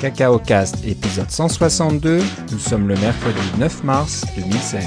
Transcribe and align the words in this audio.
Cacao 0.00 0.38
Cast, 0.38 0.84
épisode 0.86 1.28
162. 1.28 2.20
Nous 2.52 2.58
sommes 2.58 2.86
le 2.86 2.94
mercredi 2.96 3.40
9 3.58 3.82
mars 3.82 4.24
2016. 4.36 4.84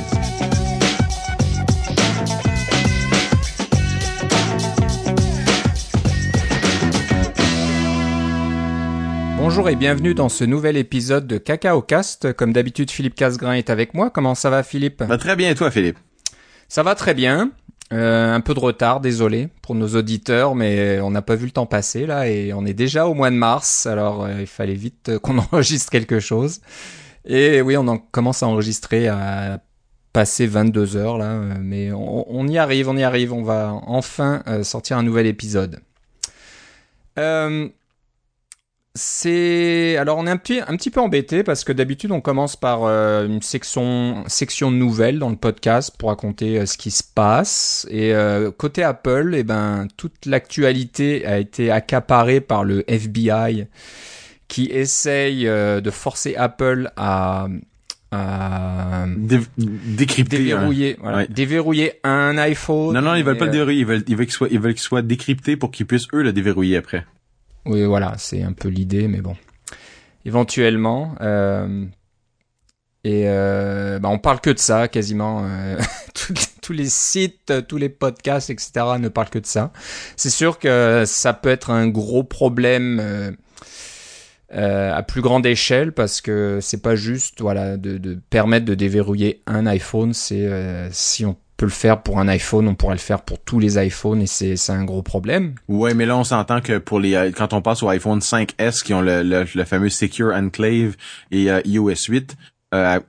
Bonjour 9.38 9.67
et 9.67 9.76
bienvenue 9.76 10.13
dans 10.13 10.29
ce 10.29 10.46
nouvel 10.46 10.78
épisode 10.78 11.28
de 11.28 11.38
Cacao 11.38 11.81
Cast. 11.81 12.31
Comme 12.31 12.53
d'habitude, 12.53 12.89
Philippe 12.89 13.16
Casgrain 13.16 13.53
est 13.53 13.70
avec 13.70 13.93
moi. 13.93 14.10
Comment 14.12 14.34
ça 14.34 14.49
va, 14.49 14.63
Philippe? 14.63 15.03
Bah, 15.03 15.17
Très 15.17 15.35
bien, 15.35 15.49
et 15.49 15.56
toi, 15.56 15.71
Philippe? 15.71 15.98
Ça 16.70 16.84
va 16.84 16.95
très 16.95 17.13
bien. 17.13 17.52
Euh, 17.91 18.34
un 18.34 18.39
peu 18.39 18.53
de 18.53 18.59
retard, 18.59 19.02
désolé 19.02 19.49
pour 19.62 19.76
nos 19.76 19.95
auditeurs, 19.95 20.55
mais 20.55 21.02
on 21.02 21.12
n'a 21.12 21.21
pas 21.21 21.35
vu 21.35 21.45
le 21.45 21.52
temps 21.52 21.66
passer 21.66 22.05
là 22.05 22.29
et 22.29 22.53
on 22.53 22.66
est 22.66 22.73
déjà 22.73 23.05
au 23.05 23.13
mois 23.13 23.29
de 23.29 23.35
mars, 23.35 23.85
alors 23.85 24.23
euh, 24.23 24.38
il 24.39 24.47
fallait 24.47 24.75
vite 24.75 25.17
qu'on 25.20 25.38
enregistre 25.52 25.91
quelque 25.91 26.19
chose. 26.19 26.61
Et 27.25 27.61
oui, 27.61 27.75
on 27.75 27.88
en 27.88 27.97
commence 27.97 28.43
à 28.43 28.47
enregistrer 28.47 29.09
à 29.09 29.61
passer 30.13 30.47
22 30.47 30.95
heures 30.95 31.17
là, 31.17 31.31
euh, 31.31 31.53
mais 31.59 31.91
on, 31.91 32.47
y 32.47 32.57
arrive, 32.57 32.88
on 32.88 32.95
y 32.95 33.03
arrive, 33.03 33.33
on 33.33 33.43
va 33.43 33.73
enfin 33.85 34.41
sortir 34.63 34.97
un 34.97 35.03
nouvel 35.03 35.25
épisode. 35.25 35.81
Euh, 37.17 37.67
c'est 38.94 39.95
alors 39.98 40.18
on 40.18 40.27
est 40.27 40.30
un 40.30 40.38
petit 40.38 40.59
un 40.59 40.76
petit 40.76 40.90
peu 40.90 41.00
embêté 41.00 41.44
parce 41.44 41.63
que 41.63 41.72
d'habitude 41.72 42.12
on 42.12 42.20
commence 42.20 42.58
par 42.58 42.84
euh, 42.84 43.26
une 43.26 43.41
section 43.41 44.26
section 44.27 44.70
nouvelle 44.70 45.17
dans 45.17 45.30
le 45.30 45.38
podcast 45.38 45.95
pour 45.98 46.09
raconter 46.09 46.59
euh, 46.59 46.66
ce 46.66 46.77
qui 46.77 46.91
se 46.91 47.04
passe. 47.04 47.88
Et 47.90 48.14
euh, 48.14 48.52
côté 48.52 48.84
Apple 48.84 49.34
et 49.34 49.40
eh 49.40 49.44
ben 49.44 49.88
toute 49.95 50.26
l'actualité 50.26 51.26
a 51.26 51.38
été 51.40 51.72
accaparée 51.72 52.41
par 52.41 52.66
le 52.66 52.84
FBI 52.91 53.67
qui 54.50 54.66
essaye 54.66 55.45
de 55.45 55.89
forcer 55.89 56.36
Apple 56.36 56.92
à 56.98 57.48
à 58.11 59.05
décrypter 59.58 60.38
déverrouiller 60.38 60.98
déverrouiller 61.30 61.94
un 62.03 62.38
iPhone 62.38 62.94
non 62.94 63.02
non 63.02 63.16
ils 63.16 63.23
veulent 63.23 63.38
pas 63.38 63.45
le 63.45 63.52
déverrouiller 63.52 63.80
ils 63.80 63.86
veulent 63.86 64.03
ils 64.05 64.17
veulent 64.17 64.26
qu'il 64.26 64.33
soit 64.33 64.50
ils 64.52 64.59
veulent 64.59 64.73
qu'il 64.73 64.81
soit 64.81 65.02
décrypté 65.02 65.55
pour 65.55 65.72
qu'ils 65.72 65.86
puissent 65.86 66.09
eux 66.14 66.22
le 66.22 66.33
déverrouiller 66.33 66.76
après 66.76 67.05
oui, 67.66 67.84
voilà, 67.84 68.16
c'est 68.17 68.42
un 68.42 68.54
peu 68.54 68.70
l'idée, 68.70 69.08
mais 69.08 69.22
bon. 69.22 69.36
Éventuellement. 70.26 71.16
Euh, 71.22 71.86
et 73.04 73.23
euh, 73.26 73.98
bah 73.98 74.09
on 74.09 74.20
parle 74.20 74.42
que 74.42 74.52
de 74.52 74.59
ça, 74.59 74.88
quasiment. 74.88 75.44
Euh, 75.45 75.80
tous 76.62 76.73
les 76.73 76.89
sites, 76.89 77.67
tous 77.67 77.78
les 77.78 77.89
podcasts, 77.89 78.50
etc. 78.50 78.72
ne 79.00 79.09
parlent 79.09 79.30
que 79.30 79.39
de 79.39 79.45
ça. 79.45 79.72
C'est 80.16 80.30
sûr 80.30 80.59
que 80.59 81.04
ça 81.06 81.34
peut 81.34 81.50
être 81.50 81.72
un 81.72 81.88
gros 81.88 82.23
problème 82.23 83.00
euh, 84.54 84.94
à 84.94 85.02
plus 85.04 85.22
grande 85.22 85.45
échelle 85.45 85.94
parce 85.94 86.22
que 86.22 86.59
c'est 86.62 86.82
pas 86.82 86.95
juste, 86.95 87.42
voilà, 87.42 87.78
de, 87.78 87.98
de, 87.98 88.20
permettre 88.30 88.66
de 88.66 88.76
déverrouiller 88.76 89.42
un 89.48 89.66
iPhone. 89.66 90.14
C'est 90.14 90.89
si 90.92 91.26
on 91.26 91.36
le 91.66 91.72
faire 91.72 92.02
pour 92.02 92.20
un 92.20 92.28
iPhone, 92.28 92.67
on 92.67 92.76
pourrait 92.76 92.95
le 92.95 93.00
faire 93.00 93.22
pour 93.22 93.40
tous 93.40 93.59
les 93.59 93.84
iPhones 93.84 94.22
et 94.22 94.28
c'est 94.28 94.56
c'est 94.56 94.72
un 94.72 94.84
gros 94.84 95.02
problème. 95.02 95.56
Ouais, 95.67 95.94
mais 95.94 96.06
là 96.06 96.17
on 96.17 96.23
s'entend 96.23 96.62
que 96.62 96.78
pour 96.78 97.00
les 97.00 97.16
euh, 97.16 97.31
quand 97.31 97.54
on 97.54 97.62
passe 97.62 97.84
au 97.84 97.90
iPhone 97.90 98.20
5S 98.20 98.84
qui 98.84 98.94
ont 98.94 99.02
le, 99.02 99.23
le, 99.23 99.64
fameux 99.66 99.89
Secure 99.89 100.34
Enclave 100.34 100.95
et 101.32 101.52
euh, 101.52 101.62
iOS 101.66 102.09
8, 102.09 102.36
euh, 102.73 103.00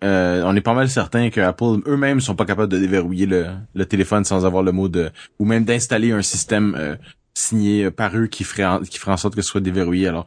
on 0.45 0.56
est 0.56 0.61
pas 0.61 0.75
mal 0.75 0.89
certain 0.89 1.30
que 1.30 1.41
Apple 1.41 1.80
eux-mêmes 1.86 2.20
sont 2.20 2.34
pas 2.34 2.45
capables 2.45 2.73
de 2.73 2.78
déverrouiller 2.78 3.27
le, 3.27 3.47
le 3.75 3.86
téléphone 3.86 4.25
sans 4.25 4.45
avoir 4.45 4.62
le 4.62 4.73
mot 4.73 4.89
de 4.89 5.11
ou 5.39 5.45
même 5.45 5.64
d'installer 5.64 6.12
un 6.12 6.23
système 6.23 6.98
signé 7.34 7.91
par 7.91 8.17
eux 8.17 8.27
qui 8.27 8.45
ferait 8.45 8.84
qui 8.89 8.98
ferait 8.98 9.12
en 9.12 9.17
sorte 9.17 9.34
que 9.34 9.42
ce 9.42 9.48
soit 9.48 9.61
déverrouillé. 9.61 10.08
Alors 10.08 10.27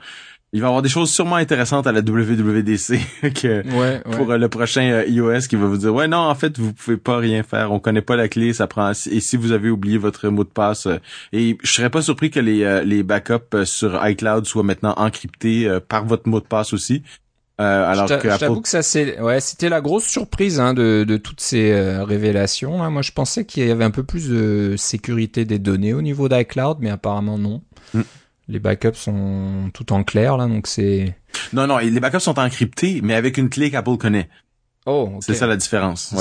il 0.56 0.62
va 0.62 0.68
y 0.68 0.70
avoir 0.70 0.82
des 0.82 0.88
choses 0.88 1.12
sûrement 1.12 1.36
intéressantes 1.36 1.86
à 1.86 1.92
la 1.92 2.00
WWDC 2.00 2.98
que 3.34 3.62
pour 4.16 4.32
euh, 4.32 4.38
le 4.38 4.48
prochain 4.48 4.90
euh, 4.90 5.06
iOS 5.06 5.48
qui 5.50 5.58
va 5.58 5.66
vous 5.66 5.76
dire 5.76 5.94
ouais 5.94 6.08
non 6.08 6.20
en 6.20 6.34
fait 6.34 6.58
vous 6.58 6.72
pouvez 6.72 6.96
pas 6.96 7.18
rien 7.18 7.44
faire. 7.44 7.74
On 7.74 7.80
connaît 7.80 8.02
pas 8.02 8.16
la 8.16 8.30
clé 8.30 8.54
ça 8.54 8.66
prend 8.66 8.92
et 8.92 9.20
si 9.20 9.36
vous 9.36 9.52
avez 9.52 9.70
oublié 9.70 9.98
votre 9.98 10.30
mot 10.30 10.46
de 10.46 10.50
passe 10.50 10.86
euh, 10.86 10.98
et 11.34 11.58
je 11.62 11.74
serais 11.74 11.90
pas 11.90 12.02
surpris 12.02 12.32
que 12.32 12.40
les 12.40 12.84
les 12.86 13.04
backups 13.04 13.66
sur 13.66 14.00
iCloud 14.08 14.46
soient 14.46 14.64
maintenant 14.64 14.94
encryptés 14.96 15.70
par 15.90 16.06
votre 16.06 16.30
mot 16.30 16.40
de 16.40 16.46
passe 16.46 16.72
aussi. 16.72 17.04
Euh, 17.60 17.92
alors 17.92 18.08
que 18.08 18.30
j'avoue 18.38 18.62
que 18.62 18.70
ça 18.70 18.82
c'est 18.82 19.20
ouais 19.20 19.42
c'était 19.42 19.70
la 19.70 19.82
grosse 19.82 20.06
surprise 20.06 20.62
hein, 20.62 20.74
de, 20.74 21.04
de 21.06 21.18
toutes 21.18 21.42
ces 21.42 21.74
révélations 22.02 22.84
hein. 22.84 22.90
moi 22.90 23.02
je 23.02 23.12
pensais 23.12 23.46
qu'il 23.46 23.66
y 23.66 23.72
avait 23.72 23.86
un 23.86 23.92
peu 23.92 24.04
plus 24.04 24.30
de 24.30 24.76
sécurité 24.78 25.44
des 25.46 25.60
données 25.60 25.94
au 25.94 26.02
niveau 26.02 26.30
d'iCloud 26.30 26.78
mais 26.80 26.90
apparemment 26.90 27.38
non. 27.38 27.62
Mm 27.94 28.02
les 28.48 28.60
backups 28.60 28.98
sont 28.98 29.70
tout 29.74 29.92
en 29.94 30.04
clair 30.04 30.38
là, 30.38 30.48
donc 30.48 30.68
c'est. 30.68 31.16
Non 31.54 31.68
non, 31.68 31.78
les 31.78 32.00
backups 32.00 32.20
sont 32.20 32.40
encryptés, 32.40 33.02
mais 33.04 33.16
avec 33.16 33.38
une 33.38 33.50
clé 33.50 33.72
qu'Apple 33.72 33.98
connaît. 33.98 34.30
Oh, 34.86 35.18
c'est 35.20 35.34
ça 35.34 35.48
la 35.48 35.58
différence. 35.58 36.14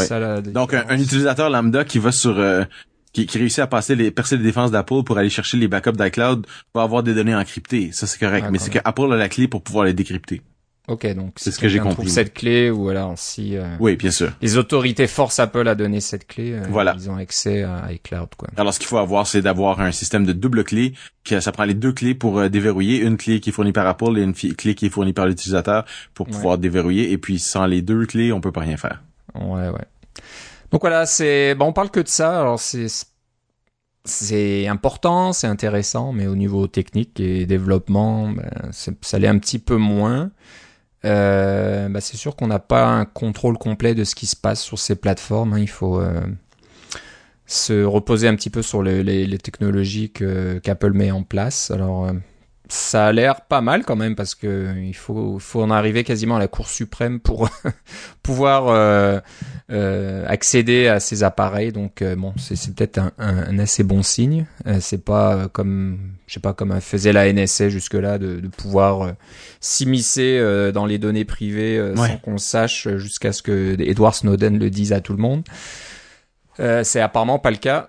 Donc 0.52 0.72
un, 0.72 0.98
utilisateur 0.98 1.50
lambda 1.50 1.84
qui 1.84 1.98
va 1.98 2.12
sur 2.12 2.38
euh, 2.38 2.64
qui, 3.12 3.26
qui, 3.26 3.38
réussit 3.38 3.58
à 3.58 3.66
passer 3.66 3.94
les 3.94 4.10
percer 4.10 4.38
les 4.38 4.42
défenses 4.42 4.70
d'Apple 4.70 5.02
pour 5.04 5.18
aller 5.18 5.28
chercher 5.28 5.58
les 5.58 5.68
backups 5.68 5.98
d'iCloud 5.98 6.46
va 6.74 6.82
avoir 6.82 7.02
des 7.02 7.14
données 7.14 7.34
encryptées. 7.34 7.92
Ça 7.92 8.06
c'est 8.06 8.18
correct, 8.18 8.46
mais 8.50 8.58
c'est 8.58 8.70
que 8.70 8.78
Apple 8.84 9.12
a 9.12 9.16
la 9.16 9.28
clé 9.28 9.48
pour 9.48 9.62
pouvoir 9.62 9.84
les 9.84 9.92
décrypter. 9.92 10.42
Ok, 10.86 11.06
donc 11.14 11.32
c'est 11.36 11.50
ce 11.50 11.58
que 11.58 11.66
j'ai 11.66 11.78
compris. 11.78 12.10
cette 12.10 12.34
clé 12.34 12.70
ou 12.70 12.90
alors 12.90 13.14
si 13.16 13.56
euh, 13.56 13.74
oui, 13.80 13.96
bien 13.96 14.10
sûr. 14.10 14.32
Les 14.42 14.58
autorités 14.58 15.06
forcent 15.06 15.38
Apple 15.38 15.66
à 15.66 15.74
donner 15.74 16.00
cette 16.00 16.26
clé, 16.26 16.52
euh, 16.52 16.62
voilà. 16.68 16.94
ils 16.98 17.08
ont 17.08 17.16
accès 17.16 17.62
à 17.62 17.90
iCloud 17.90 18.28
quoi. 18.36 18.48
Alors 18.58 18.74
ce 18.74 18.78
qu'il 18.78 18.88
faut 18.88 18.98
avoir, 18.98 19.26
c'est 19.26 19.40
d'avoir 19.40 19.80
un 19.80 19.92
système 19.92 20.26
de 20.26 20.34
double 20.34 20.62
clé 20.62 20.92
qui 21.22 21.40
ça 21.40 21.52
prend 21.52 21.64
les 21.64 21.72
deux 21.72 21.92
clés 21.92 22.14
pour 22.14 22.38
euh, 22.38 22.48
déverrouiller, 22.50 22.98
une 23.00 23.16
clé 23.16 23.40
qui 23.40 23.48
est 23.48 23.52
fournie 23.52 23.72
par 23.72 23.86
Apple 23.86 24.18
et 24.18 24.22
une 24.22 24.34
clé 24.34 24.74
qui 24.74 24.84
est 24.84 24.90
fournie 24.90 25.14
par 25.14 25.24
l'utilisateur 25.26 25.86
pour 26.12 26.26
pouvoir 26.26 26.58
déverrouiller. 26.58 27.12
Et 27.12 27.18
puis 27.18 27.38
sans 27.38 27.64
les 27.64 27.80
deux 27.80 28.04
clés, 28.04 28.30
on 28.30 28.42
peut 28.42 28.52
pas 28.52 28.60
rien 28.60 28.76
faire. 28.76 29.02
Ouais, 29.34 29.70
ouais. 29.70 29.84
Donc 30.70 30.82
voilà, 30.82 31.06
c'est 31.06 31.54
bon, 31.54 31.66
on 31.68 31.72
parle 31.72 31.90
que 31.90 32.00
de 32.00 32.08
ça. 32.08 32.40
Alors 32.40 32.60
c'est 32.60 32.88
c'est 34.04 34.66
important, 34.66 35.32
c'est 35.32 35.46
intéressant, 35.46 36.12
mais 36.12 36.26
au 36.26 36.36
niveau 36.36 36.66
technique 36.66 37.18
et 37.20 37.46
développement, 37.46 38.28
ben, 38.28 38.50
ça 38.70 39.18
l'est 39.18 39.28
un 39.28 39.38
petit 39.38 39.58
peu 39.58 39.76
moins. 39.76 40.30
Euh, 41.04 41.88
bah 41.88 42.00
c'est 42.00 42.16
sûr 42.16 42.34
qu'on 42.34 42.46
n'a 42.46 42.58
pas 42.58 42.86
un 42.86 43.04
contrôle 43.04 43.58
complet 43.58 43.94
de 43.94 44.04
ce 44.04 44.14
qui 44.14 44.26
se 44.26 44.36
passe 44.36 44.62
sur 44.62 44.78
ces 44.78 44.96
plateformes. 44.96 45.54
Hein. 45.54 45.58
Il 45.58 45.68
faut 45.68 46.00
euh, 46.00 46.20
se 47.46 47.84
reposer 47.84 48.28
un 48.28 48.34
petit 48.34 48.50
peu 48.50 48.62
sur 48.62 48.82
les, 48.82 49.38
technologies 49.38 50.10
qu'Apple 50.10 50.92
met 50.92 51.10
en 51.10 51.22
place. 51.22 51.70
Alors, 51.70 52.06
euh, 52.06 52.12
ça 52.68 53.06
a 53.06 53.12
l'air 53.12 53.42
pas 53.42 53.60
mal 53.60 53.84
quand 53.84 53.96
même 53.96 54.16
parce 54.16 54.34
que 54.34 54.74
il 54.82 54.94
faut, 54.94 55.38
faut 55.38 55.62
en 55.62 55.70
arriver 55.70 56.02
quasiment 56.02 56.36
à 56.36 56.38
la 56.38 56.48
Cour 56.48 56.68
suprême 56.68 57.20
pour 57.20 57.50
pouvoir 58.22 58.68
euh, 58.68 59.20
euh, 59.70 60.24
accéder 60.26 60.88
à 60.88 60.98
ces 60.98 61.24
appareils. 61.24 61.72
Donc 61.72 62.00
euh, 62.00 62.16
bon, 62.16 62.32
c'est 62.38 62.74
peut-être 62.74 62.98
un, 62.98 63.12
un, 63.18 63.58
assez 63.58 63.82
bon 63.82 64.02
signe. 64.02 64.46
Euh, 64.66 64.78
c'est 64.80 65.04
pas 65.04 65.48
comme 65.48 65.98
je 66.26 66.34
sais 66.34 66.40
pas 66.40 66.54
comme 66.54 66.80
faisait 66.80 67.12
la 67.12 67.30
NSA 67.30 67.68
jusque 67.68 67.94
là 67.94 68.18
de, 68.18 68.40
de 68.40 68.48
pouvoir 68.48 69.12
s'immiscer 69.60 70.40
dans 70.72 70.86
les 70.86 70.96
données 70.96 71.26
privées 71.26 71.92
sans 71.94 72.16
qu'on 72.16 72.38
sache 72.38 72.88
jusqu'à 72.96 73.32
ce 73.32 73.42
que 73.42 73.76
Edward 73.78 74.14
Snowden 74.14 74.58
le 74.58 74.70
dise 74.70 74.94
à 74.94 75.00
tout 75.02 75.12
le 75.12 75.18
monde. 75.18 75.44
c'est 76.56 77.00
apparemment 77.00 77.38
pas 77.38 77.50
le 77.50 77.58
cas 77.58 77.88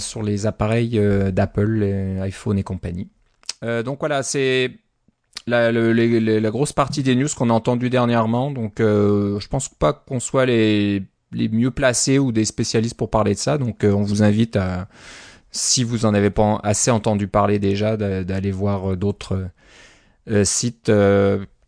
sur 0.00 0.24
les 0.24 0.46
appareils 0.46 1.00
d'Apple, 1.32 2.18
iPhone 2.20 2.58
et 2.58 2.64
compagnie. 2.64 3.08
Euh, 3.64 3.82
donc 3.82 4.00
voilà, 4.00 4.22
c'est 4.22 4.78
la, 5.46 5.72
la, 5.72 6.50
grosse 6.50 6.72
partie 6.72 7.02
des 7.02 7.14
news 7.14 7.28
qu'on 7.36 7.50
a 7.50 7.52
entendu 7.52 7.90
dernièrement. 7.90 8.50
Donc 8.50 8.80
euh, 8.80 9.40
je 9.40 9.48
pense 9.48 9.68
pas 9.68 9.92
qu'on 9.92 10.20
soit 10.20 10.46
les, 10.46 11.02
les 11.32 11.48
mieux 11.48 11.70
placés 11.70 12.18
ou 12.18 12.32
des 12.32 12.44
spécialistes 12.44 12.96
pour 12.96 13.10
parler 13.10 13.34
de 13.34 13.38
ça. 13.38 13.58
Donc 13.58 13.84
euh, 13.84 13.92
on 13.92 14.02
vous 14.02 14.22
invite 14.22 14.56
à, 14.56 14.88
si 15.50 15.84
vous 15.84 16.06
en 16.06 16.14
avez 16.14 16.30
pas 16.30 16.60
assez 16.62 16.90
entendu 16.90 17.28
parler 17.28 17.58
déjà, 17.58 17.96
d'aller 17.96 18.50
voir 18.50 18.96
d'autres 18.96 19.48
sites 20.44 20.92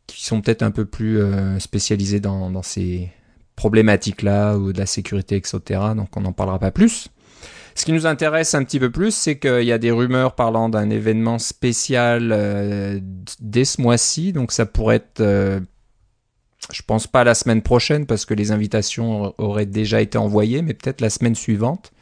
qui 0.07 0.25
sont 0.25 0.43
peut-être 0.43 0.63
un 0.63 0.71
peu 0.71 0.85
plus 0.85 1.19
spécialisés 1.59 2.21
dans, 2.21 2.51
dans 2.51 2.63
ces 2.63 3.11
problématiques-là 3.57 4.59
ou 4.59 4.75
de 4.75 4.79
la 4.79 4.87
sécurité, 4.87 5.37
etc. 5.37 5.81
Donc 5.97 6.15
on 6.17 6.21
n'en 6.21 6.33
parlera 6.33 6.59
pas 6.59 6.71
plus. 6.71 7.09
Ce 7.75 7.85
qui 7.85 7.93
nous 7.93 8.07
intéresse 8.07 8.55
un 8.55 8.65
petit 8.65 8.81
peu 8.81 8.91
plus, 8.91 9.15
c'est 9.15 9.39
qu'il 9.39 9.65
y 9.65 9.73
a 9.73 9.79
des 9.79 9.91
rumeurs 9.91 10.35
parlant 10.35 10.69
d'un 10.69 10.91
événement 10.91 11.39
spécial 11.39 12.31
euh, 12.33 12.99
dès 13.41 13.65
ce 13.65 13.81
mois-ci, 13.81 14.33
donc 14.33 14.53
ça 14.53 14.67
pourrait 14.67 14.97
être, 14.97 15.21
euh, 15.21 15.61
je 16.73 16.83
pense 16.83 17.07
pas 17.07 17.25
la 17.25 17.35
semaine 17.35 17.63
prochaine 17.63 18.07
parce 18.07 18.25
que 18.27 18.35
les 18.35 18.53
invitations 18.53 19.35
auraient 19.39 19.67
déjà 19.67 20.01
été 20.01 20.19
envoyées, 20.19 20.63
mais 20.63 20.75
peut-être 20.75 21.01
la 21.01 21.11
semaine 21.11 21.35
suivante. 21.35 21.93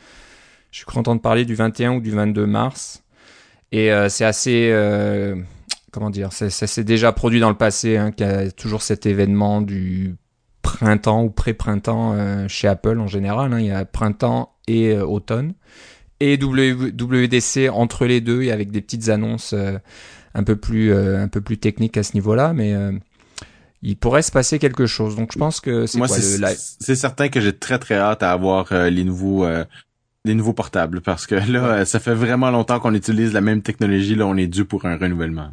Je 0.70 0.78
suis 0.78 0.86
content 0.86 1.14
de 1.14 1.20
parler 1.20 1.44
du 1.44 1.54
21 1.54 1.94
ou 1.94 2.00
du 2.00 2.10
22 2.10 2.46
mars, 2.46 3.02
et 3.72 3.92
euh, 3.92 4.08
c'est 4.08 4.24
assez, 4.24 4.70
euh, 4.72 5.36
comment 5.92 6.10
dire, 6.10 6.32
ça 6.32 6.50
s'est 6.50 6.84
déjà 6.84 7.12
produit 7.12 7.40
dans 7.40 7.50
le 7.50 7.56
passé, 7.56 7.96
hein, 7.96 8.10
qu'il 8.10 8.26
y 8.26 8.30
a 8.30 8.50
toujours 8.50 8.82
cet 8.82 9.06
événement 9.06 9.60
du 9.60 10.16
printemps 10.62 11.22
ou 11.22 11.30
pré-printemps 11.30 12.46
chez 12.48 12.68
Apple 12.68 13.00
en 13.00 13.06
général. 13.06 13.54
Hein. 13.54 13.60
il 13.60 13.66
y 13.66 13.70
a 13.70 13.86
printemps 13.86 14.57
et 14.68 14.92
euh, 14.92 15.04
automne. 15.04 15.54
Et 16.20 16.36
WDC 16.36 17.68
entre 17.72 18.06
les 18.06 18.20
deux 18.20 18.42
et 18.42 18.52
avec 18.52 18.70
des 18.70 18.80
petites 18.80 19.08
annonces 19.08 19.52
euh, 19.52 19.78
un 20.34 20.42
peu 20.42 20.56
plus 20.56 20.92
euh, 20.92 21.22
un 21.22 21.28
peu 21.28 21.40
plus 21.40 21.58
techniques 21.58 21.96
à 21.96 22.02
ce 22.02 22.14
niveau-là, 22.14 22.52
mais 22.52 22.74
il 23.82 23.96
pourrait 23.96 24.22
se 24.22 24.32
passer 24.32 24.58
quelque 24.58 24.86
chose. 24.86 25.16
Donc 25.16 25.32
je 25.32 25.38
pense 25.38 25.60
que 25.60 25.86
c'est 25.86 25.98
Moi, 25.98 26.08
c'est 26.08 26.96
certain 26.96 27.28
que 27.28 27.40
j'ai 27.40 27.56
très 27.56 27.78
très 27.78 27.96
hâte 27.96 28.22
à 28.22 28.32
avoir 28.32 28.72
euh, 28.72 28.90
les 28.90 29.04
nouveaux 29.04 29.44
euh, 29.44 29.64
les 30.24 30.34
nouveaux 30.34 30.52
portables 30.52 31.00
parce 31.00 31.26
que 31.26 31.34
là, 31.34 31.84
ça 31.84 32.00
fait 32.00 32.14
vraiment 32.14 32.50
longtemps 32.50 32.80
qu'on 32.80 32.94
utilise 32.94 33.32
la 33.32 33.40
même 33.40 33.62
technologie. 33.62 34.14
Là, 34.14 34.26
on 34.26 34.36
est 34.36 34.48
dû 34.48 34.64
pour 34.64 34.84
un 34.84 34.96
renouvellement. 34.96 35.50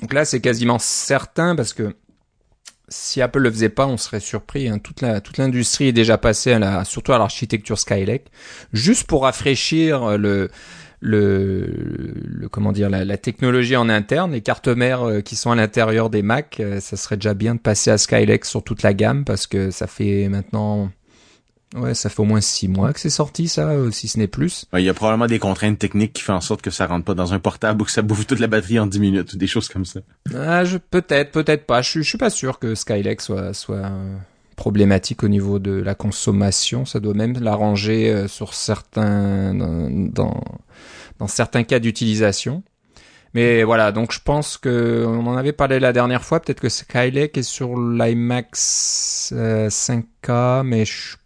Donc 0.00 0.12
là, 0.14 0.24
c'est 0.24 0.40
quasiment 0.40 0.78
certain 0.78 1.54
parce 1.54 1.74
que 1.74 1.94
si 2.92 3.20
Apple 3.22 3.40
le 3.40 3.50
faisait 3.50 3.68
pas, 3.70 3.86
on 3.86 3.96
serait 3.96 4.20
surpris. 4.20 4.68
hein. 4.68 4.78
Toute 4.78 5.38
l'industrie 5.38 5.88
est 5.88 5.92
déjà 5.92 6.18
passée 6.18 6.52
à 6.52 6.58
la, 6.58 6.84
surtout 6.84 7.12
à 7.12 7.18
l'architecture 7.18 7.78
Skylake, 7.78 8.26
juste 8.72 9.04
pour 9.08 9.22
rafraîchir 9.22 10.02
euh, 10.04 10.16
le 10.18 10.50
le, 11.04 11.66
le 12.24 12.48
comment 12.48 12.70
dire 12.70 12.88
la, 12.88 13.04
la 13.04 13.16
technologie 13.16 13.74
en 13.74 13.88
interne, 13.88 14.30
les 14.32 14.40
cartes 14.40 14.68
mères 14.68 15.02
euh, 15.02 15.20
qui 15.20 15.34
sont 15.34 15.50
à 15.50 15.56
l'intérieur 15.56 16.10
des 16.10 16.22
Mac, 16.22 16.58
euh, 16.60 16.78
ça 16.78 16.96
serait 16.96 17.16
déjà 17.16 17.34
bien 17.34 17.56
de 17.56 17.60
passer 17.60 17.90
à 17.90 17.98
Skylake 17.98 18.44
sur 18.44 18.62
toute 18.62 18.84
la 18.84 18.94
gamme 18.94 19.24
parce 19.24 19.48
que 19.48 19.72
ça 19.72 19.88
fait 19.88 20.28
maintenant 20.28 20.90
ouais 21.74 21.94
ça 21.94 22.08
fait 22.10 22.20
au 22.20 22.24
moins 22.24 22.40
six 22.40 22.68
mois 22.68 22.92
que 22.92 23.00
c'est 23.00 23.10
sorti 23.10 23.48
ça, 23.48 23.68
euh, 23.70 23.90
si 23.90 24.08
ce 24.08 24.18
n'est 24.18 24.26
plus. 24.26 24.66
Ouais, 24.72 24.82
Il 24.82 24.86
y 24.86 24.88
a 24.88 24.94
probablement 24.94 25.26
des 25.26 25.38
contraintes 25.38 25.78
techniques 25.78 26.12
qui 26.12 26.22
font 26.22 26.34
en 26.34 26.40
sorte 26.40 26.62
que 26.62 26.70
ça 26.70 26.86
rentre 26.86 27.04
pas 27.04 27.14
dans 27.14 27.32
un 27.32 27.38
portable 27.38 27.82
ou 27.82 27.84
que 27.84 27.90
ça 27.90 28.02
bouffe 28.02 28.26
toute 28.26 28.40
la 28.40 28.46
batterie 28.46 28.78
en 28.78 28.86
10 28.86 29.00
minutes 29.00 29.32
ou 29.32 29.36
des 29.38 29.46
choses 29.46 29.68
comme 29.68 29.84
ça. 29.84 30.00
Ah, 30.34 30.64
je, 30.64 30.76
peut-être, 30.78 31.32
peut-être 31.32 31.64
pas. 31.66 31.82
Je, 31.82 31.88
suis- 31.90 32.02
je 32.02 32.08
suis 32.08 32.18
pas 32.18 32.30
sûr 32.30 32.58
que 32.58 32.74
Skylake 32.74 33.20
soit, 33.20 33.54
soit 33.54 33.76
euh, 33.76 34.16
problématique 34.56 35.22
au 35.22 35.28
niveau 35.28 35.58
de 35.58 35.72
la 35.72 35.94
consommation. 35.94 36.84
Ça 36.84 37.00
doit 37.00 37.14
même 37.14 37.38
l'arranger 37.40 38.10
euh, 38.12 38.28
sur 38.28 38.52
certains, 38.54 39.54
dans, 39.54 39.88
dans, 39.90 40.40
dans 41.18 41.28
certains 41.28 41.64
cas 41.64 41.78
d'utilisation. 41.78 42.62
Mais 43.34 43.62
voilà, 43.62 43.92
donc 43.92 44.12
je 44.12 44.20
pense 44.22 44.58
que 44.58 45.06
on 45.08 45.26
en 45.26 45.38
avait 45.38 45.52
parlé 45.54 45.80
la 45.80 45.94
dernière 45.94 46.22
fois. 46.22 46.38
Peut-être 46.40 46.60
que 46.60 46.68
Skylake 46.68 47.38
est 47.38 47.42
sur 47.42 47.78
l'IMAX 47.80 49.32
euh, 49.34 49.68
5K, 49.70 50.62
mais 50.64 50.84
je- 50.84 51.16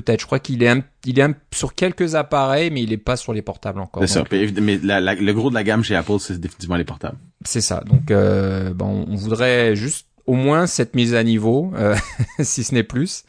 peut-être. 0.00 0.20
Je 0.20 0.26
crois 0.26 0.38
qu'il 0.38 0.62
est, 0.62 0.68
un, 0.68 0.82
il 1.04 1.18
est 1.18 1.22
un- 1.22 1.34
sur 1.52 1.74
quelques 1.74 2.14
appareils, 2.14 2.70
mais 2.70 2.82
il 2.82 2.92
est 2.92 2.96
pas 2.98 3.16
sur 3.16 3.32
les 3.32 3.42
portables 3.42 3.80
encore. 3.80 4.02
C'est 4.02 4.12
ça. 4.14 4.20
Donc, 4.20 4.32
évid- 4.32 4.60
Mais 4.60 4.78
la- 4.82 5.00
la- 5.00 5.14
le 5.14 5.32
gros 5.32 5.50
de 5.50 5.54
la 5.54 5.64
gamme 5.64 5.82
chez 5.82 5.96
Apple, 5.96 6.18
c'est 6.20 6.38
définitivement 6.40 6.76
les 6.76 6.84
portables. 6.84 7.16
C'est 7.44 7.60
ça. 7.60 7.82
Donc, 7.86 8.10
euh, 8.10 8.72
bon, 8.74 9.06
on 9.08 9.14
voudrait 9.16 9.74
juste 9.76 10.06
au 10.26 10.34
moins 10.34 10.66
cette 10.66 10.94
mise 10.94 11.14
à 11.14 11.22
niveau, 11.22 11.72
euh, 11.76 11.94
si 12.40 12.64
ce 12.64 12.74
n'est 12.74 12.82
plus. 12.82 13.24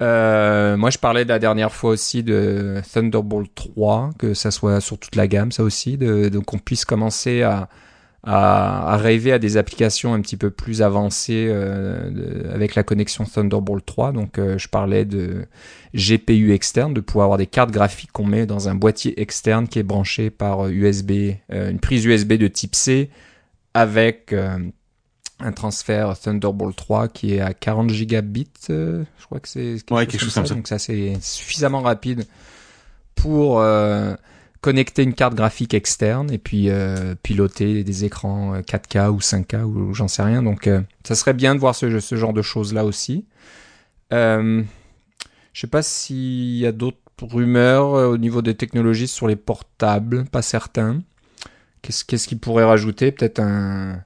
Euh, 0.00 0.76
moi, 0.76 0.90
je 0.90 0.98
parlais 0.98 1.24
de 1.24 1.28
la 1.28 1.38
dernière 1.38 1.72
fois 1.72 1.90
aussi 1.90 2.22
de 2.22 2.80
Thunderbolt 2.92 3.50
3, 3.54 4.10
que 4.18 4.34
ça 4.34 4.50
soit 4.50 4.80
sur 4.80 4.98
toute 4.98 5.14
la 5.16 5.28
gamme, 5.28 5.52
ça 5.52 5.62
aussi, 5.62 5.96
de, 5.96 6.28
de 6.28 6.38
qu'on 6.38 6.58
puisse 6.58 6.84
commencer 6.84 7.42
à, 7.42 7.68
à, 8.24 8.92
à 8.92 8.96
rêver 8.98 9.32
à 9.32 9.38
des 9.40 9.56
applications 9.56 10.14
un 10.14 10.20
petit 10.20 10.36
peu 10.36 10.50
plus 10.50 10.80
avancées 10.82 11.46
euh, 11.50 12.10
de- 12.10 12.48
avec 12.50 12.74
la 12.76 12.82
connexion 12.84 13.24
Thunderbolt 13.24 13.84
3. 13.84 14.12
Donc, 14.12 14.38
euh, 14.38 14.58
je 14.58 14.68
parlais 14.68 15.04
de 15.04 15.46
GPU 15.94 16.52
externe, 16.52 16.94
de 16.94 17.00
pouvoir 17.00 17.24
avoir 17.24 17.38
des 17.38 17.46
cartes 17.48 17.70
graphiques 17.72 18.12
qu'on 18.12 18.26
met 18.26 18.46
dans 18.46 18.68
un 18.68 18.74
boîtier 18.76 19.20
externe 19.20 19.66
qui 19.66 19.78
est 19.80 19.82
branché 19.82 20.30
par 20.30 20.66
euh, 20.66 20.70
USB, 20.70 21.32
euh, 21.52 21.70
une 21.70 21.80
prise 21.80 22.04
USB 22.04 22.34
de 22.34 22.46
type 22.48 22.76
C 22.76 23.10
avec 23.74 24.32
euh, 24.32 24.58
un 25.40 25.52
transfert 25.52 26.16
Thunderbolt 26.18 26.76
3 26.76 27.08
qui 27.08 27.34
est 27.34 27.40
à 27.40 27.52
40 27.54 27.90
gigabits, 27.90 28.46
euh, 28.70 29.02
je 29.18 29.24
crois 29.26 29.40
que 29.40 29.48
c'est 29.48 29.76
Ouais, 29.90 30.06
quelque 30.06 30.20
chose 30.20 30.34
comme 30.34 30.46
ça. 30.46 30.54
Donc 30.54 30.68
ça 30.68 30.78
c'est 30.78 31.14
suffisamment 31.20 31.80
rapide 31.80 32.24
pour 33.16 33.60
euh, 33.60 34.14
connecter 34.62 35.02
une 35.02 35.12
carte 35.12 35.34
graphique 35.34 35.74
externe 35.74 36.32
et 36.32 36.38
puis 36.38 36.70
euh, 36.70 37.14
piloter 37.22 37.84
des 37.84 38.04
écrans 38.06 38.54
euh, 38.54 38.60
4K 38.60 39.10
ou 39.10 39.18
5K 39.18 39.62
ou 39.64 39.92
j'en 39.92 40.08
sais 40.08 40.22
rien. 40.22 40.42
Donc 40.42 40.66
euh, 40.66 40.80
ça 41.04 41.14
serait 41.14 41.34
bien 41.34 41.54
de 41.54 41.60
voir 41.60 41.74
ce, 41.74 42.00
ce 42.00 42.16
genre 42.16 42.32
de 42.32 42.40
choses 42.42 42.72
là 42.72 42.84
aussi. 42.86 43.26
Euh, 44.12 44.62
je 45.52 45.60
sais 45.60 45.66
pas 45.66 45.82
s'il 45.82 46.56
y 46.56 46.64
a 46.66 46.72
d'autres 46.72 46.96
rumeurs 47.20 47.94
euh, 47.94 48.06
au 48.06 48.16
niveau 48.18 48.40
des 48.40 48.54
technologies 48.54 49.08
sur 49.08 49.26
les 49.28 49.36
portables, 49.36 50.24
pas 50.26 50.42
certain. 50.42 51.02
Qu'est-ce 51.82 52.04
qu'est-ce 52.04 52.28
qu'il 52.28 52.38
pourrait 52.38 52.64
rajouter? 52.64 53.10
Peut-être 53.12 53.40
un, 53.40 53.98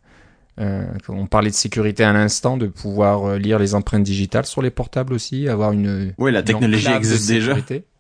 un- 0.59 0.87
On 1.09 1.27
parlait 1.27 1.51
de 1.51 1.55
sécurité 1.55 2.03
à 2.05 2.13
l'instant, 2.15 2.57
de 2.57 2.67
pouvoir 2.67 3.25
euh, 3.25 3.39
lire 3.39 3.59
les 3.59 3.75
empreintes 3.75 4.05
digitales 4.05 4.47
sur 4.47 4.63
les 4.63 4.71
portables 4.71 5.13
aussi, 5.13 5.49
avoir 5.49 5.73
une. 5.73 6.15
Oui, 6.19 6.33
la 6.33 6.43
technologie 6.43 6.87
existe 6.97 7.29
déjà. 7.35 7.53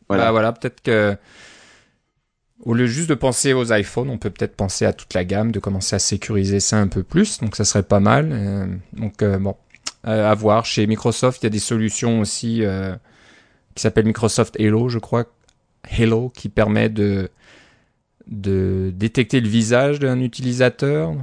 Voilà. 0.08 0.24
Voilà, 0.24 0.30
voilà 0.32 0.52
peut-être 0.52 0.80
que. 0.82 1.16
Au 2.66 2.74
lieu 2.74 2.88
juste 2.88 3.08
de 3.08 3.14
penser 3.14 3.52
aux 3.52 3.72
iPhones, 3.72 4.10
on 4.10 4.18
peut 4.18 4.28
peut-être 4.28 4.56
penser 4.56 4.86
à 4.86 4.92
toute 4.92 5.14
la 5.14 5.24
gamme, 5.24 5.52
de 5.52 5.60
commencer 5.60 5.94
à 5.94 6.00
sécuriser 6.00 6.58
ça 6.58 6.78
un 6.78 6.88
peu 6.88 7.04
plus. 7.04 7.38
Donc 7.38 7.54
ça 7.54 7.64
serait 7.64 7.84
pas 7.84 8.00
mal. 8.00 8.30
Euh, 8.32 8.66
donc 8.92 9.22
euh, 9.22 9.38
bon, 9.38 9.54
euh, 10.08 10.28
à 10.28 10.34
voir. 10.34 10.66
Chez 10.66 10.84
Microsoft, 10.88 11.40
il 11.42 11.44
y 11.44 11.46
a 11.46 11.50
des 11.50 11.60
solutions 11.60 12.18
aussi 12.18 12.64
qui 13.76 13.82
s'appellent 13.82 14.06
Microsoft 14.06 14.58
Hello, 14.58 14.88
je 14.88 14.98
crois. 14.98 15.26
Hello, 15.88 16.32
qui 16.34 16.48
permet 16.48 16.88
de 16.88 17.30
détecter 18.26 19.40
le 19.40 19.48
visage 19.48 20.00
d'un 20.00 20.18
utilisateur. 20.18 21.14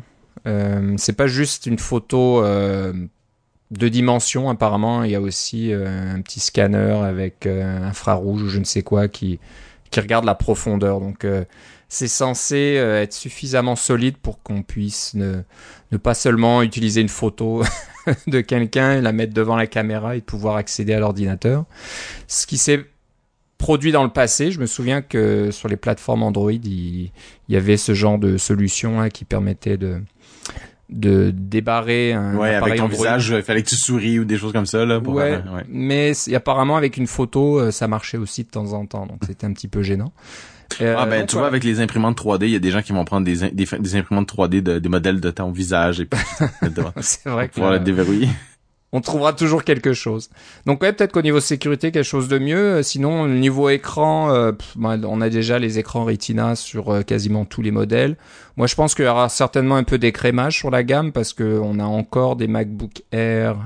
C'est 0.45 1.17
pas 1.17 1.27
juste 1.27 1.65
une 1.65 1.77
photo 1.77 2.41
de 2.41 3.87
dimension. 3.89 4.49
Apparemment, 4.49 5.03
il 5.03 5.11
y 5.11 5.15
a 5.15 5.21
aussi 5.21 5.73
un 5.73 6.21
petit 6.21 6.39
scanner 6.39 7.01
avec 7.03 7.47
infrarouge 7.47 8.43
ou 8.43 8.47
je 8.47 8.59
ne 8.59 8.63
sais 8.63 8.81
quoi 8.81 9.09
qui 9.09 9.41
qui 9.93 9.99
regarde 9.99 10.25
la 10.25 10.35
profondeur. 10.35 10.99
Donc 10.99 11.23
euh, 11.23 11.45
c'est 11.87 12.07
censé 12.07 12.75
euh, 12.77 13.01
être 13.01 13.13
suffisamment 13.13 13.75
solide 13.75 14.17
pour 14.17 14.41
qu'on 14.41 14.63
puisse 14.63 15.13
ne, 15.13 15.43
ne 15.91 15.97
pas 15.97 16.15
seulement 16.15 16.63
utiliser 16.63 17.01
une 17.01 17.09
photo 17.09 17.63
de 18.27 18.41
quelqu'un, 18.41 18.99
la 18.99 19.13
mettre 19.13 19.33
devant 19.33 19.55
la 19.55 19.67
caméra 19.67 20.15
et 20.15 20.21
pouvoir 20.21 20.55
accéder 20.55 20.93
à 20.93 20.99
l'ordinateur. 20.99 21.65
Ce 22.27 22.47
qui 22.47 22.57
s'est 22.57 22.83
produit 23.59 23.91
dans 23.91 24.03
le 24.03 24.09
passé, 24.09 24.51
je 24.51 24.59
me 24.59 24.65
souviens 24.65 25.01
que 25.03 25.51
sur 25.51 25.69
les 25.69 25.77
plateformes 25.77 26.23
Android, 26.23 26.51
il, 26.51 27.11
il 27.47 27.53
y 27.53 27.55
avait 27.55 27.77
ce 27.77 27.93
genre 27.93 28.17
de 28.17 28.37
solution 28.37 28.99
hein, 28.99 29.09
qui 29.09 29.25
permettait 29.25 29.77
de 29.77 30.01
de 30.93 31.31
débarrer 31.35 32.13
un 32.13 32.35
Ouais, 32.35 32.55
avec 32.55 32.75
ton 32.75 32.85
Android. 32.85 32.97
visage, 32.97 33.33
il 33.35 33.43
fallait 33.43 33.63
que 33.63 33.69
tu 33.69 33.75
souris 33.75 34.19
ou 34.19 34.25
des 34.25 34.37
choses 34.37 34.53
comme 34.53 34.65
ça 34.65 34.85
là. 34.85 34.99
Pour 35.01 35.15
Ouais, 35.15 35.33
ouais. 35.35 35.63
mais 35.67 36.13
apparemment 36.33 36.77
avec 36.77 36.97
une 36.97 37.07
photo, 37.07 37.59
euh, 37.59 37.71
ça 37.71 37.87
marchait 37.87 38.17
aussi 38.17 38.43
de 38.43 38.49
temps 38.49 38.73
en 38.73 38.85
temps, 38.85 39.05
donc 39.05 39.19
c'était 39.27 39.45
un 39.45 39.53
petit 39.53 39.67
peu 39.67 39.81
gênant. 39.81 40.13
Euh, 40.81 40.95
Ah 40.97 41.05
ben 41.05 41.19
donc 41.19 41.29
tu 41.29 41.35
vois 41.37 41.45
avec 41.47 41.63
les 41.63 41.81
imprimantes 41.81 42.17
3D, 42.19 42.43
il 42.45 42.49
y 42.49 42.55
a 42.55 42.59
des 42.59 42.71
gens 42.71 42.81
qui 42.81 42.93
vont 42.93 43.05
prendre 43.05 43.25
des, 43.25 43.51
des, 43.51 43.95
imprimantes 43.95 44.33
3D 44.33 44.62
de, 44.62 44.79
des 44.79 44.89
modèles 44.89 45.19
de 45.19 45.29
ton 45.29 45.51
visage 45.51 46.00
et 46.00 46.05
puis 46.05 46.19
pour 46.75 46.91
c'est 47.01 47.29
vrai 47.29 47.47
que 47.50 47.53
pouvoir 47.53 47.73
euh, 47.73 47.77
le 47.77 47.83
déverrouiller. 47.83 48.29
On 48.93 49.01
trouvera 49.01 49.33
toujours 49.33 49.63
quelque 49.63 49.93
chose. 49.93 50.29
Donc 50.65 50.81
ouais, 50.81 50.93
peut-être 50.93 51.12
qu'au 51.12 51.23
niveau 51.23 51.39
sécurité, 51.39 51.91
quelque 51.91 52.05
chose 52.05 52.29
de 52.29 52.38
mieux. 52.38 52.75
Euh, 52.75 52.83
Sinon, 52.83 53.27
niveau 53.27 53.69
écran, 53.69 54.31
euh, 54.31 54.51
bah, 54.75 54.95
on 55.03 55.19
a 55.19 55.29
déjà 55.29 55.57
les 55.59 55.79
écrans 55.79 56.05
Retina 56.05 56.55
sur 56.55 56.93
euh, 56.93 57.01
quasiment 57.01 57.43
tous 57.43 57.63
les 57.63 57.71
modèles. 57.71 58.15
Moi, 58.55 58.67
je 58.67 58.75
pense 58.75 58.93
qu'il 58.93 59.05
y 59.05 59.07
aura 59.07 59.29
certainement 59.29 59.75
un 59.75 59.83
peu 59.83 59.97
d'écrémage 59.97 60.57
sur 60.57 60.69
la 60.69 60.83
gamme 60.83 61.12
parce 61.12 61.33
que 61.33 61.59
on 61.62 61.79
a 61.79 61.85
encore 61.85 62.35
des 62.35 62.47
MacBook 62.47 63.01
Air 63.12 63.57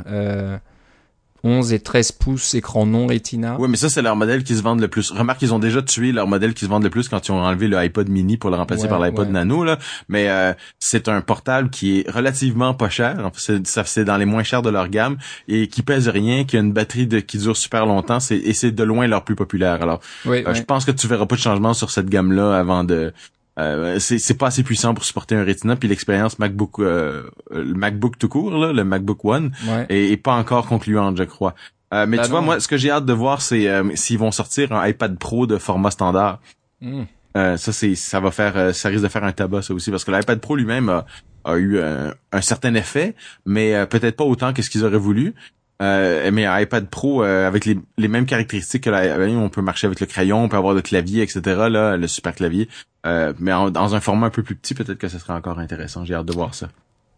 11 1.48 1.72
et 1.74 1.80
13 1.80 2.12
pouces 2.12 2.54
écran 2.56 2.86
non 2.86 3.08
Retina. 3.08 3.56
Oui, 3.60 3.68
mais 3.70 3.78
ça 3.78 3.90
c'est 3.90 4.02
leur 4.02 4.16
modèle 4.18 4.44
qui 4.44 4.56
se 4.56 4.62
vendent 4.62 4.82
le 4.82 4.88
plus. 4.90 5.12
Remarque, 5.12 5.42
ils 5.42 5.54
ont 5.54 5.60
déjà 5.60 5.82
tué 5.82 6.12
leur 6.12 6.28
modèle 6.28 6.54
qui 6.54 6.66
se 6.66 6.70
vendent 6.70 6.84
le 6.84 6.90
plus 6.90 7.08
quand 7.08 7.26
ils 7.28 7.32
ont 7.32 7.42
enlevé 7.42 7.68
le 7.68 7.78
iPod 7.78 8.10
mini 8.10 8.36
pour 8.38 8.50
le 8.50 8.58
remplacer 8.58 8.84
Ouais, 8.84 8.90
par 8.90 9.00
l'iPod 9.00 9.28
ouais. 9.28 9.34
Nano 9.34 9.64
là. 9.64 9.80
Mais 10.10 10.30
euh, 10.30 10.54
c'est 10.80 11.08
un 11.08 11.22
portable 11.22 11.70
qui 11.70 12.00
est 12.02 12.10
relativement 12.12 12.74
pas 12.74 12.90
cher. 12.90 13.32
C'est- 13.38 13.66
ça 13.66 13.84
c'est 13.86 14.04
dans 14.06 14.18
les 14.18 14.26
moins 14.26 14.44
chers 14.44 14.62
de 14.62 14.70
leur 14.70 14.90
gamme 14.90 15.18
et 15.48 15.68
qui 15.68 15.82
pèse 15.84 16.10
rien, 16.10 16.44
qui 16.44 16.58
a 16.58 16.60
une 16.60 16.74
batterie 16.74 17.08
de, 17.08 17.20
qui 17.20 17.38
dure 17.38 17.56
super 17.56 17.86
longtemps. 17.86 18.20
C'est 18.20 18.38
et 18.38 18.54
c'est 18.54 18.72
de 18.72 18.84
loin 18.84 19.08
leur 19.08 19.24
plus 19.24 19.36
populaire. 19.36 19.82
Alors, 19.82 20.02
euh, 20.26 20.54
je 20.54 20.62
pense 20.64 20.84
que 20.86 20.92
tu 20.92 21.08
verras 21.08 21.26
pas 21.26 21.36
de 21.36 21.42
changement 21.42 21.74
sur 21.74 21.92
cette 21.92 22.10
gamme 22.10 22.32
là 22.34 22.58
avant 22.58 22.84
de. 22.84 23.14
Euh, 23.60 23.98
c'est 24.00 24.20
c'est 24.20 24.36
pas 24.36 24.48
assez 24.48 24.62
puissant 24.64 24.94
pour 24.94 25.04
supporter 25.04 25.36
un 25.36 25.44
Retina 25.44 25.76
puis 25.76 25.90
l'expérience 25.90 26.38
MacBook 26.38 26.78
euh, 26.80 27.24
le 27.50 27.74
MacBook 27.74 28.20
tout 28.20 28.30
court 28.30 28.52
là, 28.56 28.72
le 28.72 28.84
MacBook 28.84 29.26
One 29.26 29.52
Ouais. 29.68 29.86
est, 29.90 30.12
est 30.12 30.18
pas 30.18 30.34
encore 30.36 30.68
concluante, 30.68 31.18
je 31.18 31.24
crois. 31.24 31.56
Euh, 31.94 32.06
mais 32.08 32.18
Bah 32.18 32.24
tu 32.24 32.30
vois, 32.30 32.42
moi, 32.42 32.60
ce 32.60 32.68
que 32.68 32.78
j'ai 32.78 32.92
hâte 32.92 33.06
de 33.06 33.14
voir, 33.14 33.42
c'est 33.42 33.68
euh, 33.68 33.96
s'ils 33.96 34.20
vont 34.20 34.32
sortir 34.32 34.74
un 34.74 34.86
iPad 34.88 35.18
Pro 35.18 35.48
de 35.48 35.58
format 35.58 35.90
standard. 35.90 36.40
Hmm. 36.82 37.04
Euh, 37.38 37.56
ça, 37.58 37.72
c'est, 37.72 37.96
ça 37.96 38.20
va 38.20 38.32
faire, 38.32 38.58
euh, 38.58 38.74
ça 38.74 38.90
risque 38.90 39.04
de 39.04 39.08
faire 39.08 39.24
un 39.24 39.32
tabac, 39.32 39.62
ça 39.62 39.74
aussi, 39.74 39.90
parce 39.92 40.04
que 40.04 40.12
l'iPad 40.12 40.40
Pro 40.40 40.56
lui-même 40.56 40.90
a, 40.90 41.06
a 41.46 41.56
eu 41.56 41.78
euh, 41.78 42.12
un 42.32 42.42
certain 42.42 42.74
effet, 42.76 43.16
mais 43.46 43.74
euh, 43.76 43.86
peut-être 43.86 44.18
pas 44.18 44.24
autant 44.26 44.54
que 44.54 44.62
ce 44.62 44.70
qu'ils 44.70 44.84
auraient 44.84 44.98
voulu. 44.98 45.34
Euh, 45.82 46.32
mais 46.34 46.46
iPad 46.64 46.88
Pro 46.90 47.24
euh, 47.24 47.48
avec 47.48 47.66
les, 47.66 47.78
les 47.98 48.08
mêmes 48.08 48.26
caractéristiques 48.26 48.84
que 48.86 48.90
la, 48.90 49.18
on 49.38 49.50
peut 49.50 49.62
marcher 49.62 49.86
avec 49.86 50.00
le 50.00 50.08
crayon, 50.08 50.44
on 50.44 50.50
peut 50.50 50.58
avoir 50.58 50.74
le 50.74 50.82
clavier, 50.82 51.22
etc. 51.22 51.42
Là, 51.70 51.98
le 51.98 52.08
super 52.08 52.34
clavier, 52.34 52.68
Euh, 53.06 53.32
mais 53.40 53.54
en- 53.54 53.70
dans 53.70 53.94
un 53.96 54.00
format 54.00 54.28
un 54.28 54.30
peu 54.32 54.42
plus 54.44 54.56
petit, 54.56 54.74
peut-être 54.74 54.98
que 54.98 55.08
ce 55.08 55.20
serait 55.20 55.34
encore 55.34 55.60
intéressant. 55.60 56.04
J'ai 56.04 56.16
hâte 56.16 56.26
de 56.26 56.34
voir 56.34 56.54
ça. 56.56 56.68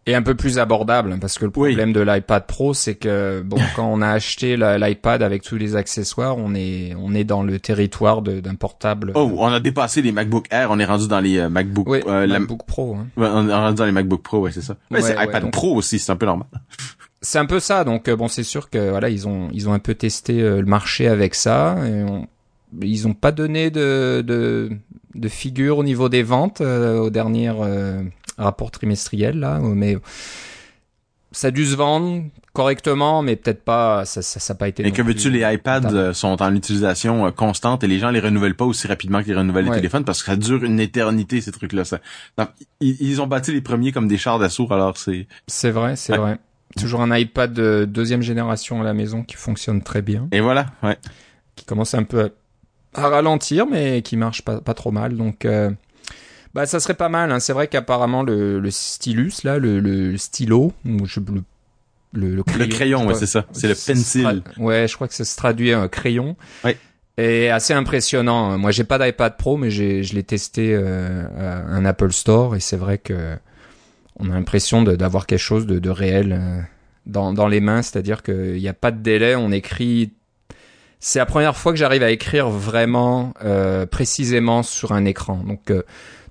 Et 0.06 0.14
un 0.14 0.22
peu 0.22 0.34
plus 0.34 0.58
abordable, 0.58 1.18
parce 1.20 1.38
que 1.38 1.44
le 1.44 1.50
problème 1.50 1.92
de 1.92 2.00
l'iPad 2.00 2.46
Pro, 2.46 2.72
c'est 2.74 2.94
que 2.94 3.42
bon, 3.44 3.56
quand 3.76 3.86
on 3.86 4.00
a 4.02 4.08
acheté 4.10 4.56
l'iPad 4.56 5.22
avec 5.22 5.42
tous 5.42 5.56
les 5.56 5.74
accessoires, 5.76 6.36
on 6.38 6.54
est 6.54 6.94
on 6.98 7.14
est 7.14 7.24
dans 7.24 7.42
le 7.42 7.58
territoire 7.58 8.22
d'un 8.22 8.54
portable. 8.54 9.12
Oh, 9.14 9.30
on 9.38 9.46
a 9.48 9.58
dépassé 9.60 10.00
les 10.02 10.12
MacBook 10.12 10.46
Air, 10.50 10.70
on 10.70 10.78
est 10.78 10.84
rendu 10.84 11.06
dans 11.08 11.20
les 11.20 11.38
euh, 11.38 11.48
MacBook. 11.48 11.88
Oui, 11.88 12.00
euh, 12.06 12.26
MacBook 12.26 12.64
Pro. 12.66 12.96
Hein. 12.96 13.06
on 13.16 13.48
est 13.48 13.54
rendu 13.54 13.74
dans 13.76 13.84
les 13.86 13.92
MacBook 13.92 14.22
Pro, 14.22 14.38
ouais, 14.40 14.52
c'est 14.52 14.62
ça. 14.62 14.76
Mais 14.90 15.00
c'est 15.02 15.16
iPad 15.22 15.50
Pro 15.50 15.74
aussi, 15.76 15.98
c'est 15.98 16.12
un 16.12 16.16
peu 16.16 16.26
normal. 16.26 16.46
C'est 17.22 17.38
un 17.38 17.46
peu 17.46 17.60
ça, 17.60 17.84
donc 17.84 18.08
euh, 18.08 18.16
bon, 18.16 18.28
c'est 18.28 18.42
sûr 18.42 18.70
que 18.70 18.90
voilà, 18.90 19.10
ils 19.10 19.28
ont 19.28 19.48
ils 19.52 19.68
ont 19.68 19.72
un 19.72 19.78
peu 19.78 19.94
testé 19.94 20.40
le 20.40 20.64
marché 20.64 21.06
avec 21.06 21.34
ça. 21.34 21.76
Et 21.86 22.04
Ils 22.82 23.06
ont 23.06 23.14
pas 23.14 23.32
donné 23.32 23.70
de 23.70 24.22
de, 24.26 24.70
de 25.14 25.28
figure 25.28 25.78
au 25.78 25.84
niveau 25.84 26.08
des 26.08 26.22
ventes 26.22 26.60
aux 26.60 27.10
dernières 27.10 27.58
rapport 28.38 28.70
trimestriel 28.70 29.38
là, 29.38 29.58
mais 29.60 29.98
ça 31.32 31.48
a 31.48 31.50
dû 31.50 31.64
se 31.64 31.76
vendre 31.76 32.24
correctement, 32.52 33.22
mais 33.22 33.36
peut-être 33.36 33.62
pas, 33.62 34.04
ça, 34.04 34.22
ça, 34.22 34.54
pas 34.54 34.68
été. 34.68 34.84
Et 34.84 34.92
que 34.92 35.02
veux-tu, 35.02 35.30
les 35.30 35.40
iPads 35.40 35.92
euh, 35.92 36.12
sont 36.12 36.42
en 36.42 36.54
utilisation 36.54 37.26
euh, 37.26 37.30
constante 37.30 37.84
et 37.84 37.86
les 37.86 37.98
gens 37.98 38.10
les 38.10 38.20
renouvellent 38.20 38.56
pas 38.56 38.64
aussi 38.64 38.88
rapidement 38.88 39.22
qu'ils 39.22 39.38
renouvellent 39.38 39.66
les 39.66 39.76
téléphones 39.76 40.04
parce 40.04 40.22
que 40.22 40.30
ça 40.30 40.36
dure 40.36 40.64
une 40.64 40.80
éternité 40.80 41.40
ces 41.40 41.52
trucs-là. 41.52 41.84
Ça, 41.84 42.00
ils, 42.80 43.20
ont 43.20 43.26
bâti 43.26 43.52
les 43.52 43.60
premiers 43.60 43.92
comme 43.92 44.08
des 44.08 44.18
chars 44.18 44.38
d'assaut, 44.38 44.66
alors 44.72 44.96
c'est. 44.96 45.26
C'est 45.46 45.70
vrai, 45.70 45.96
c'est 45.96 46.16
vrai. 46.16 46.38
Toujours 46.78 47.00
un 47.00 47.16
iPad 47.16 47.52
de 47.52 47.84
deuxième 47.88 48.22
génération 48.22 48.80
à 48.80 48.84
la 48.84 48.94
maison 48.94 49.24
qui 49.24 49.36
fonctionne 49.36 49.82
très 49.82 50.02
bien. 50.02 50.28
Et 50.32 50.40
voilà, 50.40 50.66
ouais. 50.82 50.96
Qui 51.56 51.64
commence 51.64 51.94
un 51.94 52.04
peu 52.04 52.30
à, 52.94 53.08
ralentir, 53.08 53.66
mais 53.66 54.02
qui 54.02 54.16
marche 54.16 54.42
pas, 54.42 54.60
pas 54.60 54.74
trop 54.74 54.92
mal. 54.92 55.16
Donc, 55.16 55.44
euh, 55.44 55.70
bah, 56.54 56.66
ça 56.66 56.78
serait 56.78 56.94
pas 56.94 57.08
mal. 57.08 57.32
Hein. 57.32 57.40
C'est 57.40 57.52
vrai 57.52 57.66
qu'apparemment 57.66 58.22
le, 58.22 58.60
le, 58.60 58.70
stylus 58.70 59.42
là, 59.42 59.58
le, 59.58 59.80
le 59.80 60.16
stylo, 60.16 60.72
ou 60.84 61.06
je, 61.06 61.18
le, 61.18 61.42
le, 62.12 62.36
le 62.36 62.42
crayon, 62.44 62.64
le 62.64 62.66
crayon 62.68 63.06
ouais, 63.06 63.14
c'est 63.14 63.26
ça. 63.26 63.46
C'est 63.50 63.68
le 63.68 63.74
pencil. 63.74 64.42
Ouais, 64.56 64.86
je 64.86 64.94
crois 64.94 65.08
que 65.08 65.14
ça 65.14 65.24
se 65.24 65.36
traduit 65.36 65.72
un 65.72 65.88
crayon. 65.88 66.36
Ouais. 66.64 66.76
Et 67.18 67.50
assez 67.50 67.74
impressionnant. 67.74 68.56
Moi, 68.58 68.70
j'ai 68.70 68.84
pas 68.84 68.98
d'iPad 68.98 69.36
Pro, 69.36 69.56
mais 69.56 69.70
je 69.70 70.14
l'ai 70.14 70.22
testé 70.22 70.72
euh, 70.72 71.26
à 71.36 71.74
un 71.74 71.84
Apple 71.84 72.12
Store 72.12 72.54
et 72.56 72.60
c'est 72.60 72.76
vrai 72.76 72.98
que 72.98 73.36
on 74.20 74.30
a 74.30 74.34
l'impression 74.34 74.82
d'avoir 74.82 75.26
quelque 75.26 75.38
chose 75.38 75.66
de, 75.66 75.78
de 75.78 75.90
réel 75.90 76.32
euh, 76.32 76.60
dans, 77.06 77.32
dans 77.32 77.48
les 77.48 77.60
mains. 77.60 77.82
C'est-à-dire 77.82 78.22
qu'il 78.22 78.54
n'y 78.54 78.68
a 78.68 78.74
pas 78.74 78.90
de 78.90 79.00
délai. 79.00 79.34
On 79.36 79.50
écrit 79.50 80.12
c'est 81.00 81.18
la 81.18 81.26
première 81.26 81.56
fois 81.56 81.72
que 81.72 81.78
j'arrive 81.78 82.02
à 82.02 82.10
écrire 82.10 82.50
vraiment 82.50 83.32
euh, 83.42 83.86
précisément 83.86 84.62
sur 84.62 84.92
un 84.92 85.06
écran. 85.06 85.42
Donc 85.42 85.70
euh, 85.70 85.82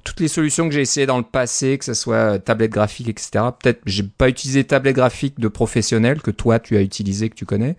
toutes 0.03 0.19
les 0.19 0.27
solutions 0.27 0.67
que 0.69 0.75
j'ai 0.75 0.81
essayées 0.81 1.07
dans 1.07 1.17
le 1.17 1.23
passé, 1.23 1.77
que 1.77 1.85
ce 1.85 1.95
soit 1.95 2.15
euh, 2.15 2.37
tablette 2.37 2.71
graphique, 2.71 3.09
etc. 3.09 3.45
Peut-être 3.59 3.81
j'ai 3.85 4.03
pas 4.03 4.29
utilisé 4.29 4.63
tablette 4.63 4.95
graphique 4.95 5.39
de 5.39 5.47
professionnel 5.47 6.21
que 6.21 6.31
toi 6.31 6.59
tu 6.59 6.77
as 6.77 6.81
utilisé, 6.81 7.29
que 7.29 7.35
tu 7.35 7.45
connais. 7.45 7.75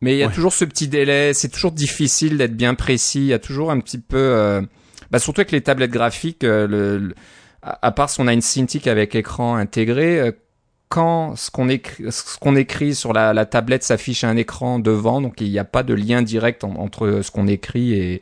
Mais 0.00 0.14
il 0.14 0.18
y 0.18 0.24
a 0.24 0.28
toujours 0.28 0.52
ce 0.52 0.64
petit 0.64 0.88
délai, 0.88 1.32
c'est 1.32 1.48
toujours 1.48 1.70
difficile 1.70 2.36
d'être 2.36 2.56
bien 2.56 2.74
précis. 2.74 3.20
Il 3.20 3.26
y 3.26 3.32
a 3.32 3.38
toujours 3.38 3.70
un 3.70 3.78
petit 3.78 3.98
peu, 3.98 4.16
euh, 4.18 4.60
bah 5.12 5.20
surtout 5.20 5.40
avec 5.40 5.52
les 5.52 5.60
tablettes 5.60 5.92
graphiques, 5.92 6.42
euh, 6.42 6.66
le, 6.66 7.14
à 7.62 7.90
part 7.92 8.10
si 8.10 8.20
on 8.20 8.26
a 8.26 8.32
une 8.32 8.42
Cintiq 8.42 8.86
avec 8.86 9.14
écran 9.14 9.56
intégré, 9.56 10.32
quand 10.88 11.36
ce 11.36 11.50
qu'on 11.50 11.68
écrit, 11.68 12.04
ce 12.10 12.38
qu'on 12.38 12.56
écrit 12.56 12.94
sur 12.94 13.12
la, 13.12 13.32
la 13.32 13.46
tablette 13.46 13.82
s'affiche 13.82 14.24
à 14.24 14.28
un 14.28 14.36
écran 14.36 14.78
devant, 14.78 15.20
donc 15.20 15.40
il 15.40 15.50
n'y 15.50 15.58
a 15.58 15.64
pas 15.64 15.82
de 15.82 15.94
lien 15.94 16.22
direct 16.22 16.64
entre 16.64 17.20
ce 17.22 17.30
qu'on 17.30 17.46
écrit 17.46 17.94
et 17.94 18.20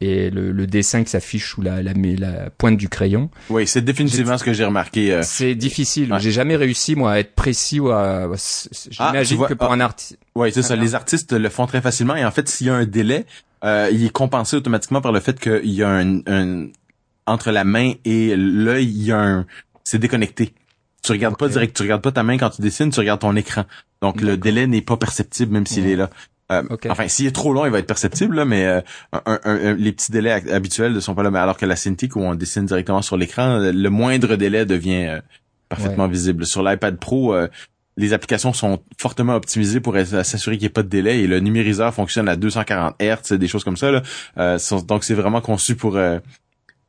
et 0.00 0.30
le, 0.30 0.50
le 0.50 0.66
dessin 0.66 1.04
qui 1.04 1.10
s'affiche 1.10 1.50
sous 1.50 1.60
la, 1.60 1.82
la, 1.82 1.92
la, 1.92 2.50
pointe 2.50 2.76
du 2.76 2.88
crayon. 2.88 3.28
Oui, 3.50 3.66
c'est 3.66 3.82
définitivement 3.82 4.38
ce 4.38 4.44
que 4.44 4.54
j'ai 4.54 4.64
remarqué. 4.64 5.12
Euh. 5.12 5.20
C'est 5.22 5.54
difficile. 5.54 6.14
J'ai 6.18 6.30
jamais 6.30 6.56
réussi 6.56 6.96
moi 6.96 7.12
à 7.12 7.18
être 7.18 7.34
précis 7.34 7.80
ou 7.80 7.90
à. 7.90 8.30
J'imagine 8.90 9.40
ah, 9.44 9.48
que 9.48 9.54
pour 9.54 9.70
ah, 9.70 9.74
un 9.74 9.80
artiste. 9.80 10.18
Oui, 10.34 10.50
c'est 10.52 10.62
ça. 10.62 10.76
Les 10.76 10.94
artistes 10.94 11.32
le 11.32 11.48
font 11.50 11.66
très 11.66 11.82
facilement 11.82 12.16
et 12.16 12.24
en 12.24 12.30
fait, 12.30 12.48
s'il 12.48 12.68
y 12.68 12.70
a 12.70 12.74
un 12.74 12.86
délai, 12.86 13.26
euh, 13.62 13.90
il 13.92 14.04
est 14.04 14.10
compensé 14.10 14.56
automatiquement 14.56 15.02
par 15.02 15.12
le 15.12 15.20
fait 15.20 15.38
qu'il 15.38 15.70
y 15.70 15.82
a 15.82 15.90
un, 15.90 16.20
un, 16.26 16.68
entre 17.30 17.50
la 17.50 17.64
main 17.64 17.92
et 18.04 18.34
l'œil, 18.36 18.86
il 18.86 19.04
y 19.04 19.12
a 19.12 19.20
un, 19.20 19.46
c'est 19.84 19.98
déconnecté. 19.98 20.52
Tu 21.02 21.12
regardes 21.12 21.38
pas 21.38 21.48
direct, 21.48 21.76
tu 21.76 21.82
regardes 21.82 22.02
pas 22.02 22.12
ta 22.12 22.22
main 22.22 22.36
quand 22.36 22.50
tu 22.50 22.60
dessines, 22.60 22.90
tu 22.90 23.00
regardes 23.00 23.20
ton 23.20 23.34
écran. 23.36 23.64
Donc 24.02 24.20
le 24.20 24.36
délai 24.36 24.66
n'est 24.66 24.82
pas 24.82 24.96
perceptible 24.96 25.52
même 25.52 25.66
s'il 25.66 25.86
est 25.86 25.96
là. 25.96 26.10
Euh, 26.50 26.62
enfin, 26.88 27.06
s'il 27.06 27.26
est 27.26 27.34
trop 27.34 27.52
long, 27.52 27.64
il 27.64 27.70
va 27.70 27.78
être 27.78 27.86
perceptible, 27.86 28.34
là, 28.34 28.44
mais 28.44 28.66
euh, 28.66 29.76
les 29.78 29.92
petits 29.92 30.10
délais 30.10 30.32
habituels 30.50 30.92
ne 30.92 30.98
sont 30.98 31.14
pas 31.14 31.22
là. 31.22 31.30
Mais 31.30 31.38
alors 31.38 31.56
que 31.56 31.64
la 31.64 31.76
Cintiq, 31.76 32.16
où 32.16 32.20
on 32.20 32.34
dessine 32.34 32.66
directement 32.66 33.02
sur 33.02 33.16
l'écran, 33.16 33.58
le 33.58 33.88
moindre 33.88 34.34
délai 34.34 34.66
devient 34.66 35.06
euh, 35.06 35.20
parfaitement 35.68 36.08
visible. 36.08 36.44
Sur 36.44 36.64
l'iPad 36.64 36.98
Pro, 36.98 37.36
les 37.96 38.12
applications 38.12 38.52
sont 38.52 38.80
fortement 38.98 39.36
optimisées 39.36 39.78
pour 39.78 39.96
s'assurer 39.96 40.56
qu'il 40.56 40.64
n'y 40.64 40.66
ait 40.66 40.70
pas 40.70 40.82
de 40.82 40.88
délai 40.88 41.20
et 41.20 41.28
le 41.28 41.38
numériseur 41.38 41.94
fonctionne 41.94 42.28
à 42.28 42.34
240 42.34 42.96
Hz, 43.00 43.34
des 43.34 43.46
choses 43.46 43.62
comme 43.62 43.76
ça. 43.76 43.92
Là. 43.92 44.58
donc, 44.88 45.04
c'est 45.04 45.14
vraiment 45.14 45.40
conçu 45.40 45.76
pour 45.76 45.96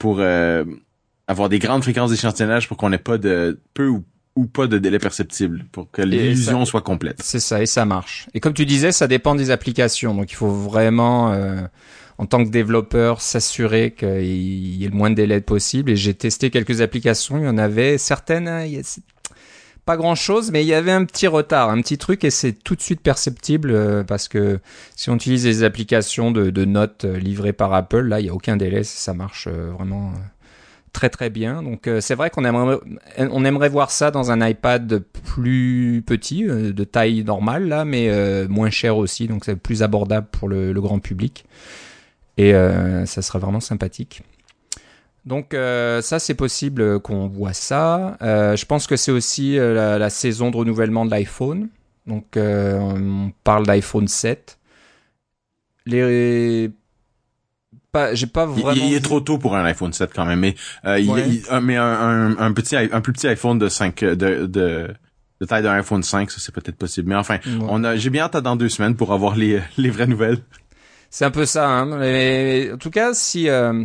pour 0.02 0.20
avoir 1.28 1.50
des 1.50 1.60
grandes 1.60 1.84
fréquences 1.84 2.10
d'échantillonnage 2.10 2.68
pour 2.68 2.78
qu'on 2.78 2.90
n'ait 2.90 2.98
pas 2.98 3.18
de 3.18 3.60
peu 3.74 3.88
ou 3.88 4.04
ou 4.36 4.46
pas 4.46 4.68
de 4.68 4.78
délai 4.78 5.00
perceptible 5.00 5.66
pour 5.72 5.92
que 5.92 6.02
l'illusion 6.02 6.66
soit 6.66 6.82
complète. 6.82 7.22
C'est 7.22 7.40
ça, 7.40 7.62
et 7.62 7.66
ça 7.66 7.86
marche. 7.86 8.28
Et 8.34 8.40
comme 8.40 8.54
tu 8.54 8.66
disais, 8.66 8.92
ça 8.92 9.08
dépend 9.08 9.36
des 9.36 9.52
applications. 9.52 10.16
Donc 10.16 10.32
il 10.32 10.36
faut 10.36 10.50
vraiment, 10.50 11.34
euh, 11.34 11.62
en 12.18 12.26
tant 12.26 12.44
que 12.44 12.50
développeur, 12.50 13.22
s'assurer 13.22 13.92
qu'il 13.92 14.24
y 14.24 14.86
ait 14.86 14.90
le 14.90 14.96
moins 14.96 15.10
de 15.10 15.16
délai 15.16 15.42
possible. 15.42 15.92
Et 15.92 15.96
j'ai 15.96 16.14
testé 16.14 16.50
quelques 16.50 16.82
applications, 16.82 17.40
il 17.40 17.44
y 17.44 17.48
en 17.50 17.58
avait 17.58 17.98
certaines, 17.98 18.50
il 18.66 18.72
y 18.72 18.80
a, 18.80 18.82
pas 19.86 19.98
grand 19.98 20.16
chose, 20.16 20.52
mais 20.52 20.64
il 20.64 20.68
y 20.68 20.74
avait 20.74 20.92
un 20.92 21.06
petit 21.06 21.28
retard, 21.28 21.70
un 21.70 21.82
petit 21.82 21.98
truc, 21.98 22.24
et 22.24 22.30
c'est 22.30 22.54
tout 22.54 22.76
de 22.76 22.82
suite 22.82 23.02
perceptible 23.02 23.72
euh, 23.72 24.04
parce 24.04 24.28
que 24.28 24.60
si 24.96 25.10
on 25.10 25.16
utilise 25.16 25.46
les 25.46 25.64
applications 25.64 26.32
de, 26.32 26.66
notes 26.66 27.06
euh, 27.06 27.18
livrées 27.18 27.54
par 27.54 27.74
Apple, 27.74 28.02
là, 28.02 28.20
il 28.20 28.28
y 28.28 28.30
a 28.30 28.34
aucun 28.34 28.58
délai, 28.58 28.84
ça 28.84 29.14
marche 29.14 29.48
vraiment 29.48 30.14
très 30.94 31.10
très 31.10 31.30
bien. 31.30 31.64
Donc 31.64 31.88
euh, 31.88 32.02
c'est 32.02 32.16
vrai 32.16 32.30
qu'on 32.30 32.44
aimerait 32.46 33.70
voir 33.70 33.92
ça 33.92 34.12
dans 34.12 34.32
un 34.32 34.46
iPad 34.48 35.04
plus 35.24 36.04
petit, 36.06 36.48
euh, 36.48 36.74
de 36.74 36.84
taille 36.84 37.24
normale 37.24 37.68
là, 37.68 37.86
mais 37.86 38.10
euh, 38.10 38.48
moins 38.48 38.70
cher 38.70 38.98
aussi, 38.98 39.28
donc 39.28 39.46
c'est 39.46 39.56
plus 39.56 39.84
abordable 39.84 40.28
pour 40.32 40.48
le, 40.48 40.74
grand 40.82 41.00
public. 41.00 41.46
Et 42.38 42.54
ça 43.06 43.22
serait 43.22 43.38
vraiment 43.38 43.60
sympathique. 43.60 44.24
Donc 45.26 45.54
ça 45.54 46.20
c'est 46.20 46.34
possible 46.34 47.00
qu'on 47.00 47.28
voit 47.28 47.54
ça. 47.54 48.18
je 48.22 48.66
pense 48.66 48.88
que 48.88 48.96
c'est 48.96 49.12
aussi 49.12 49.56
la, 49.56 50.00
la, 50.00 50.10
saison 50.10 50.50
de 50.52 50.58
renouvellement 50.58 51.06
de 51.06 51.12
l'iPhone. 51.12 51.70
Donc 52.08 52.26
on 52.36 53.32
parle 53.44 53.66
d'iPhone 53.66 54.08
7. 54.08 54.58
Les 55.86 56.72
pas, 57.92 58.14
j'ai 58.16 58.28
pas 58.28 58.46
vraiment. 58.46 58.72
Il, 58.72 58.94
est 58.94 59.02
trop 59.02 59.20
tôt 59.20 59.38
pour 59.38 59.56
un 59.56 59.66
iPhone 59.66 59.92
7 59.92 60.12
quand 60.16 60.26
même, 60.26 60.40
mais 60.40 60.56
euh, 60.86 60.98
il, 61.00 61.44
mais 61.62 61.76
un, 61.76 62.38
un, 62.38 62.54
petit, 62.54 62.76
un 62.78 63.02
plus 63.02 63.12
petit 63.12 63.28
iPhone 63.28 63.60
de 63.60 63.68
5 63.68 64.04
de 64.04 64.46
de, 64.46 64.88
de 65.42 65.46
taille 65.46 65.64
d'un 65.64 65.74
iPhone 65.74 66.02
5, 66.02 66.32
ça 66.32 66.40
c'est 66.40 66.54
peut-être 66.54 66.78
possible. 66.78 67.10
Mais 67.10 67.16
enfin, 67.16 67.40
on 67.68 67.84
a, 67.84 67.98
j'ai 67.98 68.10
bien 68.10 68.24
hâte 68.24 68.38
dans 68.38 68.56
deux 68.56 68.70
semaines 68.70 68.96
pour 68.96 69.12
avoir 69.12 69.36
les 69.36 69.62
les 69.78 69.90
vraies 69.90 70.08
nouvelles. 70.08 70.40
C'est 71.10 71.26
un 71.26 71.32
peu 71.32 71.46
ça. 71.46 71.68
Hein. 71.68 71.98
Mais, 71.98 72.72
en 72.74 72.78
tout 72.78 72.92
cas, 72.92 73.14
si 73.14 73.50
euh, 73.50 73.84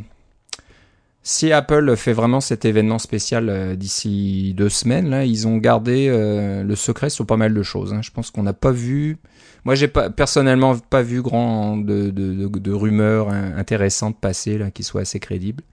si 1.28 1.50
Apple 1.50 1.96
fait 1.96 2.12
vraiment 2.12 2.40
cet 2.40 2.64
événement 2.64 3.00
spécial 3.00 3.48
euh, 3.48 3.74
d'ici 3.74 4.54
deux 4.56 4.68
semaines, 4.68 5.10
là, 5.10 5.24
ils 5.24 5.48
ont 5.48 5.56
gardé 5.56 6.06
euh, 6.08 6.62
le 6.62 6.76
secret 6.76 7.10
sur 7.10 7.26
pas 7.26 7.36
mal 7.36 7.52
de 7.52 7.62
choses. 7.64 7.92
Hein. 7.92 8.00
Je 8.00 8.12
pense 8.12 8.30
qu'on 8.30 8.44
n'a 8.44 8.52
pas 8.52 8.70
vu 8.70 9.18
moi, 9.64 9.74
j'ai 9.74 9.88
pas 9.88 10.08
personnellement 10.08 10.76
pas 10.78 11.02
vu 11.02 11.22
grand 11.22 11.78
de, 11.78 12.72
rumeurs 12.72 13.30
intéressantes 13.30 14.20
passer 14.20 14.56
là 14.56 14.70
qui 14.70 14.84
soient 14.84 15.00
assez 15.00 15.18
crédibles. 15.18 15.64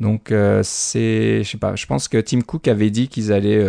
Donc 0.00 0.32
euh, 0.32 0.62
c'est, 0.64 1.44
je 1.44 1.50
sais 1.52 1.58
pas, 1.58 1.76
je 1.76 1.86
pense 1.86 2.08
que 2.08 2.18
Tim 2.18 2.40
Cook 2.40 2.66
avait 2.66 2.90
dit 2.90 3.06
qu'ils 3.06 3.32
allaient 3.32 3.64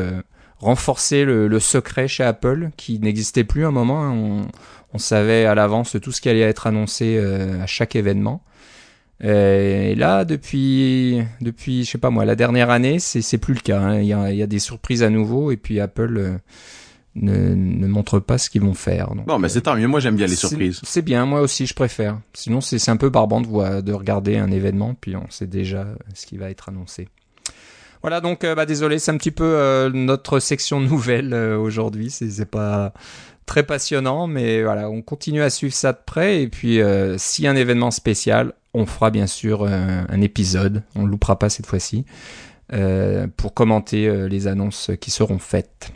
renforcer 0.57 1.25
le, 1.25 1.59
secret 1.59 2.07
chez 2.07 2.23
Apple, 2.23 2.71
qui 2.75 2.97
n'existait 2.97 3.43
plus 3.43 3.65
à 3.65 3.67
un 3.67 3.71
moment. 3.71 4.03
Hein. 4.03 4.13
On, 4.13 4.47
on, 4.95 4.97
savait 4.97 5.45
à 5.45 5.53
l'avance 5.53 5.95
tout 6.01 6.11
ce 6.11 6.21
qui 6.21 6.29
allait 6.29 6.39
être 6.39 6.65
annoncé 6.65 7.19
à 7.19 7.67
chaque 7.67 7.95
événement. 7.95 8.41
Et 9.21 9.95
là, 9.95 10.25
depuis, 10.25 11.23
depuis, 11.41 11.83
je 11.83 11.91
sais 11.91 11.97
pas 11.97 12.11
moi, 12.11 12.23
la 12.25 12.35
dernière 12.35 12.69
année, 12.69 12.99
c'est 12.99 13.37
plus 13.37 13.55
le 13.55 13.59
cas. 13.59 13.79
Hein. 13.79 13.99
Il, 13.99 14.07
y 14.07 14.13
a, 14.13 14.31
il, 14.31 14.37
y 14.37 14.43
a, 14.43 14.47
des 14.47 14.59
surprises 14.59 15.01
à 15.01 15.09
nouveau, 15.09 15.51
et 15.51 15.57
puis 15.57 15.79
Apple 15.79 16.39
ne, 17.21 17.55
ne 17.55 17.87
montrent 17.87 18.19
pas 18.19 18.37
ce 18.37 18.49
qu'ils 18.49 18.61
vont 18.61 18.73
faire. 18.73 19.13
Donc, 19.15 19.25
bon, 19.25 19.39
mais 19.39 19.49
c'est 19.49 19.61
tant 19.61 19.75
mieux. 19.75 19.87
Moi, 19.87 19.99
j'aime 19.99 20.15
bien 20.15 20.27
les 20.27 20.35
surprises. 20.35 20.81
C'est 20.83 21.01
bien. 21.01 21.25
Moi 21.25 21.41
aussi, 21.41 21.65
je 21.65 21.73
préfère. 21.73 22.19
Sinon, 22.33 22.61
c'est 22.61 22.89
un 22.89 22.97
peu 22.97 23.09
barbant 23.09 23.41
de, 23.41 23.47
voir, 23.47 23.83
de 23.83 23.93
regarder 23.93 24.37
un 24.37 24.51
événement, 24.51 24.95
puis 24.99 25.15
on 25.15 25.29
sait 25.29 25.47
déjà 25.47 25.87
ce 26.13 26.25
qui 26.25 26.37
va 26.37 26.49
être 26.49 26.69
annoncé. 26.69 27.09
Voilà, 28.01 28.21
donc, 28.21 28.43
euh, 28.43 28.55
bah, 28.55 28.65
désolé, 28.65 28.99
c'est 28.99 29.11
un 29.11 29.17
petit 29.17 29.31
peu 29.31 29.43
euh, 29.43 29.89
notre 29.89 30.39
section 30.39 30.79
nouvelle 30.81 31.33
euh, 31.33 31.57
aujourd'hui. 31.57 32.09
C'est 32.09 32.45
pas 32.45 32.93
très 33.45 33.63
passionnant, 33.63 34.27
mais 34.27 34.63
voilà, 34.63 34.89
on 34.89 35.01
continue 35.01 35.41
à 35.41 35.49
suivre 35.49 35.73
ça 35.73 35.93
de 35.93 35.99
près. 36.05 36.41
Et 36.41 36.47
puis, 36.47 36.81
a 36.81 37.15
un 37.15 37.55
événement 37.55 37.91
spécial, 37.91 38.53
on 38.77 38.85
fera 38.85 39.09
bien 39.11 39.27
sûr 39.27 39.65
un 39.65 40.21
épisode. 40.21 40.83
On 40.95 41.03
ne 41.03 41.07
loupera 41.07 41.39
pas 41.39 41.49
cette 41.49 41.65
fois-ci. 41.65 42.05
pour 43.37 43.53
commenter 43.53 44.27
les 44.27 44.47
annonces 44.47 44.91
qui 44.99 45.11
seront 45.11 45.39
faites. 45.39 45.91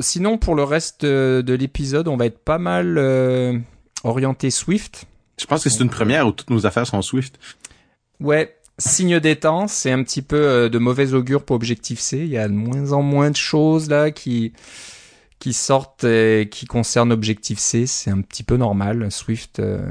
sinon, 0.00 0.38
pour 0.38 0.54
le 0.54 0.64
reste 0.64 1.04
de, 1.04 1.54
l'épisode, 1.54 2.08
on 2.08 2.16
va 2.16 2.26
être 2.26 2.38
pas 2.38 2.58
mal 2.58 3.64
orienté 4.04 4.50
Swift. 4.50 5.06
Je 5.38 5.46
pense 5.46 5.64
que 5.64 5.70
c'est 5.70 5.82
une 5.82 5.90
première 5.90 6.26
où 6.26 6.32
toutes 6.32 6.50
nos 6.50 6.66
affaires 6.66 6.86
sont 6.86 7.00
Swift. 7.02 7.38
Ouais, 8.20 8.54
signe 8.78 9.20
des 9.20 9.36
temps, 9.36 9.68
c'est 9.68 9.90
un 9.90 10.02
petit 10.02 10.22
peu 10.22 10.68
de 10.68 10.78
mauvais 10.78 11.14
augure 11.14 11.44
pour 11.44 11.56
Objectif-C. 11.56 12.18
Il 12.18 12.28
y 12.28 12.38
a 12.38 12.46
de 12.48 12.52
moins 12.52 12.92
en 12.92 13.02
moins 13.02 13.30
de 13.30 13.36
choses 13.36 13.88
là 13.88 14.10
qui 14.10 14.52
qui 15.40 15.54
sortent 15.54 16.04
et 16.04 16.48
qui 16.50 16.66
concernent 16.66 17.10
Objective-C, 17.12 17.86
c'est 17.86 18.10
un 18.10 18.20
petit 18.20 18.44
peu 18.44 18.56
normal. 18.56 19.10
Swift, 19.10 19.58
euh, 19.58 19.90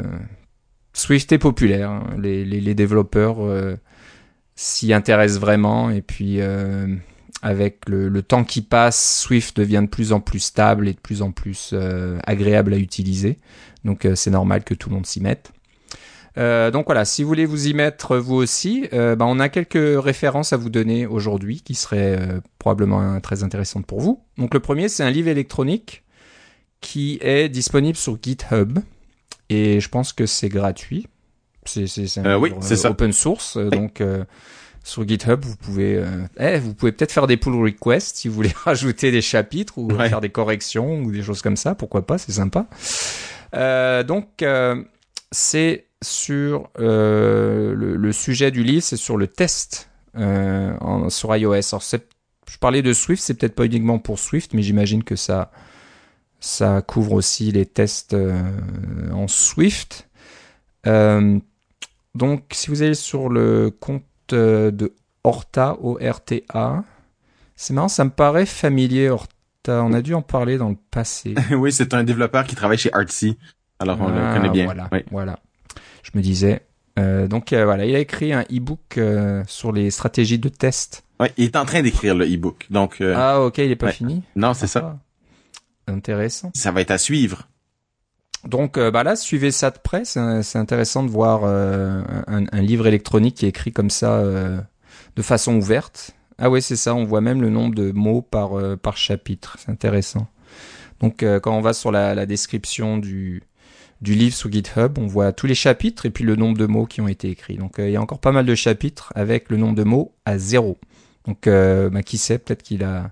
Swift 0.99 1.31
est 1.31 1.37
populaire. 1.37 1.89
Hein. 1.89 2.15
Les, 2.17 2.73
développeurs 2.73 3.43
euh, 3.43 3.75
s'y 4.55 4.93
intéressent 4.93 5.39
vraiment 5.39 5.89
et 5.89 6.01
puis 6.01 6.41
euh, 6.41 6.87
avec 7.41 7.87
le, 7.87 8.21
temps 8.21 8.43
qui 8.43 8.61
passe, 8.61 9.21
Swift 9.21 9.57
devient 9.57 9.81
de 9.83 9.89
plus 9.89 10.11
en 10.13 10.19
plus 10.19 10.39
stable 10.39 10.87
et 10.87 10.93
de 10.93 10.99
plus 10.99 11.21
en 11.21 11.31
plus 11.31 11.73
agréable 12.25 12.73
à 12.73 12.77
utiliser. 12.77 13.39
Donc 13.85 14.07
c'est 14.15 14.31
normal 14.31 14.63
que 14.63 14.73
tout 14.73 14.89
le 14.89 14.95
monde 14.95 15.05
s'y 15.05 15.21
mette. 15.21 15.51
Euh, 16.37 16.71
donc 16.71 16.85
voilà, 16.85 17.05
si 17.05 17.23
vous 17.23 17.27
voulez 17.27 17.45
vous 17.45 17.67
y 17.67 17.73
mettre 17.73 18.17
vous 18.17 18.35
aussi, 18.35 18.87
euh, 18.93 19.15
bah, 19.15 19.25
on 19.27 19.39
a 19.39 19.49
quelques 19.49 20.01
références 20.01 20.53
à 20.53 20.57
vous 20.57 20.69
donner 20.69 21.05
aujourd'hui 21.05 21.61
qui 21.61 21.75
seraient 21.75 22.17
euh, 22.19 22.39
probablement 22.59 23.19
très 23.19 23.43
intéressantes 23.43 23.85
pour 23.85 23.99
vous. 23.99 24.23
Donc 24.37 24.53
le 24.53 24.59
premier, 24.59 24.89
c'est 24.89 25.03
un 25.03 25.11
livre 25.11 25.27
électronique 25.27 26.03
qui 26.81 27.19
est 27.21 27.49
disponible 27.49 27.97
sur 27.97 28.17
GitHub 28.21 28.79
et 29.49 29.79
je 29.79 29.89
pense 29.89 30.13
que 30.13 30.25
c'est 30.25 30.49
gratuit. 30.49 31.07
C'est 31.65 32.17
un 32.17 32.37
oui, 32.37 32.51
open 32.85 33.13
source, 33.13 33.57
donc 33.57 34.01
sur 34.83 35.07
GitHub, 35.07 35.43
vous 35.43 35.55
pouvez, 35.55 36.03
eh, 36.39 36.57
vous 36.57 36.73
pouvez 36.73 36.91
peut-être 36.91 37.11
faire 37.11 37.27
des 37.27 37.37
pull 37.37 37.53
requests 37.53 38.17
si 38.17 38.27
vous 38.27 38.33
voulez 38.33 38.53
rajouter 38.65 39.11
des 39.11 39.21
chapitres 39.21 39.77
ou 39.77 39.89
faire 39.95 40.21
des 40.21 40.29
corrections 40.29 41.01
ou 41.01 41.11
des 41.11 41.21
choses 41.21 41.43
comme 41.43 41.57
ça. 41.57 41.75
Pourquoi 41.75 42.07
pas, 42.07 42.17
c'est 42.17 42.31
sympa. 42.31 42.65
donc 44.03 44.43
c'est 45.31 45.85
sur 46.01 46.69
euh, 46.79 47.73
le, 47.75 48.11
sujet 48.11 48.51
du 48.51 48.63
livre, 48.63 48.83
c'est 48.83 48.97
sur 48.97 49.17
le 49.17 49.27
test 49.27 49.89
euh, 50.17 50.75
en, 50.79 51.09
sur 51.09 51.35
iOS. 51.35 51.53
Alors, 51.53 51.83
je 51.83 52.57
parlais 52.59 52.81
de 52.81 52.93
Swift, 52.93 53.21
c'est 53.21 53.33
peut-être 53.33 53.55
pas 53.55 53.65
uniquement 53.65 53.99
pour 53.99 54.19
Swift, 54.19 54.53
mais 54.53 54.61
j'imagine 54.61 55.03
que 55.03 55.15
ça, 55.15 55.51
ça 56.39 56.81
couvre 56.81 57.13
aussi 57.13 57.51
les 57.51 57.65
tests 57.65 58.13
euh, 58.13 58.41
en 59.13 59.27
Swift. 59.27 60.07
donc, 60.85 62.43
si 62.51 62.69
vous 62.69 62.81
allez 62.81 62.93
sur 62.93 63.29
le 63.29 63.71
compte 63.71 64.03
de 64.29 64.93
Horta, 65.23 65.77
O-R-T-A, 65.81 66.83
c'est 67.55 67.73
marrant, 67.73 67.87
ça 67.87 68.05
me 68.05 68.09
paraît 68.09 68.45
familier, 68.45 69.09
Horta. 69.09 69.33
On 69.67 69.93
a 69.93 70.01
dû 70.01 70.13
en 70.13 70.21
parler 70.21 70.57
dans 70.57 70.69
le 70.69 70.77
passé. 70.91 71.35
oui, 71.51 71.71
c'est 71.71 71.93
un 71.93 72.03
développeur 72.03 72.45
qui 72.45 72.55
travaille 72.55 72.77
chez 72.77 72.93
Artsy. 72.93 73.37
Alors, 73.79 73.99
on 74.01 74.07
le 74.07 74.19
ah, 74.19 74.35
connaît 74.35 74.49
bien. 74.49 74.65
Voilà, 74.65 74.89
voilà 75.11 75.39
je 76.03 76.17
me 76.17 76.23
disais. 76.23 76.61
Euh, 76.97 77.27
donc 77.27 77.53
euh, 77.53 77.65
voilà, 77.65 77.85
il 77.85 77.95
a 77.95 77.99
écrit 77.99 78.33
un 78.33 78.41
e-book 78.51 78.97
euh, 78.97 79.43
sur 79.47 79.71
les 79.71 79.91
stratégies 79.91 80.39
de 80.39 80.49
test. 80.49 81.03
Ouais, 81.19 81.31
il 81.37 81.45
est 81.45 81.55
en 81.55 81.65
train 81.65 81.81
d'écrire 81.81 82.15
le 82.15 82.25
e-book. 82.25 82.67
Donc 82.69 83.01
ah 83.01 83.41
ok, 83.41 83.57
il 83.59 83.71
est 83.71 83.75
pas 83.75 83.91
fini? 83.91 84.23
Non, 84.35 84.53
c'est 84.53 84.67
ça. 84.67 84.99
Intéressant. 85.89 86.51
Ça 86.55 86.71
va 86.71 86.81
être 86.81 86.91
à 86.91 86.97
suivre. 86.97 87.47
Donc 88.47 88.79
bah 88.79 89.03
là, 89.03 89.17
suivez 89.17 89.51
ça 89.51 89.69
de 89.69 89.79
près. 89.79 90.05
C'est 90.05 90.55
intéressant 90.57 91.03
de 91.03 91.09
voir 91.09 91.43
un, 91.43 92.45
un, 92.51 92.61
livre 92.61 92.87
électronique 92.87 93.35
qui 93.35 93.45
est 93.45 93.49
écrit 93.49 93.73
comme 93.73 93.89
ça 93.89 94.23
de 94.23 95.21
façon 95.21 95.57
ouverte. 95.57 96.11
Ah 96.37 96.49
ouais, 96.49 96.61
c'est 96.61 96.77
ça. 96.77 96.95
On 96.95 97.03
voit 97.03 97.19
même 97.19 97.41
le 97.41 97.49
nombre 97.49 97.75
de 97.75 97.91
mots 97.91 98.21
par 98.21 98.51
par 98.77 98.95
chapitre. 98.95 99.57
C'est 99.59 99.69
intéressant. 99.69 100.27
Donc 101.01 101.25
quand 101.41 101.51
on 101.51 101.59
va 101.59 101.73
sur 101.73 101.91
la, 101.91 102.15
la 102.15 102.25
description 102.25 102.97
du 102.97 103.43
du 104.01 104.13
livre 104.13 104.35
sur 104.35 104.51
GitHub, 104.51 104.97
on 104.97 105.07
voit 105.07 105.33
tous 105.33 105.47
les 105.47 105.55
chapitres 105.55 106.05
et 106.05 106.09
puis 106.09 106.23
le 106.23 106.35
nombre 106.35 106.57
de 106.57 106.65
mots 106.65 106.85
qui 106.85 107.01
ont 107.01 107.07
été 107.07 107.29
écrits. 107.29 107.57
Donc 107.57 107.79
euh, 107.79 107.89
il 107.89 107.91
y 107.91 107.95
a 107.95 108.01
encore 108.01 108.19
pas 108.19 108.31
mal 108.31 108.45
de 108.45 108.55
chapitres 108.55 109.11
avec 109.15 109.49
le 109.49 109.57
nombre 109.57 109.75
de 109.75 109.83
mots 109.83 110.13
à 110.25 110.37
zéro. 110.37 110.77
Donc 111.25 111.47
euh, 111.47 111.89
bah, 111.89 112.03
qui 112.03 112.17
sait, 112.17 112.39
peut-être 112.39 112.63
qu'il 112.63 112.83
a 112.83 113.11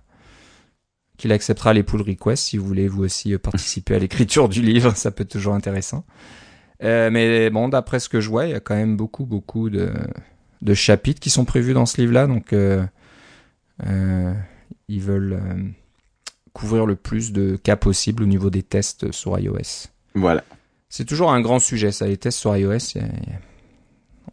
qu'il 1.17 1.31
acceptera 1.31 1.73
les 1.73 1.83
pull 1.83 2.01
requests 2.01 2.43
si 2.43 2.57
vous 2.57 2.65
voulez 2.65 2.87
vous 2.87 3.03
aussi 3.03 3.33
euh, 3.33 3.39
participer 3.39 3.95
à 3.95 3.99
l'écriture 3.99 4.49
du 4.49 4.61
livre, 4.61 4.95
ça 4.95 5.11
peut 5.11 5.23
être 5.23 5.31
toujours 5.31 5.53
intéressant. 5.53 6.05
mais 6.81 7.49
bon, 7.49 7.69
d'après 7.69 7.99
ce 7.99 8.09
que 8.09 8.21
je 8.21 8.29
vois, 8.29 8.45
il 8.45 8.51
y 8.51 8.55
a 8.55 8.59
quand 8.59 8.75
même 8.75 8.95
beaucoup 8.97 9.25
beaucoup 9.25 9.69
de, 9.69 9.91
de 10.61 10.73
chapitres 10.73 11.19
qui 11.19 11.29
sont 11.29 11.45
prévus 11.45 11.73
dans 11.73 11.85
ce 11.85 11.99
livre-là, 12.01 12.27
donc 12.27 12.53
ils 14.87 15.01
veulent 15.01 15.39
couvrir 16.53 16.85
le 16.85 16.95
plus 16.95 17.33
de 17.33 17.55
cas 17.55 17.75
possible 17.75 18.23
au 18.23 18.25
niveau 18.25 18.49
des 18.49 18.63
tests 18.63 19.11
sur 19.11 19.37
iOS. 19.37 19.89
Voilà. 20.15 20.43
C'est 20.89 21.05
toujours 21.05 21.31
un 21.31 21.41
grand 21.41 21.59
sujet, 21.59 21.91
ça, 21.91 22.07
les 22.07 22.17
tests 22.17 22.39
sur 22.39 22.55
iOS. 22.55 22.97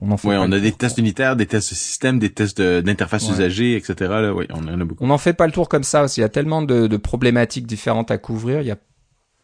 On 0.00 0.10
en 0.10 0.16
fait 0.16 0.28
ouais, 0.28 0.36
on 0.38 0.50
a 0.52 0.60
des 0.60 0.72
tests 0.72 0.98
unitaires, 0.98 1.36
des 1.36 1.46
tests 1.46 1.70
de 1.70 1.74
système, 1.76 2.18
des 2.18 2.30
tests 2.30 2.60
d'interface 2.60 3.28
usagée, 3.28 3.76
etc. 3.76 3.94
Là, 4.00 4.34
oui, 4.34 4.46
on 4.50 4.66
en 4.68 4.80
a 4.80 4.84
beaucoup. 4.84 5.04
On 5.04 5.08
n'en 5.08 5.18
fait 5.18 5.34
pas 5.34 5.46
le 5.46 5.52
tour 5.52 5.68
comme 5.68 5.84
ça 5.84 6.04
aussi. 6.04 6.20
Il 6.20 6.22
y 6.22 6.26
a 6.26 6.28
tellement 6.28 6.62
de, 6.62 6.86
de, 6.86 6.96
problématiques 6.96 7.66
différentes 7.66 8.10
à 8.10 8.18
couvrir. 8.18 8.60
Il 8.60 8.66
y 8.66 8.72
a 8.72 8.78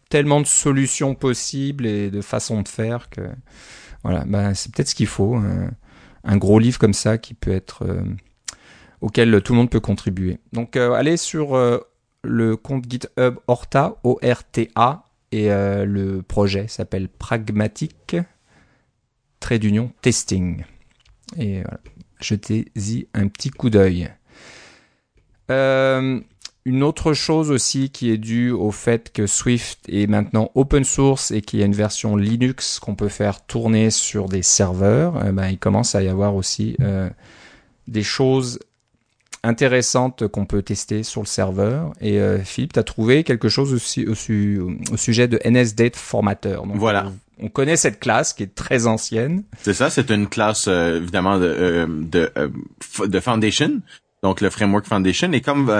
tellement 0.08 0.40
de 0.40 0.46
solutions 0.46 1.14
possibles 1.14 1.86
et 1.86 2.10
de 2.10 2.20
façons 2.20 2.62
de 2.62 2.68
faire 2.68 3.08
que 3.10 3.22
voilà, 4.02 4.24
bah, 4.26 4.54
c'est 4.54 4.74
peut-être 4.74 4.88
ce 4.88 4.94
qu'il 4.94 5.06
faut. 5.06 5.40
Un, 6.24 6.36
gros 6.36 6.58
livre 6.58 6.78
comme 6.78 6.94
ça 6.94 7.16
qui 7.16 7.32
peut 7.32 7.52
être 7.52 7.84
euh, 7.84 8.02
auquel 9.00 9.40
tout 9.42 9.52
le 9.52 9.58
monde 9.58 9.70
peut 9.70 9.80
contribuer. 9.80 10.38
Donc 10.52 10.76
euh, 10.76 10.92
allez 10.92 11.16
sur 11.16 11.54
euh, 11.56 11.78
le 12.22 12.56
compte 12.56 12.84
GitHub 12.88 13.36
Horta 13.46 13.96
O 14.04 14.18
R 14.22 14.44
T 14.44 14.70
A 14.74 15.04
et 15.32 15.50
euh, 15.50 15.84
le 15.84 16.22
projet 16.22 16.68
s'appelle 16.68 17.08
Pragmatic 17.08 18.16
trait 19.40 19.58
d'union 19.58 19.90
testing. 20.02 20.64
Et 21.36 21.62
voilà, 21.62 21.80
jetez-y 22.20 23.06
un 23.14 23.28
petit 23.28 23.50
coup 23.50 23.70
d'œil. 23.70 24.10
Euh, 25.50 26.20
une 26.64 26.82
autre 26.82 27.12
chose 27.12 27.50
aussi 27.50 27.90
qui 27.90 28.10
est 28.10 28.18
due 28.18 28.50
au 28.50 28.70
fait 28.70 29.12
que 29.12 29.26
Swift 29.26 29.80
est 29.88 30.06
maintenant 30.06 30.50
open 30.54 30.84
source 30.84 31.30
et 31.30 31.40
qu'il 31.40 31.58
y 31.58 31.62
a 31.62 31.66
une 31.66 31.74
version 31.74 32.16
Linux 32.16 32.78
qu'on 32.78 32.94
peut 32.94 33.08
faire 33.08 33.44
tourner 33.46 33.90
sur 33.90 34.28
des 34.28 34.42
serveurs, 34.42 35.24
euh, 35.24 35.32
ben, 35.32 35.48
il 35.48 35.58
commence 35.58 35.94
à 35.94 36.02
y 36.02 36.08
avoir 36.08 36.34
aussi 36.34 36.76
des 37.88 38.02
choses 38.02 38.60
intéressante 39.42 40.28
qu'on 40.28 40.44
peut 40.44 40.62
tester 40.62 41.02
sur 41.02 41.22
le 41.22 41.26
serveur. 41.26 41.92
Et 42.00 42.18
euh, 42.18 42.42
Philippe, 42.42 42.74
tu 42.74 42.78
as 42.78 42.84
trouvé 42.84 43.24
quelque 43.24 43.48
chose 43.48 43.72
aussi 43.72 44.06
au, 44.06 44.12
au, 44.12 44.96
sujet 44.96 45.28
de 45.28 45.40
NSDate 45.44 45.96
Formateur. 45.96 46.66
voilà. 46.66 47.12
On, 47.40 47.48
connaît 47.48 47.76
cette 47.76 48.00
classe 48.00 48.32
qui 48.32 48.42
est 48.42 48.54
très 48.54 48.86
ancienne. 48.86 49.44
C'est 49.62 49.74
ça, 49.74 49.90
c'est 49.90 50.10
une 50.10 50.28
classe 50.28 50.66
euh, 50.68 50.98
évidemment 50.98 51.38
de, 51.38 51.46
euh, 51.46 51.86
de, 51.88 52.30
de 53.06 53.20
Foundation, 53.20 53.80
donc 54.22 54.40
le 54.40 54.50
framework 54.50 54.86
Foundation. 54.86 55.32
Et 55.32 55.40
comme 55.40 55.70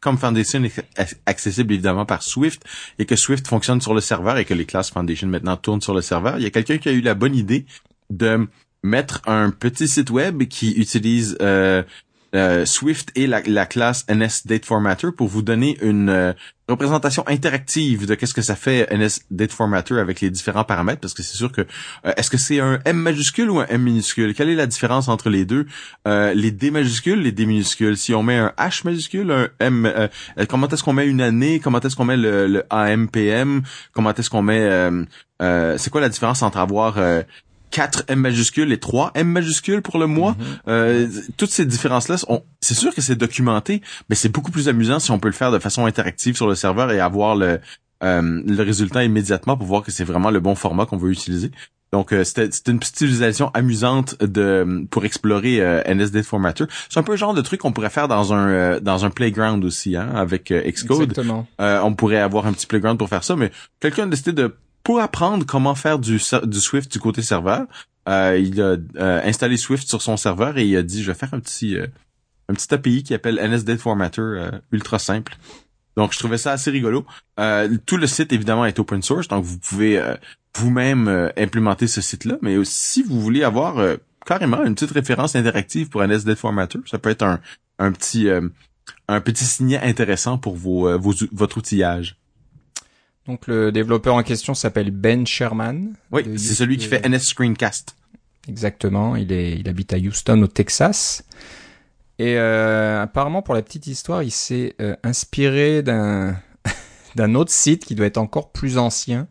comme 0.00 0.18
Foundation 0.18 0.62
est 0.62 0.82
accessible 1.26 1.72
évidemment 1.72 2.06
par 2.06 2.22
Swift 2.22 2.62
et 2.98 3.06
que 3.06 3.16
Swift 3.16 3.48
fonctionne 3.48 3.80
sur 3.80 3.94
le 3.94 4.00
serveur 4.00 4.38
et 4.38 4.44
que 4.44 4.54
les 4.54 4.64
classes 4.64 4.90
Foundation 4.90 5.26
maintenant 5.26 5.56
tournent 5.56 5.80
sur 5.80 5.94
le 5.94 6.02
serveur, 6.02 6.36
il 6.36 6.44
y 6.44 6.46
a 6.46 6.50
quelqu'un 6.50 6.78
qui 6.78 6.88
a 6.88 6.92
eu 6.92 7.00
la 7.00 7.14
bonne 7.14 7.34
idée 7.34 7.66
de 8.10 8.46
mettre 8.82 9.20
un 9.26 9.50
petit 9.50 9.88
site 9.88 10.10
web 10.10 10.44
qui 10.44 10.72
utilise 10.74 11.36
euh, 11.40 11.82
euh, 12.34 12.66
Swift 12.66 13.10
et 13.14 13.26
la, 13.26 13.66
classe 13.66 14.04
NSDateFormatter 14.08 15.12
pour 15.16 15.28
vous 15.28 15.42
donner 15.42 15.78
une 15.80 16.08
euh, 16.08 16.32
représentation 16.68 17.22
interactive 17.28 18.06
de 18.06 18.14
qu'est-ce 18.14 18.34
que 18.34 18.42
ça 18.42 18.56
fait 18.56 18.88
NSDateFormatter 18.90 19.98
avec 19.98 20.20
les 20.20 20.30
différents 20.30 20.64
paramètres 20.64 21.00
parce 21.00 21.14
que 21.14 21.22
c'est 21.22 21.36
sûr 21.36 21.52
que 21.52 21.62
euh, 21.62 22.12
est-ce 22.16 22.28
que 22.28 22.36
c'est 22.36 22.60
un 22.60 22.80
M 22.84 22.96
majuscule 22.96 23.50
ou 23.50 23.60
un 23.60 23.66
M 23.66 23.82
minuscule? 23.82 24.34
Quelle 24.34 24.50
est 24.50 24.56
la 24.56 24.66
différence 24.66 25.08
entre 25.08 25.30
les 25.30 25.44
deux? 25.44 25.66
Les 26.04 26.50
D 26.50 26.70
majuscules, 26.70 27.20
les 27.20 27.32
D 27.32 27.46
minuscules. 27.46 27.96
Si 27.96 28.12
on 28.14 28.22
met 28.22 28.36
un 28.36 28.52
H 28.58 28.84
majuscule, 28.84 29.30
un 29.30 29.48
M, 29.60 30.08
comment 30.48 30.68
est-ce 30.68 30.82
qu'on 30.82 30.92
met 30.92 31.06
une 31.06 31.20
année? 31.20 31.60
Comment 31.60 31.80
est-ce 31.80 31.96
qu'on 31.96 32.04
met 32.04 32.16
le, 32.16 32.46
le 32.46 32.64
AMPM 32.70 33.62
Comment 33.92 34.12
est-ce 34.14 34.30
qu'on 34.30 34.42
met 34.42 34.68
C'est 35.40 35.90
quoi 35.90 36.00
la 36.00 36.08
différence 36.08 36.42
entre 36.42 36.58
avoir 36.58 36.98
4 37.76 38.04
M 38.08 38.20
majuscules 38.20 38.72
et 38.72 38.78
3 38.78 39.10
M 39.14 39.28
majuscules 39.28 39.82
pour 39.82 39.98
le 39.98 40.06
mois. 40.06 40.30
Mhm. 40.32 40.46
Euh, 40.68 41.08
toutes 41.36 41.50
ces 41.50 41.66
différences-là, 41.66 42.16
c'est 42.62 42.74
sûr 42.74 42.94
que 42.94 43.02
c'est 43.02 43.16
documenté, 43.16 43.82
mais 44.08 44.16
c'est 44.16 44.30
beaucoup 44.30 44.50
plus 44.50 44.70
amusant 44.70 44.98
si 44.98 45.10
on 45.10 45.18
peut 45.18 45.28
le 45.28 45.34
faire 45.34 45.52
de 45.52 45.58
façon 45.58 45.84
interactive 45.84 46.36
sur 46.36 46.46
le 46.46 46.54
serveur 46.54 46.90
et 46.90 47.00
avoir 47.00 47.36
le, 47.36 47.60
euh, 48.02 48.42
le 48.46 48.62
résultat 48.62 49.04
immédiatement 49.04 49.58
pour 49.58 49.66
voir 49.66 49.82
que 49.82 49.92
c'est 49.92 50.04
vraiment 50.04 50.30
le 50.30 50.40
bon 50.40 50.54
format 50.54 50.86
qu'on 50.86 50.96
veut 50.96 51.10
utiliser. 51.10 51.50
Donc 51.92 52.12
euh, 52.12 52.24
c'était 52.24 52.70
une 52.70 52.78
petite 52.78 53.00
utilisation 53.00 53.50
amusante 53.54 54.22
de 54.22 54.86
pour 54.90 55.04
explorer 55.04 55.60
euh, 55.60 55.82
NSD 55.86 56.22
Formatter. 56.22 56.64
C'est 56.88 56.98
un 56.98 57.02
peu 57.02 57.12
le 57.12 57.18
genre 57.18 57.32
de 57.32 57.40
truc 57.42 57.60
qu'on 57.60 57.72
pourrait 57.72 57.90
faire 57.90 58.08
dans 58.08 58.34
un 58.34 58.48
euh, 58.48 58.80
dans 58.80 59.04
un 59.04 59.10
playground 59.10 59.64
aussi 59.64 59.96
hein, 59.96 60.10
avec 60.14 60.52
Xcode. 60.52 61.02
Exactement. 61.02 61.46
on 61.58 61.94
pourrait 61.94 62.20
avoir 62.20 62.46
un 62.46 62.52
petit 62.52 62.66
playground 62.66 62.98
pour 62.98 63.08
faire 63.08 63.24
ça, 63.24 63.36
mais 63.36 63.52
quelqu'un 63.80 64.04
a 64.04 64.06
décidé 64.06 64.32
de 64.32 64.54
pour 64.86 65.00
apprendre 65.00 65.44
comment 65.44 65.74
faire 65.74 65.98
du, 65.98 66.20
Swift 66.20 66.92
du 66.92 67.00
côté 67.00 67.20
serveur, 67.20 67.66
euh, 68.08 68.38
il 68.38 68.62
a 68.62 68.76
euh, 68.98 69.20
installé 69.24 69.56
Swift 69.56 69.88
sur 69.88 70.00
son 70.00 70.16
serveur 70.16 70.58
et 70.58 70.64
il 70.64 70.76
a 70.76 70.84
dit 70.84 71.02
je 71.02 71.10
vais 71.10 71.18
faire 71.18 71.34
un 71.34 71.40
petit 71.40 71.76
un 72.48 72.54
petit 72.54 72.72
API 72.72 73.02
qui 73.02 73.12
appelle 73.12 73.40
NSDate 73.44 73.80
Formatter 73.80 74.48
ultra 74.70 75.00
simple. 75.00 75.38
Donc 75.96 76.12
je 76.12 76.20
trouvais 76.20 76.38
ça 76.38 76.52
assez 76.52 76.70
rigolo. 76.70 77.04
tout 77.84 77.96
le 77.96 78.06
site 78.06 78.32
évidemment 78.32 78.64
est 78.64 78.78
open 78.78 79.02
source, 79.02 79.26
donc 79.26 79.44
vous 79.44 79.58
pouvez 79.58 80.00
vous-même 80.56 81.32
implémenter 81.36 81.88
ce 81.88 82.00
site-là, 82.00 82.36
mais 82.40 82.56
si 82.62 83.02
vous 83.02 83.20
voulez 83.20 83.42
avoir 83.42 83.96
carrément 84.24 84.62
une 84.62 84.76
petite 84.76 84.92
référence 84.92 85.34
interactive 85.34 85.88
pour 85.88 86.06
NSDate 86.06 86.38
Formatter, 86.38 86.78
ça 86.88 86.98
peut 86.98 87.10
être 87.10 87.24
un, 87.24 87.40
un 87.80 87.90
petit 87.90 88.28
un 89.08 89.20
petit 89.20 89.46
signe 89.46 89.80
intéressant 89.82 90.38
pour 90.38 90.54
vos, 90.54 90.96
vos 90.96 91.12
votre 91.32 91.56
outillage. 91.56 92.16
Donc 93.26 93.46
le 93.46 93.72
développeur 93.72 94.14
en 94.14 94.22
question 94.22 94.54
s'appelle 94.54 94.90
Ben 94.90 95.26
Sherman. 95.26 95.94
Oui, 96.12 96.22
c'est 96.36 96.54
celui 96.54 96.76
qui 96.76 96.86
fait 96.86 97.06
NS 97.08 97.20
Screencast. 97.20 97.96
Exactement, 98.48 99.16
il 99.16 99.32
est, 99.32 99.58
il 99.58 99.68
habite 99.68 99.92
à 99.92 99.96
Houston 99.96 100.40
au 100.42 100.46
Texas. 100.46 101.24
Et 102.18 102.38
euh, 102.38 103.02
apparemment, 103.02 103.42
pour 103.42 103.54
la 103.54 103.62
petite 103.62 103.88
histoire, 103.88 104.22
il 104.22 104.30
s'est 104.30 104.74
euh, 104.80 104.94
inspiré 105.02 105.82
d'un 105.82 106.36
d'un 107.16 107.34
autre 107.34 107.52
site 107.52 107.84
qui 107.84 107.94
doit 107.94 108.06
être 108.06 108.18
encore 108.18 108.52
plus 108.52 108.78
ancien, 108.78 109.26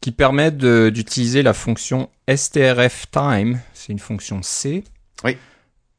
qui 0.00 0.12
permet 0.12 0.50
d'utiliser 0.50 1.42
la 1.42 1.52
fonction 1.52 2.08
strftime. 2.34 3.60
C'est 3.74 3.92
une 3.92 3.98
fonction 3.98 4.42
C. 4.42 4.84
Oui. 5.24 5.36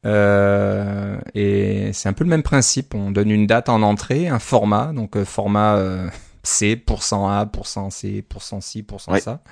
Euh, 0.04 1.18
et 1.34 1.92
c'est 1.92 2.08
un 2.08 2.12
peu 2.12 2.24
le 2.24 2.30
même 2.30 2.42
principe. 2.42 2.94
On 2.94 3.10
donne 3.10 3.30
une 3.30 3.46
date 3.46 3.68
en 3.68 3.82
entrée, 3.82 4.28
un 4.28 4.38
format, 4.38 4.92
donc 4.92 5.16
euh, 5.16 5.24
format 5.24 5.76
euh, 5.76 6.08
C, 6.42 6.76
pourcent 6.76 7.28
A, 7.28 7.46
pourcent 7.46 7.90
C, 7.90 8.22
pourcent 8.22 8.60
ci, 8.60 8.82
pourcent 8.82 9.16
ça. 9.18 9.42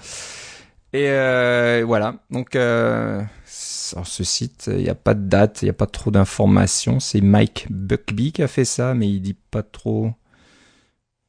Et 0.92 1.08
euh, 1.08 1.84
voilà. 1.86 2.16
Donc 2.30 2.56
euh, 2.56 3.22
sur 3.46 4.06
ce 4.06 4.24
site, 4.24 4.70
il 4.72 4.82
n'y 4.82 4.88
a 4.88 4.94
pas 4.94 5.14
de 5.14 5.28
date, 5.28 5.62
il 5.62 5.66
n'y 5.66 5.70
a 5.70 5.74
pas 5.74 5.86
trop 5.86 6.10
d'informations. 6.10 7.00
C'est 7.00 7.20
Mike 7.20 7.66
Buckby 7.70 8.32
qui 8.32 8.42
a 8.42 8.48
fait 8.48 8.64
ça, 8.64 8.94
mais 8.94 9.08
il 9.08 9.20
dit 9.20 9.36
pas 9.50 9.62
trop. 9.62 10.12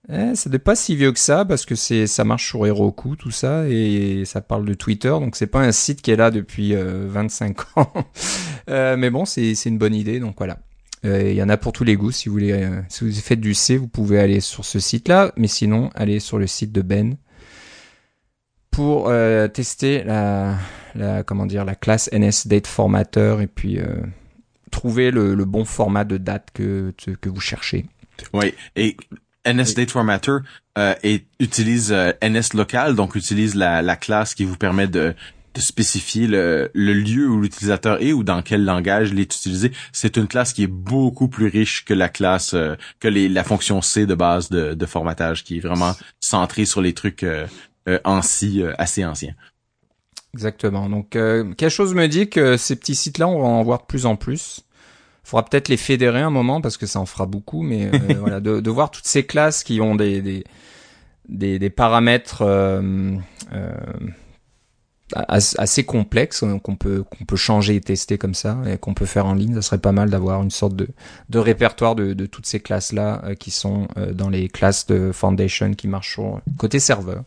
Eh, 0.10 0.36
ça 0.36 0.50
n'est 0.50 0.60
pas 0.60 0.76
si 0.76 0.96
vieux 0.96 1.12
que 1.12 1.20
ça 1.20 1.46
parce 1.46 1.64
que 1.64 1.76
c'est 1.76 2.08
ça 2.08 2.24
marche 2.24 2.48
sur 2.50 2.66
Heroku 2.66 3.16
tout 3.16 3.30
ça 3.30 3.70
et 3.70 4.24
ça 4.26 4.42
parle 4.42 4.66
de 4.66 4.74
Twitter 4.74 5.10
donc 5.10 5.36
c'est 5.36 5.46
pas 5.46 5.60
un 5.60 5.72
site 5.72 6.02
qui 6.02 6.10
est 6.10 6.16
là 6.16 6.32
depuis 6.32 6.74
25 6.76 7.58
euh, 7.60 7.82
ans 7.82 7.94
euh, 8.70 8.98
mais 8.98 9.12
bon 9.12 9.26
c'est 9.26 9.54
c'est 9.54 9.70
une 9.70 9.78
bonne 9.78 9.94
idée 9.94 10.20
donc 10.20 10.36
voilà 10.38 10.58
il 11.04 11.34
y 11.34 11.42
en 11.44 11.50
a 11.50 11.58
pour 11.58 11.72
tous 11.74 11.84
les 11.84 11.96
goûts. 11.96 12.12
Si 12.12 12.30
vous 12.30 12.34
voulez, 12.34 12.52
euh, 12.52 12.82
si 12.90 13.04
vous 13.04 13.12
faites 13.20 13.40
du 13.40 13.54
C, 13.54 13.78
vous 13.78 13.88
pouvez 13.88 14.20
aller 14.20 14.40
sur 14.40 14.66
ce 14.66 14.80
site-là. 14.80 15.32
Mais 15.36 15.48
sinon, 15.48 15.90
allez 15.96 16.20
sur 16.20 16.38
le 16.38 16.48
site 16.48 16.72
de 16.72 16.82
Ben 16.82 17.18
pour 18.70 19.10
euh, 19.10 19.48
tester 19.48 20.04
la, 20.04 20.58
la, 20.96 21.24
comment 21.24 21.46
dire, 21.46 21.66
la 21.66 21.76
classe 21.76 22.10
NS 22.14 22.48
Date 22.48 22.68
Formatter 22.68 23.38
et 23.42 23.48
puis 23.48 23.80
trouver 24.70 25.12
le, 25.12 25.36
le, 25.36 25.46
bon 25.46 25.66
format 25.66 26.06
de 26.06 26.18
date 26.18 26.50
que, 26.54 26.94
que 26.98 27.30
vous 27.30 27.42
cherchez. 27.42 27.86
Oui, 28.34 28.54
et 28.76 28.96
NS 29.46 29.74
Date 29.76 29.92
Formatter 29.92 30.38
euh, 30.78 30.96
et 31.04 31.26
utilise 31.40 31.94
NS 32.22 32.54
local, 32.54 32.96
donc 32.96 33.16
utilise 33.16 33.56
la, 33.56 33.82
la 33.82 33.96
classe 33.96 34.34
qui 34.36 34.46
vous 34.46 34.56
permet 34.56 34.88
de 34.88 35.14
de 35.54 35.60
spécifier 35.60 36.28
le, 36.28 36.70
lieu 36.74 37.28
où 37.28 37.42
l'utilisateur 37.42 38.02
est 38.02 38.14
ou 38.14 38.24
dans 38.24 38.42
quel 38.42 38.64
langage 38.64 39.10
il 39.12 39.20
est 39.20 39.36
utilisé. 39.36 39.72
C'est 39.92 40.18
une 40.18 40.28
classe 40.28 40.54
qui 40.54 40.64
est 40.64 40.68
beaucoup 40.68 41.28
plus 41.28 41.48
riche 41.48 41.84
que 41.86 41.94
la 41.94 42.10
classe, 42.10 42.54
euh, 42.54 42.76
que 43.00 43.08
les, 43.08 43.28
la 43.28 43.44
fonction 43.44 43.82
C 43.82 44.06
de 44.06 44.16
base 44.16 44.50
de, 44.50 44.74
de, 44.74 44.86
formatage, 44.86 45.44
qui 45.44 45.58
est 45.58 45.60
vraiment 45.60 45.96
centrée 46.20 46.66
sur 46.66 46.82
les 46.82 46.94
trucs 46.94 47.24
euh, 47.24 47.48
euh 47.90 48.00
euh, 48.06 48.74
assez 48.78 49.06
anciens. 49.06 49.36
Exactement. 50.34 50.88
Donc, 50.88 51.10
quelque 51.10 51.70
chose 51.70 51.94
me 51.94 52.08
dit 52.08 52.30
que 52.30 52.56
ces 52.56 52.78
petits 52.78 52.96
sites-là, 52.96 53.28
on 53.28 53.42
va 53.42 53.48
en 53.48 53.64
voir 53.64 53.80
de 53.80 53.86
plus 53.86 54.06
en 54.06 54.16
plus. 54.16 54.62
Il 55.26 55.30
faudra 55.30 55.44
peut-être 55.44 55.68
les 55.68 55.78
fédérer 55.78 56.22
un 56.22 56.30
moment 56.30 56.62
parce 56.62 56.78
que 56.78 56.86
ça 56.86 57.00
en 57.02 57.06
fera 57.06 57.26
beaucoup, 57.26 57.62
mais 57.64 57.92
voilà, 58.20 58.40
de, 58.40 58.62
de, 58.62 58.70
voir 58.72 58.92
toutes 58.92 59.06
ces 59.06 59.26
classes 59.26 59.64
qui 59.64 59.82
ont 59.82 59.96
des, 59.96 60.22
des, 60.22 60.46
des, 61.28 61.60
des 61.60 61.70
paramètres 61.70 62.44
assez 65.16 65.84
complexe 65.84 66.44
hein, 66.44 66.60
qu'on 66.60 66.76
peut 66.76 67.04
qu'on 67.04 67.26
peut 67.26 67.36
changer 67.36 67.76
et 67.76 67.82
tester 67.82 68.18
comme 68.18 68.34
ça 68.34 68.58
et 68.68 68.78
qu'on 68.78 68.94
peut 68.94 69.06
faire 69.06 69.26
en 69.26 69.34
ligne. 69.34 69.56
Ça 69.56 69.62
serait 69.62 69.78
pas 69.78 69.92
mal 69.92 70.10
d'avoir 70.10 70.42
une 70.42 70.52
sorte 70.52 70.76
de, 70.76 70.88
de 71.30 71.40
répertoire 71.40 71.96
de, 71.96 72.14
de 72.14 72.26
toutes 72.26 72.46
ces 72.46 72.60
classes 72.60 72.94
là 72.94 73.22
euh, 73.26 73.36
qui 73.36 73.52
sont 73.52 73.88
euh, 73.98 74.14
dans 74.14 74.30
les 74.30 74.48
classes 74.50 74.88
de 74.88 75.12
foundation 75.12 75.74
qui 75.74 75.88
marchent 75.88 76.14
sur 76.14 76.42
côté 76.58 76.80
serveur. 76.80 77.24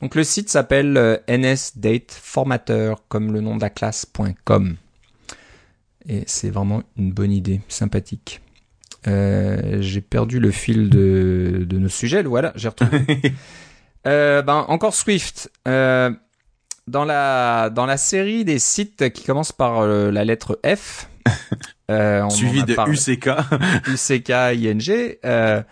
Donc 0.00 0.14
le 0.14 0.24
site 0.24 0.48
s'appelle 0.48 0.96
euh, 0.96 1.16
nsdateformateur 1.28 3.02
comme 3.08 3.32
le 3.32 3.40
nom 3.40 3.56
de 3.56 3.60
la 3.60 3.70
classe.com 3.70 4.76
et 6.08 6.24
c'est 6.26 6.50
vraiment 6.50 6.82
une 6.96 7.12
bonne 7.12 7.32
idée 7.32 7.60
sympathique. 7.68 8.40
J'ai 9.04 10.00
perdu 10.02 10.40
le 10.40 10.50
fil 10.50 10.90
de, 10.90 11.64
de 11.66 11.78
nos 11.78 11.88
sujets 11.88 12.22
voilà 12.22 12.52
j'ai 12.56 12.68
retrouvé. 12.68 13.00
Ben 14.04 14.64
encore 14.68 14.94
Swift 14.94 15.50
dans 16.90 17.04
la 17.04 17.70
dans 17.70 17.86
la 17.86 17.96
série 17.96 18.44
des 18.44 18.58
sites 18.58 19.10
qui 19.12 19.24
commencent 19.24 19.52
par 19.52 19.80
euh, 19.80 20.10
la 20.10 20.24
lettre 20.24 20.58
F, 20.64 21.08
euh, 21.90 22.28
suivi 22.28 22.64
de 22.64 22.72
UCK, 22.72 23.30
UCK, 23.86 24.30
ING. 24.54 25.16
Euh, 25.24 25.62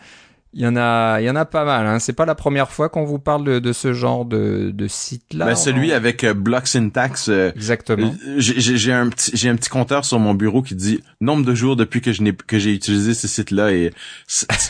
il 0.54 0.62
y 0.62 0.66
en 0.66 0.76
a, 0.76 1.20
il 1.20 1.24
y 1.26 1.31
en 1.31 1.37
a 1.37 1.44
pas 1.44 1.64
mal. 1.64 1.87
Hein. 1.87 1.98
C'est 1.98 2.14
pas 2.14 2.24
la 2.24 2.35
première 2.35 2.70
fois 2.70 2.88
qu'on 2.88 3.04
vous 3.04 3.18
parle 3.18 3.44
de, 3.44 3.59
de 3.59 3.72
ce 3.74 3.92
genre 3.92 4.24
de, 4.24 4.70
de 4.74 4.88
site-là. 4.88 5.44
Ben, 5.44 5.54
celui 5.54 5.92
avec 5.92 6.24
euh, 6.24 6.33
Block 6.33 6.66
Syntax. 6.66 7.28
Euh, 7.28 7.52
Exactement. 7.54 8.14
J'ai 8.38 8.92
un 8.92 9.11
petit, 9.11 9.31
j'ai 9.35 9.50
un 9.50 9.57
petit 9.57 9.68
compteur 9.68 10.07
sur 10.07 10.18
mon 10.18 10.35
bureau 10.35 10.62
qui 10.62 10.74
dit 10.74 11.02
nombre 11.20 11.44
de 11.44 11.54
jours 11.54 11.76
depuis 11.76 12.00
que 12.00 12.12
je 12.12 12.22
n'ai 12.22 12.33
que 12.33 12.59
j'ai 12.59 12.72
utilisé 12.72 13.12
ce 13.12 13.28
site-là 13.28 13.72
et 13.72 13.92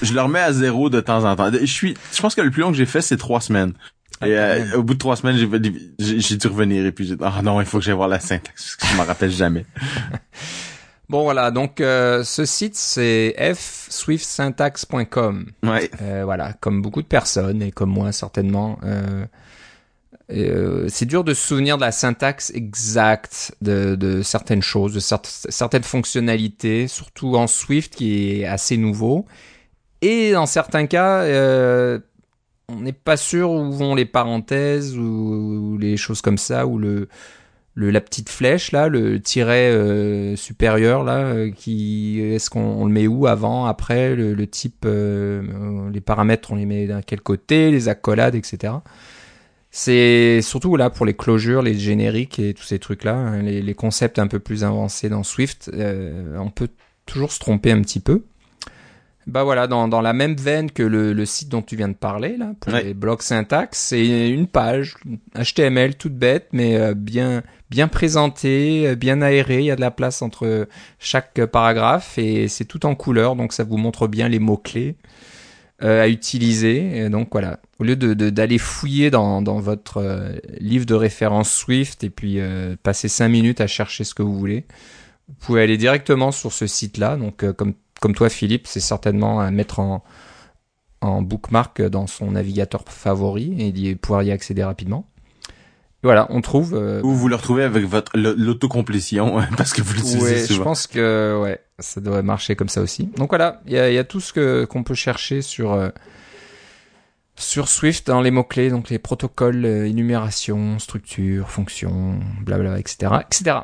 je 0.02 0.12
le 0.12 0.20
remets 0.20 0.40
à 0.40 0.52
zéro 0.52 0.90
de 0.90 1.00
temps 1.00 1.24
en 1.24 1.36
temps. 1.36 1.50
Je 1.52 1.64
suis, 1.64 1.94
je 2.12 2.20
pense 2.20 2.34
que 2.34 2.40
le 2.40 2.50
plus 2.50 2.62
long 2.62 2.70
que 2.70 2.76
j'ai 2.76 2.86
fait 2.86 3.00
c'est 3.00 3.16
trois 3.16 3.40
semaines. 3.40 3.72
Et 4.20 4.36
euh, 4.36 4.78
au 4.78 4.82
bout 4.82 4.94
de 4.94 4.98
trois 4.98 5.14
semaines, 5.16 5.36
j'ai, 5.36 5.48
j'ai 6.20 6.36
dû 6.36 6.46
revenir 6.48 6.84
et 6.84 6.92
puis 6.92 7.06
j'ai 7.06 7.16
dit, 7.16 7.22
ah 7.24 7.40
non, 7.42 7.60
il 7.60 7.66
faut 7.66 7.78
que 7.78 7.84
j'aille 7.84 7.94
voir 7.94 8.08
la 8.08 8.18
syntaxe 8.18 8.76
parce 8.76 8.76
que 8.76 8.86
je 8.86 8.96
m'en 8.96 9.04
rappelle 9.04 9.30
jamais. 9.30 9.64
bon 11.08 11.22
voilà, 11.22 11.52
donc 11.52 11.80
euh, 11.80 12.24
ce 12.24 12.44
site 12.44 12.74
c'est 12.74 13.36
fswiftsyntax.com. 13.38 15.52
Ouais. 15.62 15.88
Euh, 16.02 16.22
voilà, 16.24 16.52
comme 16.54 16.82
beaucoup 16.82 17.02
de 17.02 17.06
personnes 17.06 17.62
et 17.62 17.70
comme 17.70 17.90
moi 17.90 18.10
certainement. 18.10 18.80
Euh, 18.82 19.24
euh, 20.30 20.86
c'est 20.88 21.06
dur 21.06 21.24
de 21.24 21.32
se 21.32 21.46
souvenir 21.46 21.76
de 21.76 21.82
la 21.82 21.92
syntaxe 21.92 22.52
exacte 22.54 23.54
de, 23.62 23.94
de 23.94 24.22
certaines 24.22 24.62
choses, 24.62 24.94
de 24.94 25.00
certaines 25.00 25.84
fonctionnalités, 25.84 26.86
surtout 26.86 27.36
en 27.36 27.46
Swift 27.46 27.94
qui 27.94 28.40
est 28.40 28.44
assez 28.44 28.76
nouveau. 28.76 29.24
Et 30.02 30.32
dans 30.32 30.46
certains 30.46 30.86
cas, 30.86 31.22
euh, 31.22 31.98
on 32.68 32.80
n'est 32.80 32.92
pas 32.92 33.16
sûr 33.16 33.50
où 33.50 33.72
vont 33.72 33.94
les 33.94 34.04
parenthèses 34.04 34.96
ou, 34.96 35.78
les 35.80 35.96
choses 35.96 36.20
comme 36.20 36.38
ça, 36.38 36.66
ou 36.66 36.78
le, 36.78 37.08
la 37.76 38.00
petite 38.00 38.28
flèche 38.28 38.72
là, 38.72 38.88
le 38.88 39.20
tiret 39.20 39.70
euh, 39.70 40.36
supérieur 40.36 41.02
là, 41.02 41.18
euh, 41.18 41.50
qui 41.50 42.20
est-ce 42.20 42.50
qu'on 42.50 42.84
le 42.84 42.92
met 42.92 43.06
où 43.06 43.26
avant, 43.26 43.66
après, 43.66 44.14
le, 44.14 44.46
type, 44.46 44.84
euh, 44.84 45.90
les 45.90 46.00
paramètres 46.00 46.52
on 46.52 46.56
les 46.56 46.66
met 46.66 46.86
d'un 46.86 47.02
quel 47.02 47.20
côté, 47.20 47.70
les 47.70 47.88
accolades, 47.88 48.34
etc. 48.34 48.74
C'est 49.70 50.40
surtout 50.42 50.76
là 50.76 50.90
pour 50.90 51.06
les 51.06 51.14
closures, 51.14 51.62
les 51.62 51.74
génériques 51.74 52.38
et 52.38 52.52
tous 52.54 52.64
ces 52.64 52.78
trucs 52.78 53.04
là, 53.04 53.14
hein, 53.14 53.42
les 53.42 53.74
concepts 53.74 54.18
un 54.18 54.26
peu 54.26 54.38
plus 54.38 54.64
avancés 54.64 55.08
dans 55.08 55.22
Swift, 55.22 55.70
on 55.74 56.50
peut 56.50 56.68
toujours 57.06 57.32
se 57.32 57.38
tromper 57.38 57.72
un 57.72 57.80
petit 57.80 58.00
peu. 58.00 58.24
Bah 59.28 59.44
voilà, 59.44 59.66
dans, 59.66 59.88
dans 59.88 60.00
la 60.00 60.14
même 60.14 60.36
veine 60.36 60.70
que 60.70 60.82
le, 60.82 61.12
le 61.12 61.26
site 61.26 61.50
dont 61.50 61.60
tu 61.60 61.76
viens 61.76 61.88
de 61.88 61.94
parler, 61.94 62.38
là, 62.38 62.54
pour 62.58 62.72
les 62.72 62.94
blocs 62.94 63.22
syntaxe, 63.22 63.78
c'est 63.78 64.30
une 64.30 64.46
page 64.46 64.96
HTML 65.36 65.96
toute 65.96 66.14
bête, 66.14 66.48
mais 66.52 66.76
euh, 66.76 66.94
bien, 66.94 67.42
bien 67.68 67.88
présentée, 67.88 68.88
euh, 68.88 68.94
bien 68.94 69.20
aérée. 69.20 69.58
Il 69.58 69.66
y 69.66 69.70
a 69.70 69.76
de 69.76 69.82
la 69.82 69.90
place 69.90 70.22
entre 70.22 70.66
chaque 70.98 71.44
paragraphe 71.44 72.16
et 72.16 72.48
c'est 72.48 72.64
tout 72.64 72.86
en 72.86 72.94
couleur, 72.94 73.36
donc 73.36 73.52
ça 73.52 73.64
vous 73.64 73.76
montre 73.76 74.08
bien 74.08 74.30
les 74.30 74.38
mots-clés 74.38 74.96
euh, 75.82 76.02
à 76.02 76.08
utiliser. 76.08 76.96
Et 76.96 77.10
donc 77.10 77.28
voilà, 77.30 77.60
au 77.78 77.84
lieu 77.84 77.96
de, 77.96 78.14
d'aller 78.30 78.56
fouiller 78.56 79.10
dans, 79.10 79.42
dans 79.42 79.60
votre 79.60 80.32
livre 80.58 80.86
de 80.86 80.94
référence 80.94 81.50
Swift 81.50 82.02
et 82.02 82.08
puis 82.08 82.38
passer 82.82 83.08
cinq 83.08 83.28
minutes 83.28 83.60
à 83.60 83.66
chercher 83.66 84.04
ce 84.04 84.14
que 84.14 84.22
vous 84.22 84.38
voulez, 84.38 84.64
vous 85.28 85.34
pouvez 85.38 85.60
aller 85.60 85.76
directement 85.76 86.32
sur 86.32 86.54
ce 86.54 86.66
site-là. 86.66 87.18
Donc 87.18 87.44
comme 87.52 87.74
comme 88.00 88.14
toi, 88.14 88.28
Philippe, 88.28 88.66
c'est 88.66 88.80
certainement 88.80 89.40
à 89.40 89.50
mettre 89.50 89.80
en, 89.80 90.04
en 91.00 91.22
bookmark 91.22 91.82
dans 91.82 92.06
son 92.06 92.32
navigateur 92.32 92.82
favori 92.86 93.56
et 93.58 93.94
pouvoir 93.94 94.22
y 94.22 94.30
accéder 94.30 94.64
rapidement. 94.64 95.06
voilà, 96.02 96.26
on 96.30 96.40
trouve. 96.40 96.74
Euh, 96.74 97.02
Ou 97.02 97.12
vous 97.12 97.28
le 97.28 97.36
retrouvez 97.36 97.64
avec 97.64 97.84
votre 97.84 98.12
l'autocomplétion 98.16 99.40
parce 99.56 99.72
que 99.72 99.82
vous 99.82 99.94
l'utilisez 99.94 100.42
ouais, 100.42 100.46
Je 100.48 100.62
pense 100.62 100.86
que 100.86 101.40
ouais, 101.42 101.60
ça 101.78 102.00
doit 102.00 102.22
marcher 102.22 102.56
comme 102.56 102.68
ça 102.68 102.80
aussi. 102.80 103.06
Donc 103.16 103.30
voilà, 103.30 103.60
il 103.66 103.72
y 103.72 103.78
a, 103.78 103.90
y 103.90 103.98
a, 103.98 104.04
tout 104.04 104.20
ce 104.20 104.32
que 104.32 104.64
qu'on 104.64 104.82
peut 104.82 104.94
chercher 104.94 105.42
sur 105.42 105.72
euh, 105.72 105.90
sur 107.36 107.68
Swift 107.68 108.08
dans 108.08 108.20
les 108.20 108.32
mots-clés, 108.32 108.70
donc 108.70 108.90
les 108.90 108.98
protocoles, 108.98 109.64
euh, 109.64 109.86
énumération, 109.86 110.78
structure, 110.78 111.48
fonction, 111.48 112.18
blablabla, 112.42 112.80
etc. 112.80 113.12
etc. 113.30 113.58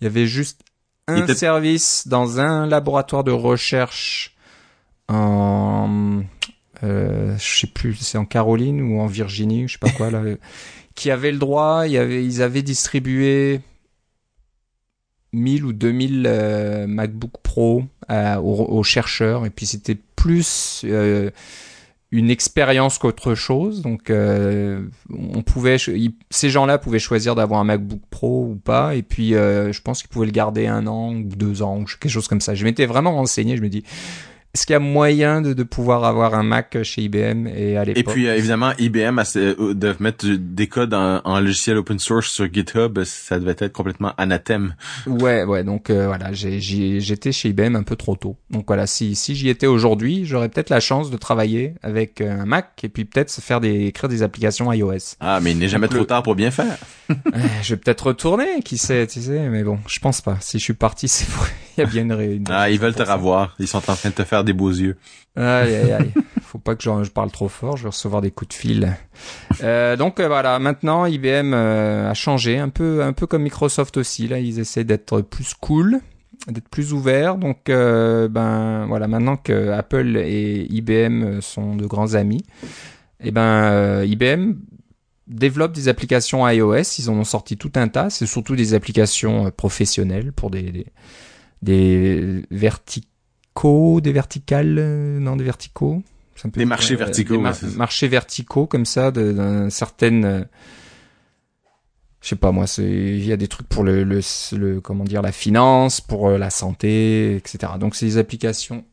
Il 0.00 0.04
y 0.04 0.06
avait 0.08 0.26
juste 0.26 0.62
un 1.08 1.26
service 1.34 2.08
dans 2.08 2.40
un 2.40 2.66
laboratoire 2.66 3.24
de 3.24 3.32
recherche 3.32 4.34
en 5.08 6.22
euh, 6.82 7.36
je 7.38 7.60
sais 7.60 7.66
plus, 7.66 7.94
c'est 7.94 8.18
en 8.18 8.24
Caroline 8.24 8.82
ou 8.82 9.00
en 9.00 9.06
Virginie, 9.06 9.66
je 9.66 9.74
sais 9.74 9.78
pas 9.78 9.90
quoi 9.90 10.10
là, 10.10 10.22
qui 10.94 11.10
avait 11.10 11.32
le 11.32 11.38
droit, 11.38 11.84
il 11.86 11.92
y 11.92 11.98
avait, 11.98 12.24
ils 12.24 12.42
avaient 12.42 12.62
distribué 12.62 13.60
1000 15.32 15.64
ou 15.64 15.72
2000 15.72 16.24
euh, 16.26 16.86
MacBook 16.86 17.32
Pro 17.42 17.84
aux, 18.08 18.66
aux 18.68 18.82
chercheurs 18.82 19.46
et 19.46 19.50
puis 19.50 19.66
c'était 19.66 19.98
plus 20.16 20.82
euh, 20.84 21.30
une 22.12 22.30
expérience 22.30 22.98
qu'autre 22.98 23.34
chose. 23.34 23.82
Donc 23.82 24.10
euh, 24.10 24.86
on 25.10 25.42
pouvait 25.42 25.76
ces 26.30 26.50
gens-là 26.50 26.78
pouvaient 26.78 26.98
choisir 26.98 27.34
d'avoir 27.34 27.60
un 27.60 27.64
MacBook 27.64 28.00
Pro 28.10 28.46
ou 28.50 28.56
pas. 28.56 28.94
Et 28.94 29.02
puis 29.02 29.34
euh, 29.34 29.72
je 29.72 29.82
pense 29.82 30.02
qu'ils 30.02 30.10
pouvaient 30.10 30.26
le 30.26 30.32
garder 30.32 30.66
un 30.66 30.86
an 30.86 31.14
ou 31.14 31.24
deux 31.24 31.62
ans 31.62 31.80
ou 31.80 31.84
quelque 31.84 32.08
chose 32.08 32.28
comme 32.28 32.40
ça. 32.40 32.54
Je 32.54 32.64
m'étais 32.64 32.86
vraiment 32.86 33.14
renseigné. 33.14 33.56
Je 33.56 33.62
me 33.62 33.68
dis 33.68 33.82
est-ce 34.54 34.64
qu'il 34.66 34.72
y 34.72 34.76
a 34.76 34.80
moyen 34.80 35.42
de, 35.42 35.52
de 35.52 35.62
pouvoir 35.62 36.04
avoir 36.04 36.34
un 36.34 36.42
Mac 36.42 36.78
chez 36.82 37.02
IBM 37.02 37.46
et 37.46 37.76
à 37.76 37.84
l'époque? 37.84 37.98
Et 38.00 38.12
puis 38.14 38.26
euh, 38.28 38.36
évidemment, 38.36 38.72
IBM 38.78 39.20
euh, 39.36 39.74
de 39.74 39.94
mettre 40.00 40.26
des 40.26 40.66
codes 40.66 40.94
en, 40.94 41.20
en 41.24 41.40
logiciel 41.40 41.76
open 41.76 41.98
source 41.98 42.28
sur 42.30 42.50
GitHub, 42.52 42.98
ça 43.04 43.38
devait 43.38 43.56
être 43.58 43.72
complètement 43.72 44.12
anathème. 44.16 44.74
Ouais, 45.06 45.44
ouais, 45.44 45.62
donc 45.64 45.90
euh, 45.90 46.06
voilà, 46.06 46.32
j'étais 46.32 47.32
chez 47.32 47.48
IBM 47.50 47.76
un 47.76 47.82
peu 47.82 47.96
trop 47.96 48.16
tôt. 48.16 48.36
Donc 48.50 48.64
voilà, 48.66 48.86
si, 48.86 49.14
si 49.14 49.34
j'y 49.34 49.48
étais 49.48 49.66
aujourd'hui, 49.66 50.24
j'aurais 50.24 50.48
peut-être 50.48 50.70
la 50.70 50.80
chance 50.80 51.10
de 51.10 51.16
travailler 51.16 51.74
avec 51.82 52.20
euh, 52.20 52.40
un 52.40 52.46
Mac 52.46 52.70
et 52.82 52.88
puis 52.88 53.04
peut-être 53.04 53.30
se 53.30 53.40
faire 53.40 53.60
des, 53.60 53.86
écrire 53.86 54.08
des 54.08 54.22
applications 54.22 54.72
iOS. 54.72 55.16
Ah, 55.20 55.40
mais 55.42 55.52
il 55.52 55.58
n'est 55.58 55.68
jamais 55.68 55.86
Donc, 55.86 55.92
trop 55.96 56.00
le- 56.00 56.06
tard 56.06 56.22
pour 56.22 56.34
bien 56.34 56.50
faire. 56.50 56.76
Euh, 57.08 57.38
je 57.62 57.74
vais 57.74 57.76
peut-être 57.80 58.08
retourner, 58.08 58.62
qui 58.64 58.78
sait, 58.78 59.06
tu 59.06 59.20
sais, 59.22 59.48
mais 59.48 59.62
bon, 59.62 59.78
je 59.86 60.00
pense 60.00 60.20
pas. 60.20 60.38
Si 60.40 60.58
je 60.58 60.64
suis 60.64 60.74
parti, 60.74 61.06
c'est 61.08 61.26
pour... 61.28 61.46
il 61.76 61.80
y 61.80 61.84
a 61.84 61.86
bien 61.86 62.02
une 62.02 62.12
réunion. 62.12 62.44
Ah, 62.50 62.68
ils 62.68 62.80
veulent 62.80 62.96
te 62.96 63.02
ravoir. 63.04 63.54
Ils 63.60 63.68
sont 63.68 63.78
en 63.78 63.94
train 63.94 64.10
de 64.10 64.14
te 64.14 64.24
faire 64.24 64.42
des 64.46 64.54
beaux 64.54 64.70
yeux. 64.70 64.96
Aïe, 65.36 65.74
aïe, 65.74 65.92
aïe. 65.92 66.12
Faut 66.40 66.58
pas 66.58 66.74
que 66.74 66.82
je 66.82 67.10
parle 67.10 67.30
trop 67.30 67.48
fort, 67.48 67.76
je 67.76 67.82
vais 67.82 67.90
recevoir 67.90 68.22
des 68.22 68.30
coups 68.30 68.48
de 68.48 68.54
fil. 68.54 68.96
Euh, 69.62 69.96
donc 69.96 70.20
euh, 70.20 70.28
voilà, 70.28 70.58
maintenant 70.58 71.04
IBM 71.04 71.52
euh, 71.52 72.10
a 72.10 72.14
changé, 72.14 72.58
un 72.58 72.70
peu, 72.70 73.02
un 73.02 73.12
peu 73.12 73.26
comme 73.26 73.42
Microsoft 73.42 73.96
aussi. 73.98 74.28
Là, 74.28 74.38
ils 74.38 74.58
essaient 74.58 74.84
d'être 74.84 75.20
plus 75.20 75.52
cool, 75.54 76.00
d'être 76.48 76.68
plus 76.68 76.92
ouverts. 76.94 77.36
Donc 77.36 77.64
ben 77.66 78.86
voilà, 78.86 79.08
maintenant 79.08 79.36
que 79.36 79.70
Apple 79.70 80.16
et 80.16 80.66
IBM 80.70 81.40
sont 81.40 81.76
de 81.76 81.84
grands 81.84 82.14
amis, 82.14 82.44
et 83.20 83.30
ben 83.30 83.42
euh, 83.42 84.06
IBM 84.06 84.54
développe 85.26 85.72
des 85.72 85.88
applications 85.88 86.48
iOS. 86.48 86.98
Ils 86.98 87.10
en 87.10 87.14
ont 87.14 87.24
sorti 87.24 87.56
tout 87.56 87.72
un 87.74 87.88
tas. 87.88 88.08
C'est 88.08 88.26
surtout 88.26 88.56
des 88.56 88.74
applications 88.74 89.50
professionnelles 89.50 90.32
pour 90.32 90.50
des 90.50 90.70
des, 90.70 90.86
des 91.62 92.42
verticaux, 92.50 93.08
des 94.00 94.12
verticales, 94.12 94.76
euh, 94.78 95.18
non 95.18 95.36
des 95.36 95.44
verticaux. 95.44 96.02
Des 96.60 96.66
marchés 96.66 96.94
euh, 96.94 96.98
verticaux, 96.98 97.36
des 97.36 97.40
mar- 97.42 97.52
ouais, 97.70 97.76
marchés 97.76 98.08
verticaux 98.08 98.66
comme 98.66 98.84
ça, 98.84 99.10
d'un 99.10 99.70
certain. 99.70 100.22
euh, 100.24 100.44
je 102.20 102.28
sais 102.30 102.36
pas 102.36 102.50
moi, 102.52 102.66
c'est 102.66 102.84
il 102.84 103.24
y 103.24 103.32
a 103.32 103.36
des 103.36 103.48
trucs 103.48 103.68
pour 103.68 103.84
le, 103.84 104.02
le, 104.04 104.20
le- 104.52 104.80
comment 104.80 105.04
dire 105.04 105.22
la 105.22 105.32
finance, 105.32 106.00
pour 106.00 106.30
la 106.30 106.50
santé, 106.50 107.36
etc. 107.36 107.74
Donc 107.80 107.94
c'est 107.94 108.06
des 108.06 108.18
applications 108.18 108.84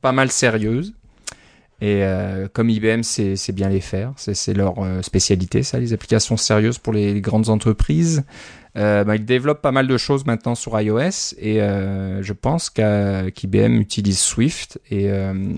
pas 0.00 0.12
mal 0.12 0.30
sérieuses. 0.30 0.94
Et 1.80 2.04
euh, 2.04 2.46
comme 2.52 2.68
IBM 2.68 3.02
c'est 3.02 3.36
c'est 3.36 3.52
bien 3.52 3.70
les 3.70 3.80
faire, 3.80 4.12
c'est 4.16 4.52
leur 4.52 4.78
euh, 4.78 5.00
spécialité 5.00 5.62
ça, 5.62 5.78
les 5.78 5.94
applications 5.94 6.36
sérieuses 6.36 6.78
pour 6.78 6.92
les, 6.92 7.20
grandes 7.20 7.48
entreprises. 7.48 8.24
Euh, 8.76 9.02
bah, 9.02 9.16
ils 9.16 9.24
développent 9.24 9.62
pas 9.62 9.72
mal 9.72 9.88
de 9.88 9.96
choses 9.96 10.26
maintenant 10.26 10.54
sur 10.54 10.78
iOS 10.78 11.34
et 11.38 11.56
je 11.58 12.32
pense 12.32 12.70
qu'IBM 12.70 13.80
utilise 13.80 14.18
Swift 14.18 14.78
et 14.90 15.08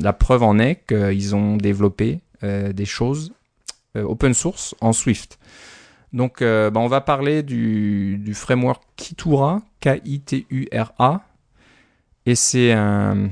la 0.00 0.12
preuve 0.12 0.42
en 0.42 0.58
est 0.58 0.82
qu'ils 0.86 1.34
ont 1.34 1.56
développé 1.56 2.20
des 2.42 2.84
choses 2.84 3.32
open 3.94 4.32
source 4.32 4.74
en 4.80 4.92
Swift. 4.92 5.38
Donc 6.12 6.40
bah, 6.40 6.70
on 6.76 6.86
va 6.86 7.00
parler 7.00 7.42
du, 7.42 8.18
du 8.18 8.34
framework 8.34 8.82
Kitura, 8.96 9.60
K-I-T-U-R-A 9.80 11.22
et 12.24 12.34
c'est 12.34 12.72
un, 12.72 13.28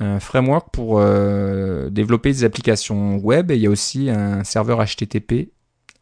un 0.00 0.18
framework 0.20 0.68
pour 0.72 0.98
euh, 0.98 1.90
développer 1.90 2.30
des 2.30 2.44
applications 2.44 3.16
web 3.18 3.50
et 3.50 3.56
il 3.56 3.60
y 3.62 3.66
a 3.66 3.70
aussi 3.70 4.10
un 4.10 4.42
serveur 4.44 4.82
HTTP 4.84 5.50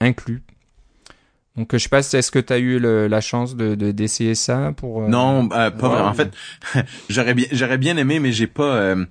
inclus. 0.01 0.43
Donc, 1.57 1.71
je 1.73 1.79
sais 1.79 1.89
pas, 1.89 1.99
est-ce 1.99 2.31
que 2.31 2.39
tu 2.39 2.53
as 2.53 2.59
eu 2.59 2.79
le- 2.79 3.09
la 3.09 3.21
chance 3.21 3.57
de 3.57 3.75
de- 3.75 3.91
d'essayer 3.91 4.37
ça 4.37 4.73
pour 4.77 5.03
euh, 5.03 5.09
Non, 5.09 5.49
euh, 5.53 5.71
pas 5.73 5.89
ouais. 5.89 6.01
En 6.01 6.15
fait, 6.15 6.31
j'aurais 7.11 7.35
bien, 7.35 7.47
j'aurais 7.51 7.79
bien 7.79 7.97
aimé, 7.97 8.21
mais 8.21 8.31
j'ai 8.31 8.47
pas, 8.47 8.77
euh, 8.77 9.05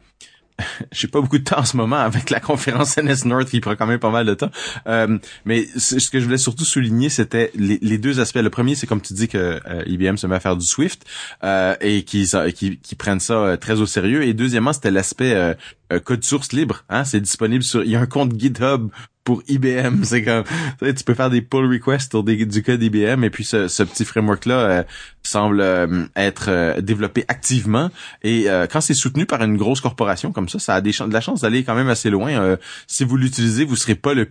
j'ai 0.91 1.07
pas 1.07 1.21
beaucoup 1.21 1.37
de 1.37 1.43
temps 1.43 1.59
en 1.59 1.65
ce 1.65 1.77
moment 1.77 1.97
avec 1.97 2.29
la 2.29 2.39
conférence 2.39 2.97
NS 2.97 3.25
North 3.25 3.49
qui 3.49 3.59
prend 3.59 3.75
quand 3.75 3.87
même 3.87 3.99
pas 3.99 4.09
mal 4.09 4.25
de 4.25 4.33
temps. 4.33 4.51
Euh, 4.87 5.17
mais 5.45 5.67
ce 5.77 6.09
que 6.09 6.19
je 6.19 6.25
voulais 6.25 6.37
surtout 6.37 6.65
souligner, 6.65 7.09
c'était 7.09 7.51
les, 7.55 7.97
deux 7.97 8.19
aspects. 8.19 8.37
Le 8.37 8.49
premier, 8.49 8.75
c'est 8.75 8.87
comme 8.87 9.01
tu 9.01 9.13
dis 9.13 9.27
que 9.27 9.59
euh, 9.65 9.83
IBM 9.85 10.17
se 10.17 10.27
met 10.27 10.35
à 10.35 10.39
faire 10.39 10.57
du 10.57 10.65
Swift 10.65 11.05
euh, 11.43 11.75
et 11.81 12.03
qui, 12.03 12.29
qui, 12.55 12.77
qui 12.77 12.95
prennent 12.95 13.19
ça 13.19 13.33
euh, 13.33 13.57
très 13.57 13.79
au 13.79 13.85
sérieux. 13.85 14.23
Et 14.23 14.33
deuxièmement, 14.33 14.73
c'était 14.73 14.91
l'aspect 14.91 15.33
euh, 15.33 15.53
euh, 15.91 15.99
code 15.99 16.23
source 16.23 16.51
libre. 16.51 16.83
Hein, 16.89 17.05
c'est 17.05 17.21
disponible 17.21 17.63
sur. 17.63 17.83
Il 17.83 17.89
y 17.89 17.95
a 17.95 18.01
un 18.01 18.05
compte 18.05 18.37
GitHub 18.37 18.89
pour 19.27 19.43
IBM. 19.49 19.99
C'est 20.03 20.23
comme 20.23 20.45
tu 20.79 21.03
peux 21.03 21.13
faire 21.13 21.29
des 21.29 21.41
pull 21.41 21.69
requests 21.69 22.11
sur 22.11 22.23
du 22.23 22.63
code 22.63 22.81
IBM 22.81 23.25
et 23.25 23.29
puis 23.29 23.43
ce, 23.43 23.83
petit 23.83 24.05
framework 24.05 24.45
là 24.45 24.85
semble 25.21 25.59
euh, 25.59 26.05
être 26.15 26.45
euh, 26.47 26.79
développé 26.79 27.25
activement 27.27 27.91
et 28.23 28.49
euh, 28.49 28.65
quand 28.71 28.79
c'est 28.79 28.93
soutenu 28.93 29.25
par 29.25 29.43
une 29.43 29.57
grosse 29.57 29.81
corporation 29.81 30.31
comme 30.31 30.47
ça, 30.47 30.59
ça 30.59 30.75
a 30.75 30.81
des 30.81 30.91
de 30.91 31.13
la 31.13 31.19
chance 31.19 31.41
d'aller 31.41 31.65
quand 31.65 31.75
même 31.75 31.89
assez 31.89 32.09
loin. 32.09 32.31
Euh, 32.31 32.55
si 32.87 33.03
vous 33.03 33.17
l'utilisez, 33.17 33.65
vous 33.65 33.75
serez 33.75 33.95
pas 33.95 34.13
le 34.13 34.25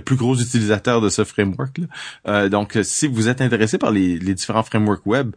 plus 0.00 0.16
gros 0.16 0.36
utilisateur 0.36 1.02
de 1.02 1.10
ce 1.10 1.24
framework 1.24 1.78
là. 1.78 1.86
Euh, 2.28 2.48
donc 2.48 2.76
euh, 2.76 2.82
si 2.82 3.06
vous 3.06 3.28
êtes 3.28 3.40
intéressé 3.40 3.78
par 3.78 3.90
les, 3.90 4.18
différents 4.18 4.62
frameworks 4.62 5.06
web, 5.06 5.32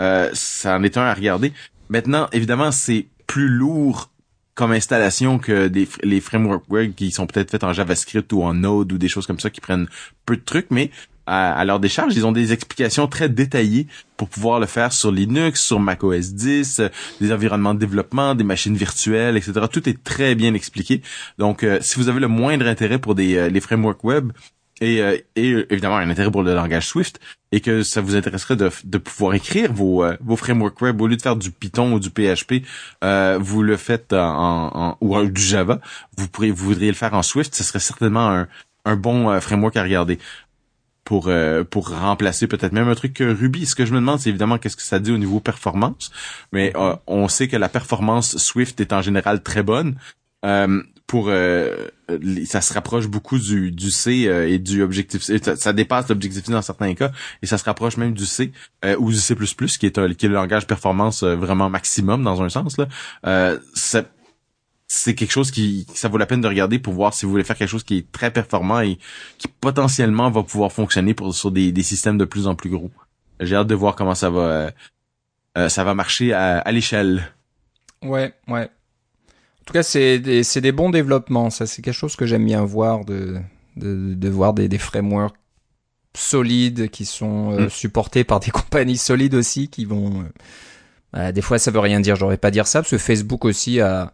euh, 0.00 0.28
ça 0.32 0.76
en 0.76 0.82
est 0.82 0.96
un 0.96 1.02
à 1.02 1.14
regarder. 1.14 1.52
Maintenant, 1.88 2.28
évidemment, 2.32 2.72
c'est 2.72 3.06
plus 3.26 3.48
lourd 3.48 4.10
comme 4.54 4.72
installation 4.72 5.38
que 5.38 5.68
des, 5.68 5.88
les 6.02 6.20
frameworks 6.20 6.68
web 6.68 6.94
qui 6.94 7.10
sont 7.10 7.26
peut-être 7.26 7.50
faits 7.50 7.64
en 7.64 7.72
JavaScript 7.72 8.32
ou 8.32 8.42
en 8.42 8.54
Node 8.54 8.92
ou 8.92 8.98
des 8.98 9.08
choses 9.08 9.26
comme 9.26 9.40
ça 9.40 9.50
qui 9.50 9.60
prennent 9.60 9.88
peu 10.26 10.36
de 10.36 10.42
trucs, 10.42 10.70
mais 10.70 10.90
à, 11.26 11.52
à 11.52 11.64
leur 11.64 11.80
décharge, 11.80 12.14
ils 12.14 12.26
ont 12.26 12.32
des 12.32 12.52
explications 12.52 13.06
très 13.06 13.28
détaillées 13.28 13.86
pour 14.16 14.28
pouvoir 14.28 14.60
le 14.60 14.66
faire 14.66 14.92
sur 14.92 15.10
Linux, 15.12 15.62
sur 15.62 15.78
macOS 15.78 16.32
10, 16.34 16.80
euh, 16.80 16.88
des 17.20 17.32
environnements 17.32 17.74
de 17.74 17.78
développement, 17.78 18.34
des 18.34 18.44
machines 18.44 18.76
virtuelles, 18.76 19.36
etc. 19.36 19.66
Tout 19.70 19.88
est 19.88 20.02
très 20.02 20.34
bien 20.34 20.54
expliqué. 20.54 21.02
Donc, 21.38 21.62
euh, 21.62 21.78
si 21.80 21.96
vous 21.98 22.08
avez 22.08 22.20
le 22.20 22.28
moindre 22.28 22.66
intérêt 22.66 22.98
pour 22.98 23.14
des, 23.14 23.36
euh, 23.36 23.48
les 23.48 23.60
frameworks 23.60 24.04
web, 24.04 24.32
et, 24.84 25.00
euh, 25.02 25.16
et 25.36 25.52
euh, 25.52 25.66
évidemment 25.72 25.96
un 25.96 26.10
intérêt 26.10 26.30
pour 26.30 26.42
le 26.42 26.54
langage 26.54 26.86
Swift 26.86 27.20
et 27.52 27.60
que 27.60 27.82
ça 27.82 28.00
vous 28.00 28.16
intéresserait 28.16 28.56
de, 28.56 28.70
de 28.84 28.98
pouvoir 28.98 29.34
écrire 29.34 29.72
vos, 29.72 30.04
euh, 30.04 30.16
vos 30.20 30.36
frameworks 30.36 30.80
web 30.82 31.00
au 31.00 31.06
lieu 31.06 31.16
de 31.16 31.22
faire 31.22 31.36
du 31.36 31.50
Python 31.50 31.92
ou 31.92 32.00
du 32.00 32.10
PHP, 32.10 32.64
euh, 33.04 33.38
vous 33.40 33.62
le 33.62 33.76
faites 33.76 34.12
en, 34.12 34.70
en- 34.74 34.96
ou 35.00 35.16
en- 35.16 35.24
du 35.24 35.40
Java, 35.40 35.80
vous 36.16 36.28
pourriez 36.28 36.50
vous 36.50 36.64
voudriez 36.66 36.88
le 36.90 36.96
faire 36.96 37.14
en 37.14 37.22
Swift, 37.22 37.54
ce 37.54 37.62
serait 37.64 37.78
certainement 37.80 38.28
un, 38.30 38.48
un 38.84 38.96
bon 38.96 39.30
euh, 39.30 39.40
framework 39.40 39.76
à 39.76 39.82
regarder. 39.82 40.18
pour 41.04 41.26
euh, 41.28 41.64
pour 41.64 41.90
remplacer 41.90 42.46
peut-être 42.46 42.72
même 42.72 42.88
un 42.88 42.94
truc 42.94 43.12
que 43.14 43.24
Ruby. 43.24 43.66
Ce 43.66 43.74
que 43.74 43.84
je 43.84 43.92
me 43.92 43.98
demande, 43.98 44.20
c'est 44.20 44.30
évidemment 44.30 44.56
qu'est-ce 44.58 44.76
que 44.76 44.82
ça 44.84 45.00
dit 45.00 45.10
au 45.12 45.18
niveau 45.18 45.40
performance. 45.40 46.12
Mais 46.52 46.72
euh, 46.76 46.94
on 47.08 47.26
sait 47.28 47.48
que 47.48 47.56
la 47.56 47.68
performance 47.68 48.36
Swift 48.38 48.80
est 48.80 48.92
en 48.92 49.02
général 49.02 49.42
très 49.42 49.62
bonne. 49.64 49.96
Euh, 50.44 50.82
pour 51.06 51.26
ça 51.26 52.60
se 52.62 52.72
rapproche 52.72 53.06
beaucoup 53.06 53.38
du, 53.38 53.70
du 53.70 53.90
C 53.90 54.12
et 54.48 54.58
du 54.58 54.82
objectif 54.82 55.22
ça, 55.22 55.56
ça 55.56 55.72
dépasse 55.74 56.08
l'objectif 56.08 56.48
dans 56.48 56.62
certains 56.62 56.94
cas 56.94 57.12
et 57.42 57.46
ça 57.46 57.58
se 57.58 57.64
rapproche 57.64 57.98
même 57.98 58.14
du 58.14 58.24
C 58.24 58.50
ou 58.98 59.10
du 59.10 59.18
C++ 59.18 59.36
qui 59.36 59.86
est 59.86 59.98
un, 59.98 60.12
qui 60.14 60.24
est 60.24 60.28
le 60.30 60.34
langage 60.34 60.66
performance 60.66 61.22
vraiment 61.22 61.68
maximum 61.68 62.22
dans 62.24 62.40
un 62.40 62.48
sens 62.48 62.78
là 62.78 62.88
c'est 64.92 65.14
quelque 65.14 65.30
chose 65.30 65.50
qui 65.50 65.86
ça 65.94 66.08
vaut 66.08 66.18
la 66.18 66.26
peine 66.26 66.42
de 66.42 66.48
regarder 66.48 66.78
pour 66.78 66.92
voir 66.92 67.14
si 67.14 67.24
vous 67.24 67.30
voulez 67.32 67.44
faire 67.44 67.56
quelque 67.56 67.70
chose 67.70 67.82
qui 67.82 67.98
est 67.98 68.12
très 68.12 68.30
performant 68.30 68.80
et 68.80 68.98
qui 69.38 69.48
potentiellement 69.48 70.30
va 70.30 70.42
pouvoir 70.42 70.70
fonctionner 70.70 71.14
pour 71.14 71.34
sur 71.34 71.50
des, 71.50 71.72
des 71.72 71.82
systèmes 71.82 72.18
de 72.18 72.26
plus 72.26 72.46
en 72.46 72.54
plus 72.54 72.68
gros. 72.68 72.90
J'ai 73.40 73.56
hâte 73.56 73.68
de 73.68 73.74
voir 73.74 73.96
comment 73.96 74.14
ça 74.14 74.28
va 74.28 74.40
euh, 74.40 74.70
euh, 75.56 75.68
ça 75.70 75.82
va 75.82 75.94
marcher 75.94 76.34
à, 76.34 76.58
à 76.58 76.72
l'échelle. 76.72 77.32
Ouais, 78.02 78.34
ouais. 78.48 78.70
En 79.62 79.64
tout 79.64 79.72
cas, 79.72 79.82
c'est 79.82 80.18
des, 80.18 80.42
c'est 80.42 80.60
des 80.60 80.72
bons 80.72 80.90
développements. 80.90 81.50
Ça, 81.50 81.66
c'est 81.66 81.82
quelque 81.82 81.94
chose 81.94 82.16
que 82.16 82.26
j'aime 82.26 82.44
bien 82.44 82.64
voir 82.64 83.04
de, 83.04 83.38
de, 83.76 84.14
de 84.14 84.28
voir 84.28 84.54
des, 84.54 84.68
des 84.68 84.78
frameworks 84.78 85.36
solides 86.14 86.90
qui 86.90 87.04
sont 87.04 87.52
euh, 87.52 87.66
mm. 87.66 87.70
supportés 87.70 88.24
par 88.24 88.40
des 88.40 88.50
compagnies 88.52 88.98
solides 88.98 89.34
aussi 89.34 89.68
qui 89.68 89.84
vont. 89.84 90.24
Bah, 91.12 91.32
des 91.32 91.42
fois, 91.42 91.58
ça 91.58 91.70
veut 91.70 91.78
rien 91.78 92.00
dire. 92.00 92.16
J'aurais 92.16 92.38
pas 92.38 92.50
dire 92.50 92.66
ça 92.66 92.80
parce 92.80 92.90
que 92.90 92.98
Facebook 92.98 93.44
aussi 93.44 93.80
a 93.80 94.12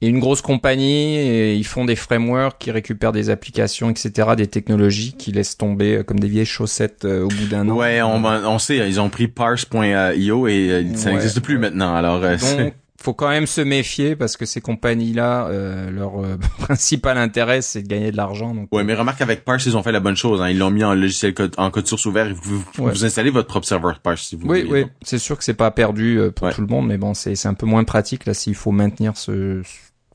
une 0.00 0.18
grosse 0.18 0.42
compagnie 0.42 1.16
et 1.16 1.54
ils 1.54 1.66
font 1.66 1.84
des 1.84 1.96
frameworks 1.96 2.58
qui 2.58 2.70
récupèrent 2.70 3.12
des 3.12 3.30
applications, 3.30 3.90
etc., 3.90 4.30
des 4.36 4.46
technologies 4.46 5.14
qui 5.14 5.32
laissent 5.32 5.56
tomber 5.56 5.96
euh, 5.96 6.02
comme 6.02 6.20
des 6.20 6.28
vieilles 6.28 6.44
chaussettes 6.44 7.04
euh, 7.04 7.24
au 7.24 7.28
bout 7.28 7.46
d'un 7.46 7.68
an. 7.68 7.76
Ouais, 7.76 8.02
on, 8.02 8.24
on 8.24 8.58
sait, 8.58 8.78
ils 8.88 9.00
ont 9.00 9.08
pris 9.08 9.28
parse.io 9.28 10.48
et 10.48 10.70
euh, 10.70 10.94
ça 10.94 11.10
n'existe 11.10 11.40
plus 11.40 11.58
maintenant. 11.58 11.94
Alors, 11.94 12.20
Donc, 12.20 12.74
faut 13.00 13.12
quand 13.12 13.28
même 13.28 13.46
se 13.46 13.60
méfier 13.60 14.16
parce 14.16 14.36
que 14.36 14.46
ces 14.46 14.60
compagnies-là, 14.60 15.50
leur 15.90 16.14
principal 16.58 17.18
intérêt, 17.18 17.60
c'est 17.60 17.82
de 17.82 17.88
gagner 17.88 18.12
de 18.12 18.16
l'argent. 18.16 18.54
Donc, 18.54 18.68
ouais, 18.72 18.84
mais 18.84 18.94
remarque 18.94 19.20
avec 19.20 19.44
Parse, 19.44 19.66
ils 19.66 19.76
ont 19.76 19.82
fait 19.82 19.92
la 19.92 20.00
bonne 20.00 20.16
chose. 20.16 20.40
Hein. 20.40 20.48
Ils 20.48 20.58
l'ont 20.58 20.70
mis 20.70 20.84
en 20.84 20.94
logiciel 20.94 21.34
code, 21.34 21.54
en 21.58 21.70
code 21.70 21.86
source 21.86 22.06
ouvert. 22.06 22.32
Vous, 22.34 22.64
vous 22.76 23.04
installez 23.04 23.30
votre 23.30 23.48
propre 23.48 23.66
serveur 23.66 23.98
Parse 24.00 24.22
si 24.22 24.36
vous 24.36 24.46
oui, 24.46 24.62
voulez. 24.62 24.84
Oui, 24.84 24.90
c'est 25.02 25.18
sûr 25.18 25.36
que 25.36 25.44
c'est 25.44 25.54
pas 25.54 25.70
perdu 25.70 26.20
pour 26.34 26.50
tout 26.50 26.60
le 26.60 26.66
monde, 26.68 26.86
mais 26.86 26.96
bon, 26.98 27.14
c'est 27.14 27.46
un 27.46 27.54
peu 27.54 27.66
moins 27.66 27.84
pratique 27.84 28.26
là 28.26 28.34
s'il 28.34 28.54
faut 28.54 28.72
maintenir 28.72 29.16
ce, 29.16 29.62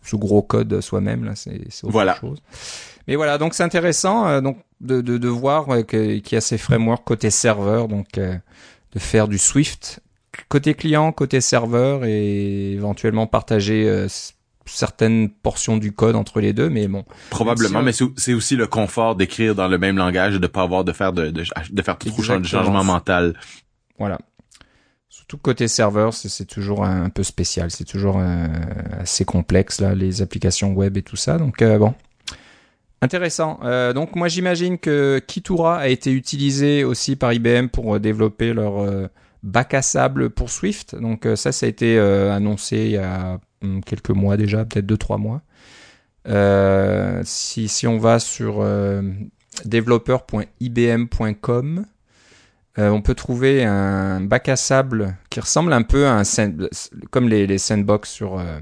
ce 0.04 0.16
gros 0.16 0.42
code 0.42 0.82
soi-même 0.82 1.24
là, 1.26 1.34
c'est 1.36 1.62
autre 1.84 1.92
voilà. 1.92 2.16
chose. 2.16 2.42
Mais 3.08 3.16
voilà, 3.16 3.38
donc 3.38 3.54
c'est 3.54 3.64
intéressant 3.64 4.28
euh, 4.28 4.42
donc 4.42 4.58
de, 4.82 5.02
de, 5.02 5.18
de 5.18 5.28
voir 5.28 5.70
euh, 5.70 5.82
qu'il 5.82 6.22
y 6.32 6.36
a 6.36 6.42
ces 6.42 6.58
frameworks 6.58 7.04
côté 7.04 7.30
serveur, 7.30 7.88
donc 7.88 8.18
euh, 8.18 8.36
de 8.94 9.00
faire 9.00 9.28
du 9.28 9.38
Swift 9.38 10.02
côté 10.48 10.74
client, 10.74 11.12
côté 11.12 11.42
serveur 11.42 12.06
et 12.06 12.72
éventuellement 12.72 13.28
partager 13.28 14.08
certaines 14.66 15.30
portions 15.30 15.78
du 15.78 15.92
code 15.92 16.16
entre 16.16 16.40
les 16.40 16.54
deux, 16.54 16.70
mais 16.70 16.88
bon. 16.88 17.04
Probablement, 17.30 17.82
mais 17.82 17.92
c'est 17.92 18.34
aussi 18.34 18.56
le 18.56 18.68
confort 18.68 19.16
d'écrire 19.16 19.56
dans 19.56 19.68
le 19.68 19.78
même 19.78 19.98
langage 19.98 20.36
et 20.36 20.40
de 20.40 20.48
pas 20.48 20.62
avoir 20.62 20.84
de 20.84 20.94
faire 20.94 21.12
de, 21.12 21.30
de, 21.30 21.44
de 21.72 21.82
faire 21.82 21.98
trop 21.98 22.38
de 22.40 22.46
changement 22.46 22.84
mental. 22.84 23.34
Voilà 23.98 24.20
tout 25.30 25.38
côté 25.38 25.68
serveur, 25.68 26.14
c'est 26.14 26.46
toujours 26.46 26.84
un, 26.84 27.10
peu 27.10 27.22
spécial, 27.22 27.70
c'est 27.70 27.86
toujours 27.86 28.18
euh, 28.18 28.48
assez 29.00 29.26
complexe 29.26 29.80
là, 29.80 29.94
les 29.94 30.24
applications 30.24 30.74
web 30.74 30.98
et 30.98 31.04
tout 31.04 31.16
ça. 31.16 31.38
Donc 31.38 31.62
euh, 31.62 31.78
bon, 31.78 31.94
intéressant. 33.04 33.60
Euh, 33.64 33.94
donc 33.94 34.16
moi 34.16 34.28
j'imagine 34.28 34.80
que 34.80 35.22
Kitura 35.26 35.78
a 35.78 35.88
été 35.88 36.12
utilisé 36.12 36.84
aussi 36.84 37.16
par 37.16 37.32
IBM 37.32 37.68
pour 37.68 38.00
développer 38.00 38.54
leur 38.54 39.10
bac 39.44 39.74
à 39.74 39.82
sable 39.82 40.30
pour 40.30 40.50
Swift. 40.50 40.96
Donc 40.96 41.28
ça, 41.36 41.52
ça 41.52 41.66
a 41.66 41.70
été 41.70 42.00
annoncé 42.00 42.78
il 42.78 42.92
y 42.92 42.98
a 42.98 43.42
hum, 43.62 43.84
quelques 43.84 44.12
mois 44.12 44.38
déjà, 44.38 44.64
peut-être 44.66 44.86
deux 44.86 44.98
trois 44.98 45.18
mois. 45.18 45.42
si 47.24 47.68
si 47.68 47.88
on 47.88 47.98
va 47.98 48.20
sur 48.20 48.64
developer.ibm.com 49.66 51.86
euh, 52.80 52.90
on 52.90 53.02
peut 53.02 53.16
trouver 53.16 53.66
un 53.66 54.22
bac 54.22 54.48
à 54.48 54.56
sable 54.56 55.18
qui 55.30 55.40
ressemble 55.40 55.74
un 55.74 55.82
peu 55.82 56.06
à 56.06 56.14
un 56.14 56.24
comme 57.10 57.28
les, 57.28 57.58
sandbox 57.58 58.10
sur 58.10 58.40
euh, 58.40 58.60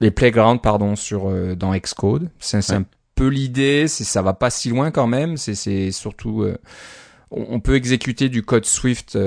les 0.00 0.10
playgrounds 0.10 0.60
pardon 0.60 0.96
sur 0.96 1.28
euh, 1.28 1.54
dans 1.54 1.76
Xcode. 1.76 2.30
C'est 2.40 2.72
un 2.72 2.84
peu 3.14 3.28
l'idée, 3.28 3.86
c'est 3.86 4.04
ça 4.04 4.22
va 4.22 4.32
pas 4.32 4.50
si 4.50 4.70
loin 4.70 4.90
quand 4.90 5.06
même. 5.06 5.36
C'est 5.36 5.92
surtout 5.92 6.46
on, 7.32 7.60
peut 7.60 7.74
exécuter 7.74 8.28
du 8.28 8.42
code 8.42 8.66
Swift 8.66 9.18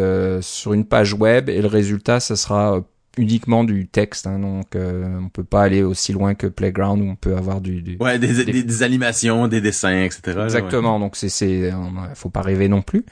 sur 0.42 0.74
une 0.74 0.86
page 0.86 1.14
web 1.14 1.50
et 1.50 1.62
le 1.62 1.68
résultat 1.68 2.20
ça 2.20 2.36
sera 2.36 2.84
uniquement 3.18 3.64
du 3.64 3.88
texte, 3.88 4.28
hein, 4.28 4.40
donc 4.40 4.76
euh, 4.76 5.18
on 5.20 5.30
peut 5.30 5.44
pas 5.44 5.64
aller 5.64 5.84
aussi 5.84 6.14
loin 6.14 6.36
que 6.36 6.48
Playground 6.48 7.02
où 7.02 7.06
on 7.06 7.16
peut 7.16 7.36
avoir 7.36 7.62
du, 7.62 7.98
ouais 8.00 8.20
des, 8.20 8.64
des, 8.64 8.84
animations, 8.84 9.48
des 9.48 9.62
dessins, 9.62 10.04
etc. 10.04 10.40
Exactement, 10.44 11.00
donc 11.00 11.16
c'est 11.16 11.30
c'est 11.30 11.72
faut 12.14 12.30
pas 12.30 12.42
rêver 12.42 12.68
non 12.68 12.82
plus. 12.82 13.06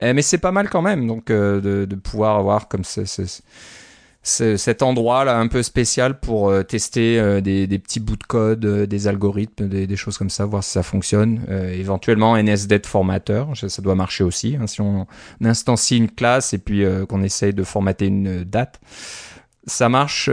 Eh, 0.00 0.14
mais 0.14 0.22
c'est 0.22 0.38
pas 0.38 0.52
mal 0.52 0.70
quand 0.70 0.82
même, 0.82 1.06
donc 1.06 1.30
euh, 1.30 1.60
de, 1.60 1.84
de, 1.84 1.94
pouvoir 1.94 2.36
avoir 2.36 2.68
comme 2.68 2.84
ce, 2.84 3.02
cet 4.22 4.82
endroit 4.82 5.24
là 5.24 5.38
un 5.38 5.48
peu 5.48 5.62
spécial 5.62 6.20
pour 6.20 6.50
euh, 6.50 6.62
tester 6.62 7.18
euh, 7.18 7.40
des, 7.40 7.66
petits 7.78 8.00
bouts 8.00 8.16
de 8.16 8.24
code, 8.24 8.60
des 8.60 9.08
algorithmes, 9.08 9.66
des, 9.66 9.96
choses 9.96 10.18
comme 10.18 10.28
ça, 10.28 10.44
voir 10.44 10.62
si 10.62 10.72
ça 10.72 10.82
fonctionne. 10.82 11.40
éventuellement 11.72 12.36
NSDate 12.36 12.86
formateur, 12.86 13.56
ça, 13.56 13.82
doit 13.82 13.94
marcher 13.94 14.24
aussi. 14.24 14.56
Hein, 14.60 14.66
si 14.66 14.80
on, 14.80 15.06
instancie 15.42 15.96
une 15.96 16.10
classe 16.10 16.52
et 16.52 16.58
puis 16.58 16.84
qu'on 17.08 17.22
essaye 17.22 17.54
de 17.54 17.64
formater 17.64 18.06
une 18.06 18.44
date, 18.44 18.80
ça 19.66 19.88
marche 19.88 20.28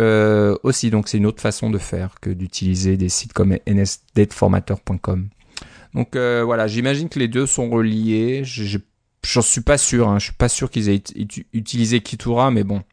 aussi. 0.63 0.89
Donc 0.89 1.07
c'est 1.07 1.17
une 1.17 1.25
autre 1.25 1.41
façon 1.41 1.69
de 1.69 1.77
faire 1.77 2.15
que 2.21 2.29
d'utiliser 2.29 2.97
des 2.97 3.09
sites 3.09 3.33
comme 3.33 3.57
nsdateformateur.com. 3.67 5.29
Donc 5.93 6.15
voilà, 6.15 6.67
j'imagine 6.67 7.09
que 7.09 7.19
les 7.19 7.27
deux 7.27 7.45
sont 7.45 7.69
reliés. 7.69 8.43
J'en 8.43 9.41
suis 9.41 9.61
pas 9.61 9.77
sûr. 9.77 10.09
Hein. 10.09 10.19
Je 10.19 10.25
suis 10.25 10.33
pas 10.33 10.49
sûr 10.49 10.69
qu'ils 10.69 10.89
aient 10.89 11.03
utilisé 11.53 12.01
Kitura, 12.01 12.51
mais 12.51 12.63
bon, 12.63 12.83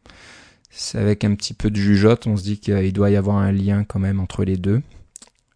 avec 0.94 1.24
un 1.24 1.34
petit 1.34 1.54
peu 1.54 1.70
de 1.70 1.76
jugeote, 1.76 2.26
on 2.26 2.36
se 2.36 2.42
dit 2.42 2.58
qu'il 2.58 2.92
doit 2.92 3.10
y 3.10 3.16
avoir 3.16 3.36
un 3.36 3.52
lien 3.52 3.84
quand 3.84 3.98
même 3.98 4.20
entre 4.20 4.44
les 4.44 4.56
deux. 4.56 4.82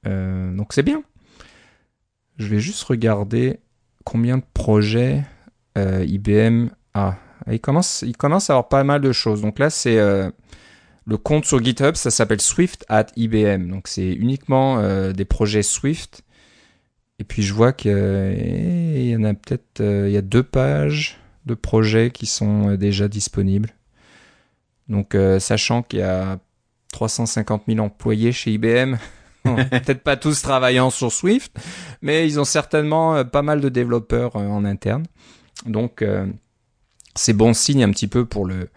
Euh, 0.06 0.54
donc 0.54 0.72
c'est 0.72 0.82
bien. 0.82 1.02
Je 2.38 2.46
vais 2.46 2.60
juste 2.60 2.82
regarder 2.84 3.58
combien 4.04 4.38
de 4.38 4.44
projets 4.54 5.24
euh, 5.76 6.04
IBM 6.06 6.68
a. 6.94 7.16
Ah, 7.46 7.54
il 7.54 7.60
commence, 7.60 8.02
il 8.06 8.16
commence 8.16 8.50
à 8.50 8.54
avoir 8.54 8.68
pas 8.68 8.84
mal 8.84 9.00
de 9.00 9.12
choses. 9.12 9.40
Donc 9.40 9.58
là, 9.58 9.70
c'est 9.70 9.98
euh, 9.98 10.30
le 11.06 11.16
compte 11.16 11.46
sur 11.46 11.62
GitHub, 11.62 11.94
ça 11.94 12.10
s'appelle 12.10 12.40
Swift 12.40 12.84
at 12.88 13.06
IBM. 13.16 13.68
Donc 13.68 13.88
c'est 13.88 14.12
uniquement 14.12 14.82
des 15.12 15.24
projets 15.24 15.62
Swift 15.62 16.22
et 17.18 17.24
puis 17.24 17.42
je 17.42 17.52
vois 17.52 17.72
qu'il 17.72 17.90
y 17.90 19.16
en 19.16 19.24
a 19.24 19.34
peut-être, 19.34 19.80
euh, 19.80 20.08
il 20.08 20.14
y 20.14 20.16
a 20.16 20.22
deux 20.22 20.44
pages 20.44 21.18
de 21.46 21.54
projets 21.54 22.10
qui 22.10 22.26
sont 22.26 22.70
euh, 22.70 22.76
déjà 22.76 23.08
disponibles. 23.08 23.70
Donc 24.88 25.14
euh, 25.14 25.38
sachant 25.38 25.82
qu'il 25.82 26.00
y 26.00 26.02
a 26.02 26.38
350 26.92 27.64
000 27.68 27.80
employés 27.80 28.32
chez 28.32 28.52
IBM, 28.52 28.96
peut-être 29.44 30.02
pas 30.02 30.16
tous 30.16 30.42
travaillant 30.42 30.90
sur 30.90 31.12
Swift, 31.12 31.56
mais 32.02 32.26
ils 32.26 32.38
ont 32.38 32.44
certainement 32.44 33.24
pas 33.24 33.42
mal 33.42 33.60
de 33.60 33.68
développeurs 33.68 34.36
en 34.36 34.64
interne. 34.64 35.04
Donc 35.64 36.04
c'est 37.14 37.32
bon 37.32 37.54
signe 37.54 37.82
un 37.82 37.90
petit 37.90 38.08
peu 38.08 38.26
pour 38.26 38.44
le 38.44 38.68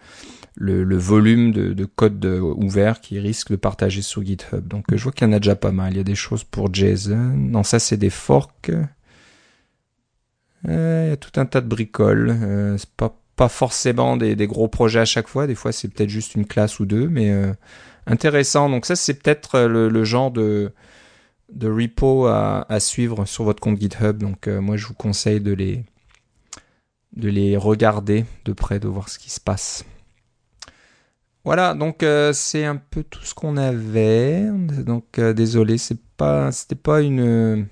le, 0.56 0.97
volume 0.97 1.52
de, 1.52 1.86
code 1.86 2.24
ouvert 2.26 3.02
qui 3.02 3.19
risque 3.19 3.52
de 3.52 3.56
partager 3.56 4.02
sur 4.02 4.24
GitHub. 4.24 4.67
Donc 4.67 4.86
je 4.93 5.02
vois 5.02 5.12
qu'il 5.12 5.28
y 5.28 5.30
en 5.30 5.34
a 5.34 5.39
déjà 5.39 5.56
pas 5.56 5.71
mal. 5.71 5.93
Il 5.93 5.97
y 5.97 6.02
a 6.02 6.04
des 6.04 6.15
choses 6.15 6.43
pour 6.43 6.74
JSON. 6.74 7.15
Non, 7.15 7.63
ça 7.63 7.80
c'est 7.80 7.97
des 7.97 8.10
forks. 8.10 8.71
Euh, 10.67 11.06
il 11.08 11.10
y 11.10 11.13
a 11.13 11.17
tout 11.17 11.39
un 11.39 11.45
tas 11.45 11.62
de 11.62 11.67
bricoles. 11.67 12.30
Euh, 12.30 12.78
c'est 12.78 12.89
pas 12.91 13.17
pas 13.41 13.49
forcément 13.49 14.17
des, 14.17 14.36
gros 14.45 14.67
projets 14.67 14.99
à 14.99 15.06
chaque 15.06 15.27
fois. 15.27 15.47
Des 15.47 15.56
fois 15.56 15.71
c'est 15.71 15.88
peut-être 15.88 16.12
juste 16.12 16.36
une 16.36 16.45
classe 16.45 16.80
ou 16.80 16.86
deux, 16.86 17.08
mais 17.08 17.32
euh, 17.32 17.51
intéressant. 18.06 18.69
Donc 18.69 18.86
ça 18.86 18.95
c'est 18.95 19.15
peut-être 19.15 19.62
le, 19.62 20.04
genre 20.04 20.30
de 20.30 20.71
de 21.51 21.67
repo 21.67 22.27
à, 22.27 22.80
suivre 22.80 23.25
sur 23.25 23.43
votre 23.43 23.60
compte 23.60 23.80
GitHub. 23.80 24.19
Donc 24.19 24.45
moi 24.45 24.77
je 24.77 24.86
vous 24.86 24.93
conseille 24.93 25.41
de 25.41 25.54
les 25.54 25.84
de 27.15 27.30
les 27.30 27.58
regarder 27.58 28.25
de 28.45 28.54
près, 28.54 28.80
de 28.80 28.88
voir 28.88 29.10
ce 29.10 29.17
qui 29.17 29.32
se 29.32 29.39
passe. 29.39 29.86
Voilà, 31.43 31.73
donc 31.73 32.04
euh, 32.04 32.34
c'est 32.34 32.65
un 32.65 32.75
peu 32.75 33.02
tout 33.02 33.23
ce 33.23 33.33
qu'on 33.33 33.58
avait. 33.58 34.46
Donc 34.85 35.17
euh, 35.17 35.33
désolé, 35.33 35.79
c'est 35.79 36.00
pas, 36.15 36.52
c'était 36.52 36.75
pas 36.75 37.02
une 37.02 37.65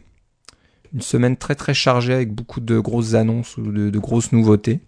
une 0.94 1.02
semaine 1.02 1.38
très 1.38 1.56
très 1.56 1.74
chargée 1.74 2.14
avec 2.14 2.34
beaucoup 2.34 2.60
de 2.60 2.80
grosses 2.80 3.14
annonces 3.14 3.58
ou 3.58 3.72
de, 3.72 4.00
grosses 4.00 4.32
nouveautés. 4.32 4.80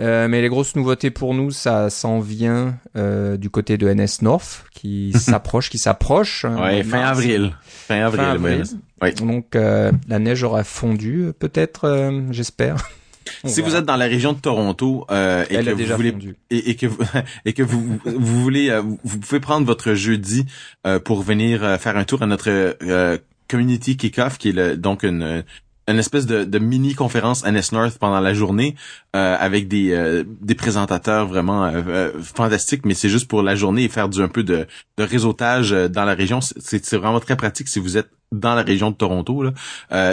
Euh, 0.00 0.28
mais 0.28 0.40
les 0.42 0.48
grosses 0.48 0.76
nouveautés 0.76 1.10
pour 1.10 1.34
nous, 1.34 1.50
ça 1.50 1.90
s'en 1.90 2.20
vient 2.20 2.76
euh, 2.96 3.36
du 3.36 3.50
côté 3.50 3.76
de 3.78 3.92
NS 3.92 4.22
North, 4.22 4.64
qui 4.72 5.12
s'approche, 5.18 5.70
qui 5.70 5.78
s'approche. 5.78 6.44
hein, 6.44 6.56
Ouais, 6.60 6.82
fin 6.84 7.00
avril. 7.00 7.56
Fin 7.64 8.04
avril. 8.06 8.20
Fin 8.22 8.30
avril. 8.30 8.62
ouais. 9.02 9.12
Donc 9.12 9.56
euh, 9.56 9.90
la 10.08 10.18
neige 10.18 10.42
aura 10.44 10.62
fondu, 10.64 11.32
peut-être, 11.38 11.84
euh, 11.84 12.20
j'espère. 12.30 12.76
On 13.44 13.48
Si 13.48 13.60
vous 13.60 13.74
êtes 13.76 13.84
dans 13.84 13.96
la 13.96 14.06
région 14.06 14.32
de 14.32 14.38
Toronto 14.38 15.04
euh, 15.10 15.44
et 15.50 15.62
que 15.62 15.70
vous 15.70 15.96
voulez 15.96 16.14
et, 16.48 16.70
et 16.70 16.76
que 16.76 16.86
vous 16.86 16.98
et 17.44 17.52
que 17.52 17.62
vous 17.62 17.98
vous 18.06 18.42
voulez 18.42 18.70
euh, 18.70 18.80
vous, 18.80 19.18
pouvez 19.18 19.38
prendre 19.38 19.66
votre 19.66 19.92
jeudi 19.92 20.46
euh, 20.86 20.98
pour 20.98 21.22
venir 21.22 21.78
faire 21.78 21.98
un 21.98 22.04
tour 22.04 22.22
à 22.22 22.26
notre 22.26 22.48
euh, 22.48 23.18
community 23.46 23.98
kick-off 23.98 24.38
qui 24.38 24.48
est 24.48 24.52
le, 24.52 24.76
donc 24.78 25.02
une 25.02 25.44
une 25.88 25.98
espèce 25.98 26.26
de, 26.26 26.58
mini 26.58 26.94
conférence 26.94 27.44
NS 27.44 27.72
North 27.72 27.98
pendant 27.98 28.20
la 28.20 28.34
journée 28.34 28.76
euh, 29.16 29.36
avec 29.40 29.68
des 29.68 29.92
euh, 29.92 30.24
des 30.40 30.54
présentateurs 30.54 31.26
vraiment 31.26 31.64
euh, 31.64 32.10
fantastiques 32.20 32.84
mais 32.84 32.94
c'est 32.94 33.08
juste 33.08 33.26
pour 33.26 33.42
la 33.42 33.54
journée 33.54 33.84
et 33.84 33.88
faire 33.88 34.08
du 34.08 34.20
un 34.20 34.28
peu 34.28 34.42
de, 34.42 34.66
de 34.98 35.02
réseautage 35.02 35.70
dans 35.70 36.04
la 36.04 36.14
région 36.14 36.40
c'est 36.40 36.94
vraiment 36.94 37.20
très 37.20 37.36
pratique 37.36 37.68
si 37.68 37.78
vous 37.78 37.96
êtes 37.96 38.10
dans 38.32 38.54
la 38.54 38.62
région 38.62 38.90
de 38.90 38.96
Toronto 38.96 39.44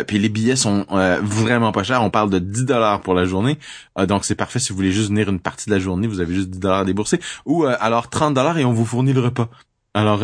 puis 0.08 0.20
les 0.20 0.30
billets 0.30 0.56
sont 0.56 0.86
vraiment 1.24 1.74
pas 1.74 1.84
chers 1.84 2.02
on 2.02 2.10
parle 2.10 2.30
de 2.30 2.40
10 2.40 2.66
dollars 2.66 3.02
pour 3.02 3.14
la 3.14 3.26
journée 3.26 3.58
donc 4.08 4.24
c'est 4.24 4.36
parfait 4.36 4.60
si 4.60 4.70
vous 4.70 4.78
voulez 4.78 4.94
juste 4.94 5.10
venir 5.10 5.30
une 5.30 5.40
partie 5.40 5.70
de 5.70 5.76
la 5.76 5.80
journée, 5.80 6.08
vous 6.08 6.22
avez 6.22 6.34
juste 6.34 6.50
10 6.50 6.60
dollars 6.60 6.80
à 6.80 6.86
débourser. 6.86 7.20
Ou 7.46 7.66
alors 7.66 8.10
30 8.10 8.34
dollars 8.34 8.58
et 8.58 8.64
on 8.64 8.72
vous 8.72 8.86
fournit 8.86 9.12
le 9.12 9.20
repas. 9.20 9.50
Alors 9.94 10.24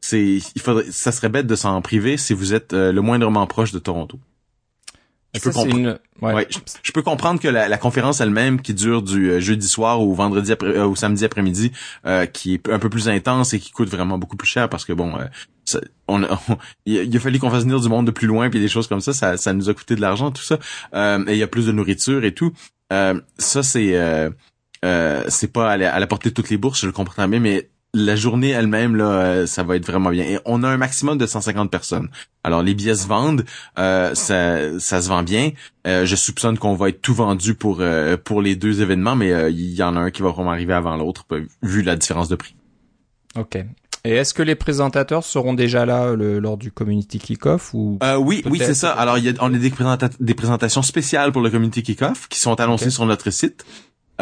c'est 0.00 0.22
il 0.22 0.60
faudrait 0.60 0.84
ça 0.90 1.10
serait 1.10 1.28
bête 1.28 1.46
de 1.46 1.56
s'en 1.56 1.80
priver 1.82 2.16
si 2.16 2.32
vous 2.34 2.54
êtes 2.54 2.72
le 2.72 3.00
moindrement 3.00 3.46
proche 3.46 3.72
de 3.72 3.80
Toronto. 3.80 4.20
Je 5.34 5.40
peux 5.40 5.50
comprendre. 5.52 5.78
une... 5.78 5.98
ouais. 6.20 6.34
Ouais, 6.34 6.46
je, 6.50 6.58
je 6.82 6.92
peux 6.92 7.02
comprendre 7.02 7.40
que 7.40 7.48
la, 7.48 7.68
la 7.68 7.78
conférence 7.78 8.20
elle-même 8.20 8.60
qui 8.60 8.74
dure 8.74 9.02
du 9.02 9.30
euh, 9.30 9.40
jeudi 9.40 9.66
soir 9.66 10.00
ou 10.02 10.14
vendredi 10.14 10.52
après 10.52 10.68
euh, 10.76 10.86
ou 10.86 10.94
samedi 10.96 11.24
après-midi 11.24 11.72
euh, 12.06 12.26
qui 12.26 12.54
est 12.54 12.68
un 12.68 12.78
peu 12.78 12.90
plus 12.90 13.08
intense 13.08 13.54
et 13.54 13.58
qui 13.58 13.70
coûte 13.70 13.88
vraiment 13.88 14.18
beaucoup 14.18 14.36
plus 14.36 14.48
cher 14.48 14.68
parce 14.68 14.84
que 14.84 14.92
bon 14.92 15.16
euh, 15.18 15.24
ça- 15.64 15.80
on, 16.08 16.22
a- 16.22 16.38
on- 16.48 16.58
il 16.86 17.16
a- 17.16 17.20
fallu 17.20 17.38
qu'on 17.38 17.50
fasse 17.50 17.62
venir 17.64 17.80
du 17.80 17.88
monde 17.88 18.06
de 18.06 18.10
plus 18.10 18.26
loin 18.26 18.50
puis 18.50 18.60
des 18.60 18.68
choses 18.68 18.86
comme 18.88 19.00
ça 19.00 19.12
ça, 19.14 19.36
ça 19.38 19.52
nous 19.54 19.70
a 19.70 19.74
coûté 19.74 19.94
de 19.96 20.00
l'argent 20.02 20.30
tout 20.30 20.42
ça 20.42 20.58
Euh, 20.94 21.24
et 21.26 21.32
il 21.32 21.38
y 21.38 21.42
a 21.42 21.46
plus 21.48 21.66
de 21.66 21.72
nourriture 21.72 22.24
et 22.24 22.34
tout 22.34 22.52
Euh, 22.92 23.18
ça 23.38 23.62
c'est 23.62 23.96
euh, 23.96 24.28
euh, 24.84 25.24
c'est 25.28 25.50
pas 25.52 25.70
à 25.72 25.76
la, 25.78 25.94
à 25.94 25.98
la 25.98 26.06
portée 26.06 26.28
de 26.28 26.34
toutes 26.34 26.50
les 26.50 26.58
bourses 26.58 26.80
je 26.82 26.86
le 26.86 26.92
comprends 26.92 27.26
bien 27.26 27.40
mais 27.40 27.70
la 27.94 28.16
journée 28.16 28.48
elle-même 28.50 28.96
là 28.96 29.04
euh, 29.04 29.46
ça 29.46 29.62
va 29.62 29.76
être 29.76 29.86
vraiment 29.86 30.10
bien 30.10 30.24
et 30.24 30.38
on 30.46 30.62
a 30.62 30.68
un 30.68 30.78
maximum 30.78 31.18
de 31.18 31.26
150 31.26 31.70
personnes 31.70 32.08
alors 32.42 32.62
les 32.62 32.72
billets 32.74 32.94
se 32.94 33.06
vendent 33.06 33.44
euh, 33.78 34.14
ça 34.14 34.78
ça 34.80 35.02
se 35.02 35.08
vend 35.10 35.22
bien 35.22 35.50
euh, 35.86 36.06
je 36.06 36.16
soupçonne 36.16 36.56
qu'on 36.58 36.74
va 36.74 36.88
être 36.88 37.02
tout 37.02 37.12
vendu 37.14 37.54
pour 37.54 37.78
euh, 37.80 38.16
pour 38.16 38.40
les 38.40 38.56
deux 38.56 38.80
événements, 38.80 39.14
mais 39.16 39.32
euh, 39.32 39.50
il 39.50 39.74
y 39.74 39.82
en 39.82 39.94
a 39.96 40.00
un 40.00 40.10
qui 40.10 40.22
va 40.22 40.30
vraiment 40.30 40.52
arriver 40.52 40.72
avant 40.72 40.96
l'autre, 40.96 41.26
vu 41.62 41.82
la 41.82 41.96
différence 41.96 42.28
de 42.28 42.36
prix. 42.36 42.54
Ok. 43.36 43.56
Et 44.04 44.10
est-ce 44.14 44.32
que 44.34 44.42
les 44.42 44.54
présentateurs 44.56 45.22
seront 45.24 45.54
déjà 45.54 45.84
là 45.86 46.14
le- 46.14 46.38
lors 46.40 46.56
du 46.56 46.70
community 46.72 47.18
kick-off 47.18 47.72
ou 47.74 47.98
Euh, 48.02 48.16
oui, 48.16 48.42
oui, 48.50 48.58
c'est 48.58 48.74
ça. 48.74 48.90
Alors, 48.92 49.16
il 49.18 49.24
y 49.24 49.28
a, 49.28 49.32
on 49.40 49.52
a 49.54 49.58
des, 49.58 49.70
présenta- 49.70 50.10
des 50.18 50.34
présentations 50.34 50.82
spéciales 50.82 51.30
pour 51.30 51.40
le 51.42 51.50
Community 51.50 51.82
Kickoff 51.84 52.28
qui 52.28 52.40
sont 52.40 52.58
annoncées 52.60 52.90
sur 52.90 53.06
notre 53.06 53.30
site. 53.30 53.64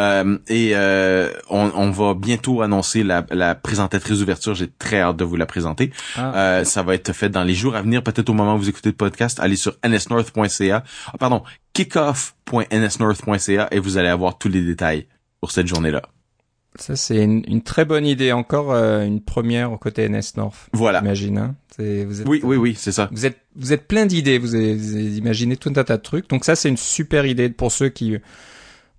Euh, 0.01 0.39
et 0.49 0.71
euh, 0.75 1.31
on, 1.51 1.71
on 1.75 1.91
va 1.91 2.15
bientôt 2.15 2.63
annoncer 2.63 3.03
la, 3.05 3.25
la 3.31 3.55
présentatrice 3.55 4.19
d'ouverture. 4.19 4.55
J'ai 4.55 4.69
très 4.79 5.01
hâte 5.01 5.17
de 5.19 5.25
vous 5.25 5.37
la 5.37 5.47
présenter. 5.47 5.93
Ah, 6.17 6.33
Euh, 6.61 6.65
ça 6.65 6.83
va 6.83 6.95
être 6.95 7.13
fait 7.13 7.29
dans 7.29 7.45
les 7.45 7.55
jours 7.55 7.77
à 7.77 7.83
venir, 7.83 8.03
peut-être 8.03 8.29
au 8.31 8.33
moment 8.35 8.55
où 8.55 8.59
vous 8.59 8.69
écoutez 8.71 8.89
le 8.89 8.97
podcast. 8.97 9.39
Allez 9.41 9.57
sur 9.57 9.77
nsnorth.ca. 9.87 10.83
Ah, 11.07 11.19
pardon, 11.19 11.43
kickoff.nsnorth.ca 11.75 13.69
et 13.71 13.79
vous 13.79 13.97
allez 13.99 14.09
avoir 14.09 14.39
tous 14.39 14.49
les 14.49 14.63
détails 14.63 15.07
pour 15.41 15.51
cette 15.53 15.67
journée-là. 15.67 16.03
ça 16.77 16.97
c'est 16.97 17.23
une, 17.23 17.43
une 17.47 17.63
très 17.63 17.85
bonne 17.85 18.07
idée. 18.07 18.33
Encore 18.33 18.73
euh, 18.73 19.05
une 19.05 19.21
première 19.23 19.73
au 19.73 19.79
côté 19.79 20.09
NS 20.09 20.37
North. 20.37 20.69
Voilà. 20.73 21.01
Imagine. 21.01 21.39
Hein 21.39 21.55
vous 21.79 22.21
êtes, 22.21 22.29
Oui, 22.29 22.41
oui, 22.43 22.57
oui, 22.57 22.75
c'est 22.77 22.93
ça. 22.93 23.09
Vous 23.13 23.25
êtes, 23.27 23.39
vous 23.57 23.73
êtes 23.73 23.89
plein 23.89 24.05
d'idées. 24.07 24.39
Vous, 24.39 24.49
vous 24.49 24.55
avez 24.55 25.17
imaginé 25.17 25.57
tout 25.57 25.73
un 25.77 25.85
tas 25.85 25.97
de 25.97 26.03
trucs. 26.03 26.29
Donc 26.29 26.45
ça 26.45 26.55
c'est 26.57 26.69
une 26.69 26.77
super 26.77 27.25
idée 27.27 27.49
pour 27.49 27.73
ceux 27.73 27.89
qui 27.89 28.17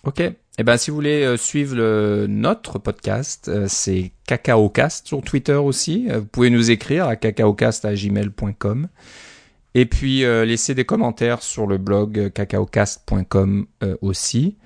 Ok. 0.03 0.23
Eh 0.59 0.65
ben, 0.65 0.79
si 0.79 0.91
vous 0.91 0.97
voulez 0.97 1.23
euh, 1.23 1.37
suivre 1.37 2.27
notre 2.27 2.79
podcast, 2.79 3.49
euh, 3.49 3.67
c'est 3.69 4.13
CacaoCast 4.27 5.07
sur 5.07 5.21
Twitter 5.21 5.55
aussi. 5.55 6.07
Euh, 6.09 6.21
vous 6.21 6.27
pouvez 6.27 6.49
nous 6.49 6.71
écrire 6.71 7.07
à 7.07 7.17
cacaocast@gmail.com 7.17 8.89
et 9.75 9.85
puis 9.85 10.25
euh, 10.25 10.47
laisser 10.47 10.75
des 10.75 10.87
commentaires 10.87 11.43
sur 11.43 11.67
le 11.67 11.77
blog 11.77 12.33
cacaocast.com 12.33 13.67
aussi. 14.01 14.57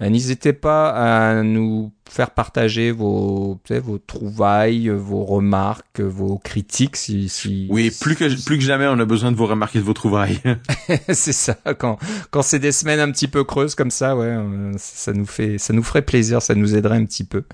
Euh, 0.00 0.08
N'hésitez 0.08 0.52
pas 0.52 0.90
à 0.90 1.42
nous 1.42 1.92
faire 2.08 2.30
partager 2.30 2.90
vos, 2.90 3.60
vos 3.68 3.98
trouvailles, 3.98 4.88
vos 4.88 5.24
remarques, 5.24 6.00
vos 6.00 6.38
critiques. 6.38 6.96
Si, 6.96 7.28
si, 7.28 7.68
Oui, 7.70 7.92
plus 8.00 8.16
que 8.16 8.44
plus 8.44 8.58
que 8.58 8.64
jamais, 8.64 8.86
on 8.86 8.98
a 8.98 9.04
besoin 9.04 9.30
de 9.30 9.36
vos 9.36 9.46
remarques 9.46 9.76
et 9.76 9.78
de 9.78 9.84
vos 9.84 9.92
trouvailles. 9.92 10.40
c'est 11.08 11.32
ça. 11.32 11.56
Quand 11.78 11.98
quand 12.30 12.42
c'est 12.42 12.58
des 12.58 12.72
semaines 12.72 13.00
un 13.00 13.10
petit 13.10 13.28
peu 13.28 13.44
creuses 13.44 13.74
comme 13.74 13.90
ça, 13.90 14.16
ouais, 14.16 14.26
euh, 14.26 14.72
ça 14.78 15.12
nous 15.12 15.26
fait, 15.26 15.58
ça 15.58 15.72
nous 15.72 15.82
ferait 15.82 16.02
plaisir, 16.02 16.42
ça 16.42 16.54
nous 16.54 16.74
aiderait 16.74 16.96
un 16.96 17.04
petit 17.04 17.24
peu. 17.24 17.44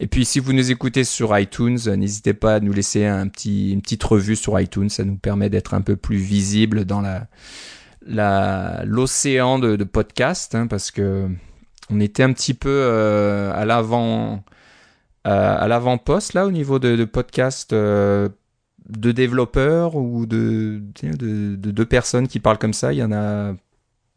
Et 0.00 0.06
puis 0.06 0.24
si 0.24 0.40
vous 0.40 0.52
nous 0.52 0.70
écoutez 0.70 1.04
sur 1.04 1.36
iTunes, 1.38 1.78
euh, 1.86 1.96
n'hésitez 1.96 2.34
pas 2.34 2.56
à 2.56 2.60
nous 2.60 2.72
laisser 2.72 3.06
un 3.06 3.28
petit, 3.28 3.72
une 3.72 3.82
petite 3.82 4.04
revue 4.04 4.36
sur 4.36 4.58
iTunes. 4.60 4.90
Ça 4.90 5.04
nous 5.04 5.16
permet 5.16 5.48
d'être 5.48 5.74
un 5.74 5.80
peu 5.80 5.96
plus 5.96 6.16
visible 6.16 6.84
dans 6.84 7.00
la, 7.00 7.28
la, 8.06 8.82
l'océan 8.84 9.58
de, 9.58 9.76
de 9.76 9.84
podcasts, 9.84 10.54
hein, 10.54 10.66
parce 10.66 10.90
que 10.90 11.28
on 11.90 12.00
était 12.00 12.22
un 12.22 12.32
petit 12.32 12.54
peu 12.54 12.70
euh, 12.70 13.52
à 13.54 13.64
l'avant, 13.64 14.42
euh, 15.26 15.56
à 15.58 15.68
l'avant-poste 15.68 16.34
là 16.34 16.46
au 16.46 16.50
niveau 16.50 16.78
de, 16.78 16.96
de 16.96 17.04
podcasts. 17.04 17.72
euh, 17.72 18.28
de 18.86 19.12
développeurs 19.12 19.94
ou 19.96 20.26
de, 20.26 20.82
de, 21.02 21.56
de 21.56 21.70
deux 21.70 21.86
personnes 21.86 22.28
qui 22.28 22.38
parlent 22.38 22.58
comme 22.58 22.74
ça. 22.74 22.92
Il 22.92 22.98
y 22.98 23.02
en 23.02 23.12
a 23.12 23.54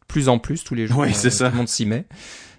plus 0.08 0.28
en 0.28 0.38
plus 0.38 0.62
tous 0.62 0.74
les 0.74 0.86
jours. 0.86 0.98
Oui, 0.98 1.14
c'est 1.14 1.28
Euh, 1.28 1.30
ça. 1.30 1.46
Tout 1.46 1.52
le 1.52 1.58
monde 1.58 1.68
s'y 1.68 1.86
met. 1.86 2.04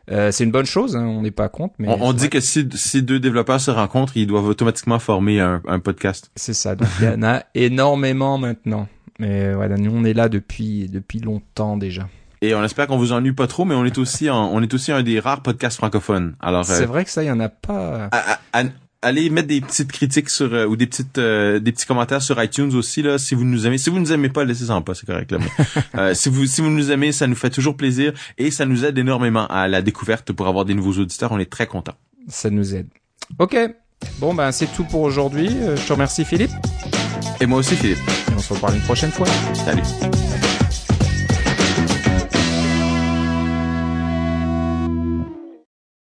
Euh, 0.10 0.32
c'est 0.32 0.44
une 0.44 0.50
bonne 0.50 0.66
chose, 0.66 0.96
hein, 0.96 1.06
on 1.06 1.22
n'est 1.22 1.30
pas 1.30 1.50
contre. 1.50 1.76
Mais 1.78 1.88
On, 1.88 2.02
on 2.02 2.12
c'est 2.14 2.18
dit 2.18 2.30
que 2.32 2.40
si, 2.40 2.68
si 2.74 3.04
deux 3.04 3.20
développeurs 3.20 3.62
se 3.62 3.70
rencontrent, 3.70 4.18
ils 4.18 4.26
doivent 4.26 4.48
automatiquement 4.48 4.98
former 4.98 5.40
un, 5.40 5.62
un 5.68 5.78
podcast. 5.80 6.32
c'est 6.36 6.56
ça. 6.56 6.76
Donc 6.76 6.88
il 7.00 7.06
y 7.06 7.10
en 7.10 7.22
a 7.22 7.44
énormément 7.54 8.40
maintenant. 8.40 8.88
Mais 9.20 9.54
voilà, 9.54 9.78
nous 9.78 9.92
on 9.94 10.04
est 10.04 10.14
là 10.16 10.30
depuis 10.30 10.90
depuis 10.90 11.20
longtemps 11.20 11.78
déjà. 11.78 12.10
Et 12.42 12.56
on 12.56 12.64
espère 12.64 12.88
qu'on 12.88 12.98
vous 12.98 13.12
ennuie 13.12 13.34
pas 13.34 13.48
trop, 13.48 13.66
mais 13.66 13.76
on 13.76 13.84
est 13.86 13.98
aussi 13.98 14.30
en- 14.30 14.50
on 14.54 14.62
est 14.62 14.74
aussi 14.74 14.92
un 14.92 15.04
des 15.04 15.20
rares 15.20 15.42
podcasts 15.42 15.78
francophones. 15.78 16.36
Alors, 16.40 16.64
C'est 16.66 16.84
euh, 16.84 16.86
vrai 16.86 17.04
que 17.06 17.12
ça, 17.12 17.24
il 17.24 17.28
y 17.28 17.32
en 17.32 17.40
a 17.40 17.50
pas. 17.50 18.10
à- 18.12 18.64
allez 19.02 19.30
mettre 19.30 19.48
des 19.48 19.62
petites 19.62 19.92
critiques 19.94 20.30
sur 20.30 20.54
euh, 20.54 20.66
ou 20.66 20.76
des 20.76 20.86
petites 20.86 21.18
euh, 21.20 21.60
des 21.62 21.72
petits 21.72 21.86
commentaires 21.86 22.22
sur 22.22 22.42
iTunes 22.44 22.74
aussi 22.76 23.02
là 23.02 23.18
si 23.18 23.34
vous 23.34 23.46
nous 23.46 23.66
aimez 23.66 23.78
si 23.78 23.90
vous 23.90 23.98
nous 23.98 24.12
aimez 24.12 24.28
pas 24.28 24.44
laissez-en 24.44 24.82
pas 24.82 24.94
c'est 24.94 25.06
correct 25.06 25.32
là 25.32 25.38
mais, 25.40 25.48
euh, 26.02 26.14
si 26.14 26.28
vous 26.28 26.46
si 26.46 26.60
vous 26.60 26.70
nous 26.70 26.92
aimez 26.92 27.14
ça 27.14 27.26
nous 27.26 27.36
fait 27.36 27.50
toujours 27.50 27.78
plaisir 27.78 28.12
et 28.38 28.52
ça 28.52 28.66
nous 28.66 28.84
aide 28.84 28.98
énormément 28.98 29.48
à 29.48 29.70
la 29.70 29.82
découverte 29.82 30.34
pour 30.34 30.50
avoir 30.50 30.66
des 30.66 30.74
nouveaux 30.74 31.00
auditeurs 31.02 31.32
on 31.32 31.40
est 31.40 31.50
très 31.50 31.66
content 31.66 31.94
Ça 32.28 32.50
nous 32.50 32.76
aide. 32.76 32.88
Ok. 33.38 33.56
Bon 34.20 34.34
ben 34.34 34.52
c'est 34.52 34.68
tout 34.68 34.84
pour 34.84 35.00
aujourd'hui. 35.04 35.48
Euh, 35.50 35.78
Je 35.78 35.88
te 35.88 35.94
remercie 35.94 36.26
Philippe. 36.26 36.52
et 37.40 37.46
moi 37.46 37.60
aussi 37.60 37.78
Philippe 37.78 38.00
Et 38.30 38.34
on 38.36 38.40
se 38.40 38.54
reparle 38.54 38.76
une 38.76 38.82
prochaine 38.82 39.12
fois. 39.12 39.28
salut 39.54 39.82